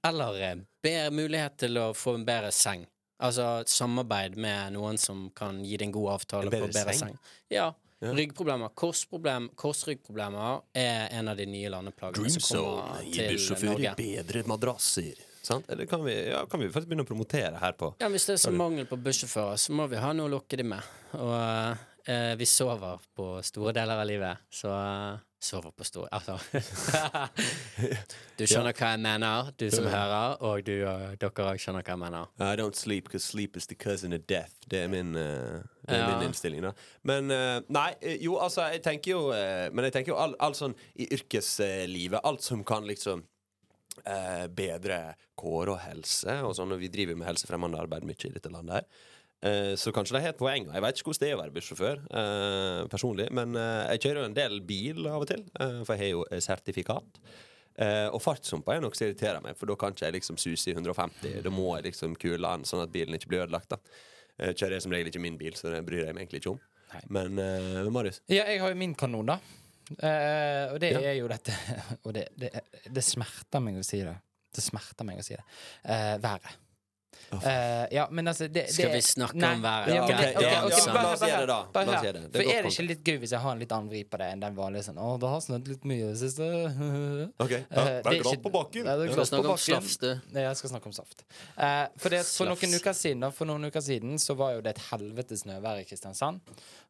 eller 0.07 0.37
bedre 0.83 1.09
mulighet 1.11 1.57
til 1.65 1.75
å 1.81 1.89
få 1.91 2.13
en 2.15 2.23
bedre 2.27 2.51
seng. 2.55 2.85
Altså 3.23 3.63
samarbeid 3.69 4.35
med 4.39 4.73
noen 4.75 4.97
som 4.99 5.25
kan 5.35 5.61
gi 5.63 5.77
deg 5.77 5.89
en 5.89 5.95
god 5.95 6.13
avtale 6.17 6.47
En 6.47 6.53
bedre 6.53 6.69
på 6.69 6.77
bedre 6.77 6.95
seng? 6.95 7.13
seng. 7.13 7.35
Ja. 7.51 7.69
Ryggproblemer, 8.11 8.73
korsproblem, 8.75 9.49
korsryggproblemer 9.55 10.61
er 10.75 11.07
en 11.19 11.31
av 11.31 11.37
de 11.39 11.45
nye 11.47 11.69
landeplagene 11.71 12.29
som 12.35 12.43
kommer 12.43 13.05
til 13.13 13.69
Norge. 13.69 13.93
bedre 13.99 14.43
madrasser. 14.49 15.21
Sant? 15.43 15.67
Eller 15.69 15.85
kan 15.91 16.03
vi, 16.05 16.13
ja, 16.29 16.45
kan 16.47 16.59
vi 16.59 16.69
faktisk 16.71 16.87
begynne 16.87 17.03
å 17.03 17.07
promotere 17.09 17.57
her 17.59 17.73
på 17.75 17.89
Ja, 17.99 18.07
Hvis 18.07 18.25
det 18.29 18.37
er 18.37 18.43
så 18.45 18.51
mangel 18.55 18.85
på 18.87 18.95
bussjåfører, 18.95 19.59
så 19.59 19.75
må 19.75 19.87
vi 19.91 19.99
ha 19.99 20.13
noe 20.15 20.29
å 20.29 20.31
lokke 20.37 20.55
dem 20.61 20.69
med. 20.71 20.93
Og 21.19 21.33
eh, 22.07 22.31
vi 22.39 22.47
sover 22.47 23.03
på 23.15 23.27
store 23.43 23.73
deler 23.75 23.99
av 23.99 24.07
livet, 24.07 24.43
så 24.51 24.71
eh, 24.71 25.21
Sover 25.43 25.73
på 25.75 25.83
store 25.83 26.07
Altså 26.15 26.37
Du 28.39 28.45
skjønner 28.47 28.71
hva 28.71 28.93
jeg 28.93 29.01
mener, 29.03 29.49
du 29.59 29.65
som 29.73 29.83
hører, 29.91 30.37
og 30.39 30.63
du, 30.63 30.77
dere 31.19 31.47
òg 31.49 31.59
skjønner 31.59 31.83
hva 31.83 31.91
jeg 31.97 32.01
mener. 32.05 32.31
I 32.39 32.55
don't 32.55 32.79
sleep 32.79 33.09
because 33.09 33.27
sleep 33.27 33.57
is 33.59 33.67
the 33.67 33.75
cousin 33.75 34.13
of 34.15 34.23
death. 34.27 34.55
Det 34.71 34.85
er 34.85 34.87
min, 34.87 35.11
eh, 35.19 35.59
det 35.83 35.95
er 35.95 35.99
Ja. 35.99 36.07
min 36.19 36.27
innstilling. 36.29 36.61
da 36.63 36.71
Men 37.03 37.31
eh, 37.31 37.59
nei, 37.69 37.89
eh, 38.01 38.17
jo, 38.23 38.37
altså, 38.39 38.65
jeg 38.71 38.81
tenker 38.83 39.11
jo 39.11 39.21
eh, 39.35 39.69
Men 39.73 39.85
jeg 39.85 39.93
tenker 39.97 40.13
jo 40.13 40.19
alt 40.23 40.35
all 40.39 40.53
sånn 40.55 40.75
i 40.95 41.07
yrkeslivet. 41.11 42.21
Alt 42.23 42.41
som 42.41 42.63
kan 42.63 42.85
liksom 42.87 43.23
eh, 44.05 44.47
bedre 44.47 45.15
kår 45.39 45.73
og 45.75 45.79
helse 45.83 46.37
og 46.47 46.55
sånn. 46.57 46.71
Og 46.75 46.79
vi 46.79 46.87
driver 46.93 47.15
med 47.19 47.27
helsefremmende 47.27 47.81
arbeid 47.83 48.03
mye 48.07 48.29
i 48.29 48.33
dette 48.33 48.51
landet 48.53 48.79
her. 48.79 48.85
Eh, 49.43 49.73
så 49.75 49.91
kanskje 49.91 50.15
det 50.15 50.21
har 50.23 50.33
et 50.33 50.39
poeng. 50.39 50.69
Jeg 50.71 50.81
vet 50.85 50.95
ikke 51.01 51.09
hvordan 51.11 51.25
det 51.25 51.29
er 51.31 51.35
å 51.37 51.41
være 51.43 51.55
bussjåfør 51.57 52.03
eh, 52.21 52.87
personlig, 52.87 53.27
men 53.35 53.53
jeg 53.59 53.99
kjører 54.05 54.21
jo 54.23 54.29
en 54.31 54.37
del 54.39 54.61
bil 54.61 55.03
av 55.11 55.25
og 55.25 55.27
til, 55.33 55.43
for 55.83 55.93
jeg 55.97 55.99
har 55.99 56.13
jo 56.13 56.23
sertifikat. 56.39 57.19
Og 58.13 58.21
fartshumper 58.21 58.75
er 58.77 58.81
noe 58.83 58.93
som 58.93 59.07
irriterer 59.07 59.41
meg, 59.41 59.55
for 59.57 59.65
da 59.65 59.73
kan 59.81 59.91
ikke 59.95 60.05
jeg 60.05 60.13
liksom 60.19 60.37
suse 60.37 60.69
i 60.69 60.75
150. 60.77 61.39
Da 61.43 61.49
må 61.51 61.71
jeg 61.75 61.87
liksom 61.89 62.13
kule 62.21 62.45
an, 62.47 62.63
sånn 62.69 62.83
at 62.85 62.91
bilen 62.93 63.17
ikke 63.17 63.31
blir 63.33 63.43
ødelagt. 63.47 63.73
da 63.73 63.79
Eh, 64.39 64.53
Kjører 64.53 64.77
jeg 64.77 64.85
som 64.85 64.93
regel 64.95 65.11
ikke 65.11 65.21
min 65.23 65.37
bil, 65.37 65.53
så 65.59 65.69
det 65.73 65.83
bryr 65.87 66.05
jeg 66.07 66.15
meg 66.15 66.25
egentlig 66.25 66.41
ikke 66.43 66.53
om. 66.55 66.61
Men 67.09 67.39
uh, 67.41 67.89
Marius? 67.93 68.19
Ja, 68.29 68.43
jeg 68.49 68.59
har 68.61 68.69
jo 68.73 68.77
min 68.77 68.93
kanon, 68.97 69.25
da. 69.33 69.39
Uh, 69.97 70.73
og 70.73 70.77
det 70.81 70.91
Ja. 70.93 70.99
er 71.09 71.15
jo 71.17 71.25
dette 71.27 71.51
Og 72.07 72.13
det, 72.15 72.27
det, 72.39 72.49
det 72.87 73.03
smerter 73.03 73.59
meg 73.65 73.77
å 73.81 73.83
si 73.85 73.99
det. 74.05 74.13
Det 74.53 74.63
smerter 74.63 75.05
meg 75.07 75.19
å 75.19 75.25
si 75.25 75.33
det. 75.35 75.43
Uh, 75.83 76.15
været. 76.23 76.53
Eh, 77.33 77.87
ja, 77.95 78.07
men 78.11 78.27
altså 78.27 78.47
det, 78.51 78.69
Skal 78.69 78.89
det- 78.91 78.95
vi 78.95 79.01
snakke 79.01 79.35
Nei, 79.35 79.53
om 79.55 79.61
været? 79.63 79.87
Ja, 79.95 80.03
okay, 80.03 80.13
okay, 80.13 80.35
okay, 80.35 80.61
okay, 80.63 80.85
bare- 80.93 80.93
bare 80.93 81.67
bare 81.73 81.85
La 81.85 81.93
hør. 81.97 82.03
gjøre 82.03 82.13
det. 82.13 82.31
Det 82.31 82.41
er 82.41 82.43
For 82.43 82.51
er 82.57 82.61
det 82.63 82.71
ikke 82.73 82.87
litt 82.87 83.03
gøy 83.03 83.17
hvis 83.23 83.31
jeg 83.31 83.39
har 83.39 83.51
en 83.51 83.59
litt 83.59 83.71
annen 83.71 83.89
vri 83.89 84.03
på 84.03 84.17
det 84.17 84.27
enn 84.33 84.39
den 84.39 84.55
vanlige 84.55 84.83
sånn 84.87 84.97
Å, 85.01 85.19
det 85.19 85.29
har 85.29 85.39
snødd 85.41 85.67
litt 85.67 85.83
mye 85.85 86.03
i 86.03 86.09
det 86.13 86.17
siste. 86.21 86.43
Ok, 87.39 87.51
ja, 87.51 87.57
Eh, 87.71 88.01
det 88.03 88.05
er 88.05 88.23
glatt 88.23 88.41
på 88.43 88.51
bakken. 88.53 88.85
Ja, 88.85 88.95
det 88.97 89.03
er 89.03 89.09
Ja. 89.09 89.15
glatt 89.15 89.27
Skal 89.27 89.39
snakke 89.43 89.43
på 89.43 90.13
om. 90.13 90.21
Ja, 90.33 90.39
jeg 90.49 90.57
skal 90.57 90.69
snakke 90.69 90.85
om 90.85 90.91
saft. 90.93 91.23
Uh, 91.57 91.87
for 91.97 92.09
det, 92.09 92.25
for 92.25 92.45
noen 92.45 92.73
uker 92.79 92.93
siden 92.93 93.31
For 93.33 93.45
noen 93.45 93.65
uker 93.65 93.81
siden 93.81 94.15
så 94.19 94.35
var 94.35 94.53
jo 94.53 94.61
det 94.61 94.75
et 94.77 94.83
helvetes 94.91 95.43
snøvær 95.43 95.79
i 95.81 95.85
Kristiansand. 95.85 96.39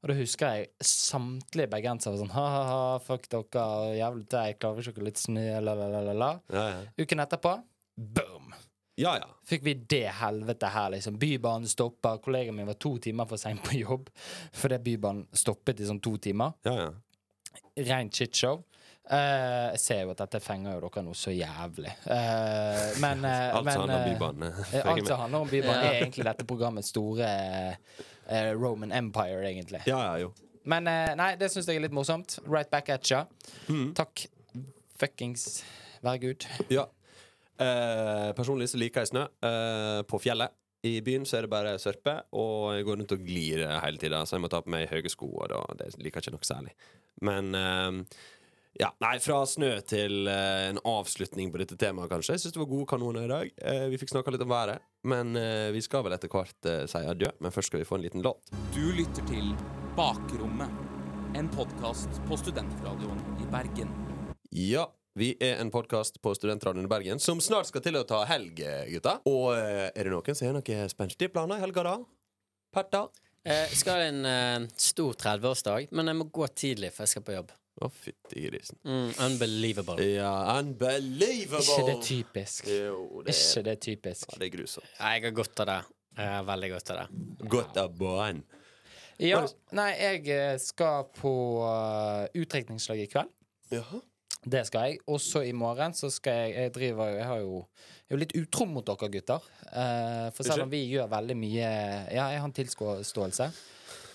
Og 0.03 0.09
da 0.09 0.13
husker 0.13 0.45
jeg 0.55 0.67
samtlige 0.81 1.69
bergensere 1.69 2.11
var 2.17 2.25
sånn 2.25 2.31
ha-ha-ha, 2.35 2.99
fuck 2.99 3.27
dere, 3.29 3.95
jævlig 3.97 4.27
teit, 4.29 4.59
klarer 4.59 4.79
ikke 4.83 4.95
dere 4.95 5.05
litt 5.05 5.17
snø, 5.17 5.61
la, 5.63 5.73
la, 5.73 5.87
la, 5.87 6.01
la, 6.01 6.13
la. 6.13 6.31
Ja, 6.51 6.67
ja. 6.69 6.81
Uken 7.05 7.19
etterpå, 7.19 7.63
boom! 7.97 8.53
Ja, 8.95 9.15
ja. 9.17 9.29
Fikk 9.45 9.63
vi 9.65 9.73
det 9.89 10.07
helvete 10.19 10.69
her, 10.69 10.89
liksom. 10.93 11.17
Bybanen 11.19 11.67
stoppa. 11.67 12.17
Kollegaen 12.21 12.55
min 12.55 12.67
var 12.69 12.77
to 12.77 12.97
timer 13.01 13.25
for 13.29 13.41
sein 13.41 13.57
på 13.63 13.79
jobb 13.79 14.11
fordi 14.53 14.79
bybanen 14.91 15.25
stoppet 15.31 15.81
i 15.81 15.89
sånn 15.89 16.01
to 16.03 16.17
timer. 16.17 16.53
ja, 16.67 16.77
ja. 16.85 16.93
Rent 17.73 18.13
shitshow. 18.13 18.61
Uh, 19.03 19.73
jeg 19.73 19.79
ser 19.83 19.97
jo 20.05 20.13
at 20.13 20.21
dette 20.21 20.39
fenger 20.39 20.77
jo 20.77 20.85
dere 20.85 21.01
noe 21.03 21.17
så 21.17 21.33
jævlig. 21.33 21.91
Uh, 22.05 22.93
men 23.03 23.25
uh, 23.27 23.57
Alt 23.57 23.67
som 23.73 23.81
handler 23.81 23.97
om 23.97 24.05
Bybanen. 24.07 24.61
Alt 24.93 25.09
som 25.09 25.19
handler 25.25 25.43
om 25.43 25.51
Bybanen, 25.51 25.83
er 25.89 25.97
egentlig 25.97 26.25
dette 26.29 26.45
programmets 26.47 26.93
store 26.93 27.27
Roman 28.55 28.93
Empire, 28.95 29.41
egentlig. 29.49 29.81
Ja, 29.89 29.99
ja, 30.05 30.13
jo. 30.23 30.31
Men 30.63 30.87
nei, 31.19 31.33
det 31.35 31.49
syns 31.51 31.67
jeg 31.67 31.81
er 31.81 31.83
litt 31.83 31.95
morsomt. 31.95 32.37
Right 32.47 32.71
back 32.71 32.93
at 32.93 33.09
ya. 33.11 33.25
Mm. 33.67 33.91
Takk. 33.97 34.23
Fuckings 35.01 35.63
vær 36.05 36.21
gud. 36.23 36.47
Ja. 36.71 36.87
Eh, 37.61 38.29
personlig 38.37 38.69
så 38.71 38.79
liker 38.81 39.03
jeg 39.03 39.13
snø. 39.13 39.27
Uh, 39.43 40.01
på 40.09 40.19
fjellet. 40.23 40.53
I 40.83 40.97
byen 41.05 41.23
så 41.23 41.37
er 41.37 41.45
det 41.45 41.53
bare 41.53 41.77
sørpe, 41.79 42.17
og 42.35 42.73
jeg 42.75 42.83
går 42.83 42.97
rundt 42.99 43.13
og 43.15 43.21
glir 43.23 43.61
hele 43.85 43.99
tida, 44.01 44.25
så 44.27 44.35
jeg 44.35 44.43
må 44.43 44.49
ta 44.51 44.59
på 44.65 44.71
meg 44.73 44.89
høye 44.91 45.07
sko, 45.07 45.29
og 45.31 45.45
da, 45.53 45.61
det 45.79 45.93
liker 45.95 46.19
jeg 46.19 46.27
ikke 46.27 46.33
noe 46.35 46.47
særlig. 46.49 46.73
Men 47.23 47.55
uh, 47.55 48.17
ja, 48.81 48.89
nei, 49.05 49.13
fra 49.23 49.37
snø 49.47 49.69
til 49.87 50.27
en 50.27 50.81
avslutning 50.89 51.53
på 51.53 51.61
dette 51.61 51.77
temaet, 51.79 52.11
kanskje. 52.11 52.35
Jeg 52.35 52.43
syns 52.43 52.55
det 52.57 52.61
var 52.65 52.71
gode 52.73 52.87
kanoner 52.89 53.29
i 53.29 53.31
dag. 53.31 53.53
Vi 53.93 53.99
fikk 54.01 54.11
snakka 54.11 54.33
litt 54.33 54.43
om 54.43 54.49
været, 54.49 54.81
men 55.05 55.37
vi 55.75 55.83
skal 55.85 56.03
vel 56.07 56.15
etter 56.17 56.31
hvert 56.33 56.71
si 56.89 57.03
adjø. 57.05 57.29
Men 57.37 57.53
først 57.53 57.69
skal 57.69 57.83
vi 57.83 57.87
få 57.87 57.99
en 57.99 58.07
liten 58.07 58.25
låt. 58.25 58.49
Du 58.73 58.81
lytter 58.97 59.29
til 59.29 59.53
Bakrommet. 59.93 60.73
En 61.37 61.53
podkast 61.53 62.17
på 62.25 62.41
Studentradioen 62.41 63.21
i 63.45 63.47
Bergen. 63.53 63.93
Ja, 64.49 64.87
vi 65.13 65.33
er 65.43 65.59
en 65.61 65.69
podkast 65.73 66.17
på 66.23 66.31
Studentradioen 66.33 66.87
i 66.87 66.89
Bergen 66.89 67.19
som 67.21 67.41
snart 67.43 67.69
skal 67.69 67.83
til 67.85 67.99
å 67.99 68.05
ta 68.07 68.23
helg, 68.29 68.57
gutta. 68.89 69.19
Og 69.29 69.51
eh, 69.53 69.89
er 69.93 70.07
det 70.07 70.13
noen 70.13 70.37
som 70.37 70.47
har 70.47 70.55
noen 70.57 70.89
spenstige 70.89 71.29
planer 71.33 71.59
i 71.61 71.65
helga, 71.65 71.83
da? 71.85 71.97
Petter? 72.73 73.11
Jeg 73.13 73.19
Eh, 73.43 73.73
skal 73.75 73.99
ha 73.99 74.03
en 74.07 74.25
eh, 74.25 74.69
stor 74.79 75.17
30-årsdag, 75.19 75.89
men 75.91 76.07
jeg 76.07 76.15
må 76.15 76.29
gå 76.31 76.47
tidlig, 76.55 76.93
for 76.95 77.03
jeg 77.03 77.11
skal 77.11 77.25
på 77.27 77.33
jobb. 77.35 77.49
Å, 77.83 77.89
fytti 77.91 78.45
grisen. 78.45 78.77
Mm, 78.87 79.09
unbelievable. 79.25 80.05
Ja, 80.07 80.31
unbelievable! 80.61 81.65
Ikke 81.65 81.89
det 81.89 81.97
typisk? 82.07 82.69
Jo, 82.71 83.23
det 83.25 83.35
Ikke 83.35 83.59
er, 83.59 83.67
det 83.67 83.75
typisk? 83.83 84.29
ja, 84.31 84.39
det 84.39 84.47
er 84.47 84.53
grusomt. 84.55 84.87
Ja, 84.95 85.11
jeg 85.17 85.25
har 85.27 85.35
godt 85.41 85.59
av 85.59 85.69
det. 85.69 85.77
Jeg 86.21 86.31
har 86.37 86.47
veldig 86.47 86.71
godt 86.71 86.93
av 86.93 87.01
det. 87.01 87.27
Godt 87.57 87.81
av 87.83 87.99
barn. 87.99 88.41
Ja, 89.21 89.43
nei, 89.75 89.89
jeg 89.99 90.23
eh, 90.33 90.55
skal 90.61 91.09
på 91.19 91.33
uh, 91.67 92.23
utdrikningslag 92.39 93.03
i 93.03 93.11
kveld. 93.11 93.35
Jaha. 93.75 93.99
Det 94.43 94.65
skal 94.67 94.89
jeg. 94.89 95.01
Og 95.07 95.21
så 95.23 95.43
i 95.47 95.53
morgen 95.55 95.95
så 95.95 96.09
skal 96.11 96.33
jeg 96.43 96.55
Jeg 96.55 96.73
driver 96.75 97.11
jo 97.11 97.17
Jeg 97.17 97.27
har 97.27 97.43
jo 97.43 97.59
jeg 98.03 98.11
er 98.11 98.19
jo 98.19 98.19
litt 98.19 98.33
utro 98.35 98.65
mot 98.69 98.85
dere 98.85 99.07
gutter. 99.09 99.45
Eh, 99.71 100.25
for 100.35 100.45
selv 100.45 100.65
om 100.65 100.69
vi 100.69 100.83
gjør 100.91 101.07
veldig 101.09 101.37
mye 101.39 101.69
Ja, 102.11 102.27
jeg 102.29 102.41
har 102.43 102.49
en 102.49 102.53
tilståelse. 102.53 103.47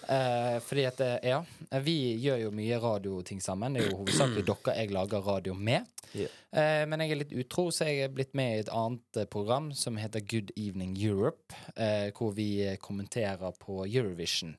Eh, 0.08 0.58
fordi 0.64 0.84
at 0.86 1.00
eh, 1.00 1.16
Ja, 1.32 1.40
vi 1.82 1.96
gjør 2.22 2.44
jo 2.44 2.52
mye 2.54 2.78
radioting 2.80 3.40
sammen. 3.42 3.74
Det 3.74 3.82
er 3.82 3.90
jo 3.90 4.02
hovedsakelig 4.02 4.44
dere 4.50 4.76
jeg 4.76 4.92
lager 4.94 5.24
radio 5.26 5.56
med. 5.56 5.88
Yeah. 6.14 6.30
Eh, 6.52 6.84
men 6.88 7.02
jeg 7.02 7.12
er 7.12 7.20
litt 7.22 7.34
utro, 7.36 7.68
så 7.74 7.88
jeg 7.88 8.06
er 8.06 8.14
blitt 8.14 8.36
med 8.38 8.54
i 8.54 8.62
et 8.62 8.70
annet 8.72 9.20
eh, 9.20 9.28
program 9.28 9.72
som 9.76 9.98
heter 10.00 10.24
Good 10.24 10.54
Evening 10.56 10.96
Europe, 10.96 11.56
eh, 11.76 12.08
hvor 12.16 12.32
vi 12.36 12.76
kommenterer 12.80 13.52
på 13.60 13.82
Eurovision. 13.84 14.56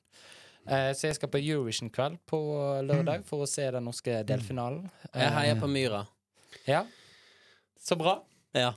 Eh, 0.68 0.90
så 0.94 1.08
jeg 1.08 1.16
skal 1.16 1.30
på 1.32 1.40
Eurovision-kveld 1.40 2.18
på 2.28 2.38
lørdag 2.86 3.24
for 3.26 3.46
å 3.46 3.48
se 3.48 3.64
den 3.72 3.84
norske 3.88 4.20
delfinalen. 4.28 4.84
Jeg 5.14 5.32
heier 5.38 5.56
Eh, 5.56 5.60
på 5.60 5.68
Myra. 5.70 6.04
Ja. 6.68 6.84
Så 7.80 7.96
bra. 7.96 8.20
Ja. 8.54 8.74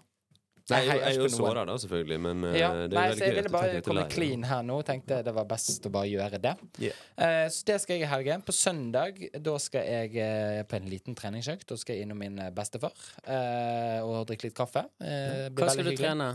Nei, 0.72 0.78
Jeg 0.80 0.88
jeg, 0.96 1.16
jeg 1.20 1.32
så 1.34 1.42
på 1.44 1.50
da, 1.54 1.74
selvfølgelig, 1.76 2.18
men 2.24 2.44
eh, 2.48 2.54
Ja, 2.62 2.70
det 2.72 2.86
er 2.86 2.88
nei, 2.96 3.02
veldig 3.10 3.18
så 3.20 3.26
jeg 3.28 3.36
ville 3.36 3.50
bare 3.52 3.82
komme 3.84 4.06
clean 4.10 4.44
her 4.48 4.62
nå. 4.64 4.78
Tenkte 4.88 5.18
det 5.28 5.34
var 5.36 5.44
best 5.50 5.84
å 5.86 5.92
bare 5.92 6.08
gjøre 6.08 6.40
det. 6.40 6.54
Yeah. 6.80 7.02
Eh, 7.18 7.48
så 7.52 7.66
det 7.68 7.76
skal 7.84 7.98
jeg 8.00 8.06
i 8.08 8.12
helgen. 8.14 8.46
På 8.48 8.56
søndag 8.56 9.20
da 9.44 9.58
skal 9.60 9.84
jeg 9.84 10.68
på 10.72 10.78
en 10.80 10.88
liten 10.88 11.18
treningsøkt. 11.20 11.68
Da 11.68 11.76
skal 11.76 11.98
jeg 12.00 12.08
innom 12.08 12.18
min 12.24 12.40
bestefar 12.56 12.96
eh, 13.28 14.00
og 14.08 14.24
drikke 14.32 14.48
litt 14.48 14.56
kaffe. 14.56 14.86
Eh, 15.04 15.50
Hva 15.52 15.68
skal 15.68 15.84
du 15.84 15.92
hyggelig. 15.92 16.00
trene? 16.00 16.30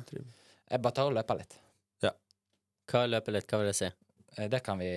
Jeg 0.68 0.84
bare 0.84 0.98
tar 1.00 1.08
og 1.08 1.16
løper 1.16 1.40
litt. 1.40 1.56
Hva 2.88 3.02
er 3.04 3.10
løpe 3.12 3.32
litt? 3.32 3.44
Hva 3.48 3.58
vil 3.60 3.66
det 3.68 3.74
si? 3.76 3.88
Eh, 4.36 4.48
det 4.50 4.60
kan 4.60 4.78
vi 4.78 4.90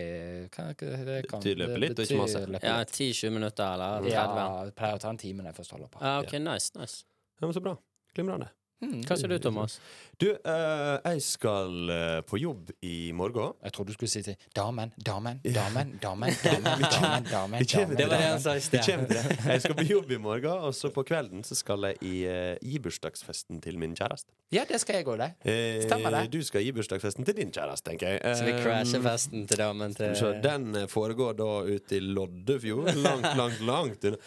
kan, 0.52 0.74
det 0.78 1.26
kan, 1.30 1.42
Tidløpe 1.42 1.80
litt 1.80 2.00
og 2.00 2.06
ikke 2.06 2.20
masse. 2.20 2.44
Ja, 2.62 2.80
10-20 2.84 3.36
minutter, 3.38 3.74
eller 3.74 4.08
30? 4.08 4.12
Ja, 4.14 4.72
pleier 4.78 5.00
å 5.00 5.04
ta 5.04 5.14
en 5.14 5.22
time 5.22 5.44
når 5.44 5.54
jeg 5.54 5.62
først 5.62 5.78
holder 5.78 5.94
på. 5.94 6.04
Ja, 6.04 6.18
ok, 6.24 6.36
nice, 6.44 6.74
nice. 6.78 7.06
Ja, 7.40 7.48
men 7.48 7.56
så 7.58 7.64
bra. 7.64 7.78
Glimrende. 8.16 8.52
Hmm. 8.82 9.04
Hva 9.06 9.14
sier 9.14 9.30
du, 9.30 9.36
Thomas? 9.38 9.76
Du, 10.18 10.28
eh, 10.34 10.96
jeg 11.06 11.22
skal 11.22 11.90
eh, 11.94 12.22
på 12.26 12.38
jobb 12.42 12.72
i 12.86 13.12
morgen. 13.14 13.54
Jeg 13.62 13.74
trodde 13.76 13.94
du 13.94 13.98
skulle 13.98 14.10
si 14.10 14.22
til 14.26 14.36
damen, 14.58 14.90
damen, 14.98 15.38
damen, 15.46 15.92
damen, 16.02 16.34
damen, 16.46 16.86
damen, 16.90 17.28
damen, 17.30 17.60
Vi 17.62 17.68
kommer 17.70 17.94
damen, 17.94 17.94
til 17.94 17.98
Det 17.98 18.08
var 18.10 18.18
det 18.18 18.28
han 18.32 18.42
sa 18.42 18.56
i 18.56 18.62
Vi 18.62 18.66
sted. 18.66 18.82
kommer 18.88 19.08
til 19.12 19.18
det. 19.30 19.38
Jeg 19.52 19.62
skal 19.66 19.76
på 19.78 19.86
jobb 19.94 20.12
i 20.12 20.18
morgen, 20.18 20.66
og 20.70 20.74
så 20.78 20.90
på 20.94 21.04
kvelden 21.06 21.44
så 21.46 21.58
skal 21.60 21.90
jeg 21.92 22.02
i, 22.10 22.16
eh, 22.30 22.58
i 22.62 22.80
bursdagsfesten 22.82 23.62
til 23.62 23.78
min 23.82 23.94
kjæreste. 23.98 24.34
Ja, 24.52 24.66
det 24.68 24.82
skal 24.84 24.98
jeg 25.00 25.08
òg, 25.08 25.22
det. 25.22 25.30
Eh, 25.46 25.84
Stemmer 25.86 26.18
det. 26.18 26.24
Du 26.34 26.42
skal 26.46 26.66
i 26.66 26.74
bursdagsfesten 26.76 27.26
til 27.30 27.38
din 27.38 27.54
kjæreste, 27.54 27.86
tenker 27.92 28.16
jeg. 28.18 28.38
Så 28.38 28.46
vi 28.50 28.56
Eh, 28.58 28.64
crasher 28.66 29.02
festen 29.06 29.46
til 29.48 29.62
damen 29.62 29.94
til 29.96 30.16
Så 30.18 30.34
den 30.44 30.74
eh, 30.76 30.88
foregår 30.92 31.38
da 31.40 31.52
ute 31.70 31.98
i 31.98 32.02
Loddefjord. 32.02 32.90
Langt, 33.06 33.30
langt, 33.38 33.62
langt 33.62 34.10
unna. 34.10 34.18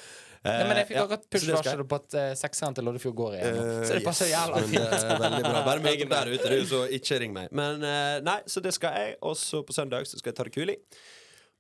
Eh, 0.45 0.59
Nei, 0.61 0.65
men 0.69 0.77
jeg 0.77 0.89
fikk 0.91 0.99
akkurat 1.01 1.23
push-varsel 1.33 1.83
på 1.89 1.99
at 2.03 2.17
uh, 2.21 2.25
sekseren 2.37 2.75
til 2.77 2.85
Loddefjord 2.85 3.15
går 3.17 3.37
igjen. 3.39 3.61
Eh, 3.63 3.79
Så 3.89 3.95
det 3.97 4.03
passer 4.05 4.29
jævla 4.29 4.61
fint. 4.61 4.97
veldig 5.23 5.43
bra. 5.47 5.63
Bare 5.65 5.81
meg 5.87 6.05
der 6.11 6.33
ute, 6.35 6.51
du, 6.53 6.59
så 6.69 6.83
ikke 6.99 7.21
ring 7.23 7.33
meg. 7.37 7.49
Men 7.57 7.81
eh, 7.81 8.19
nei, 8.27 8.37
så 8.51 8.61
det 8.65 8.75
skal 8.77 8.99
jeg. 9.01 9.17
Og 9.25 9.39
så 9.41 9.63
på 9.65 9.77
søndag 9.77 10.05
så 10.11 10.21
skal 10.21 10.35
jeg 10.35 10.39
ta 10.41 10.47
det 10.51 10.53
kuli. 10.53 10.77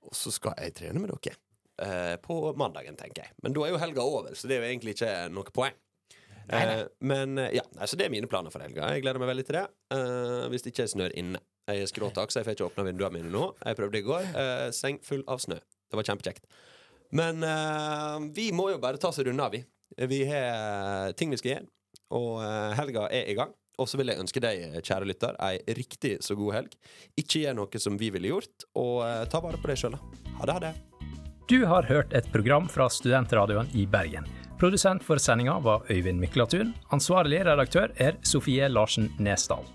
Og 0.04 0.12
så 0.18 0.34
skal 0.34 0.58
jeg 0.60 0.76
trene 0.76 1.00
med 1.00 1.14
dere. 1.14 1.40
Eh, 1.82 2.16
på 2.22 2.36
mandagen, 2.60 2.98
tenker 3.00 3.24
jeg. 3.24 3.32
Men 3.42 3.56
da 3.56 3.64
er 3.64 3.72
jo 3.72 3.80
helga 3.82 4.04
over, 4.04 4.36
så 4.36 4.50
det 4.50 4.58
er 4.58 4.62
jo 4.66 4.68
egentlig 4.68 4.94
ikke 4.98 5.14
noe 5.32 5.54
poeng. 5.56 5.80
Eh, 6.52 6.84
men 7.08 7.38
eh, 7.40 7.54
ja, 7.56 7.64
altså 7.78 7.94
så 7.94 8.00
det 8.02 8.06
er 8.10 8.12
mine 8.12 8.28
planer 8.28 8.52
for 8.52 8.62
helga. 8.62 8.90
Jeg 8.92 9.06
gleder 9.06 9.22
meg 9.22 9.32
veldig 9.32 9.46
til 9.48 9.58
det. 9.62 9.64
Uh, 9.94 10.44
hvis 10.52 10.64
det 10.66 10.74
ikke 10.74 10.84
er 10.84 10.92
snør 10.92 11.16
inne. 11.18 11.40
Jeg 11.70 11.80
er 11.86 11.88
skråtak, 11.88 12.28
så 12.28 12.42
jeg 12.42 12.50
får 12.50 12.58
ikke 12.58 12.66
åpna 12.68 12.84
vinduene 12.84 13.16
mine 13.16 13.32
nå. 13.32 13.46
Jeg 13.64 13.78
prøvde 13.80 14.00
i 14.00 14.04
går. 14.04 14.28
Uh, 14.36 14.68
seng 14.76 15.00
full 15.06 15.24
av 15.30 15.40
snø. 15.40 15.56
Det 15.88 15.96
var 15.96 16.06
kjempekjekt. 16.10 16.44
Men 17.14 17.44
uh, 17.46 18.18
vi 18.34 18.50
må 18.54 18.68
jo 18.72 18.80
bare 18.82 18.98
ta 19.00 19.12
oss 19.12 19.20
en 19.22 19.30
runde 19.30 19.50
vi. 19.54 19.62
Vi 20.10 20.24
har 20.26 21.12
ting 21.14 21.30
vi 21.30 21.38
skal 21.38 21.52
gjøre, 21.52 21.68
og 22.18 22.40
eh, 22.42 22.72
helga 22.78 23.04
er 23.14 23.28
i 23.30 23.36
gang. 23.38 23.52
Og 23.78 23.88
så 23.90 23.98
vil 23.98 24.12
jeg 24.12 24.22
ønske 24.22 24.42
deg, 24.42 24.76
kjære 24.86 25.08
lytter, 25.08 25.38
ei 25.42 25.58
riktig 25.74 26.16
så 26.22 26.36
god 26.38 26.54
helg. 26.60 26.76
Ikke 27.18 27.42
gjør 27.42 27.56
noe 27.58 27.82
som 27.82 27.98
vi 27.98 28.10
ville 28.14 28.30
gjort, 28.30 28.68
og 28.78 29.02
eh, 29.06 29.24
ta 29.30 29.42
vare 29.42 29.58
på 29.58 29.70
deg 29.70 29.80
sjøl, 29.80 29.96
da. 29.96 30.34
Ha 30.38 30.46
det, 30.46 30.56
ha 30.58 30.64
det. 30.68 30.74
Du 31.50 31.58
har 31.68 31.86
hørt 31.90 32.14
et 32.16 32.30
program 32.32 32.70
fra 32.70 32.86
Studentradioen 32.88 33.68
i 33.76 33.84
Bergen. 33.90 34.28
Produsent 34.60 35.02
for 35.04 35.20
sendinga 35.20 35.58
var 35.64 35.84
Øyvind 35.90 36.22
Miklatun. 36.22 36.72
Ansvarlig 36.94 37.42
redaktør 37.44 37.90
er 38.00 38.16
Sofie 38.24 38.70
Larsen 38.70 39.10
Nesdal. 39.18 39.66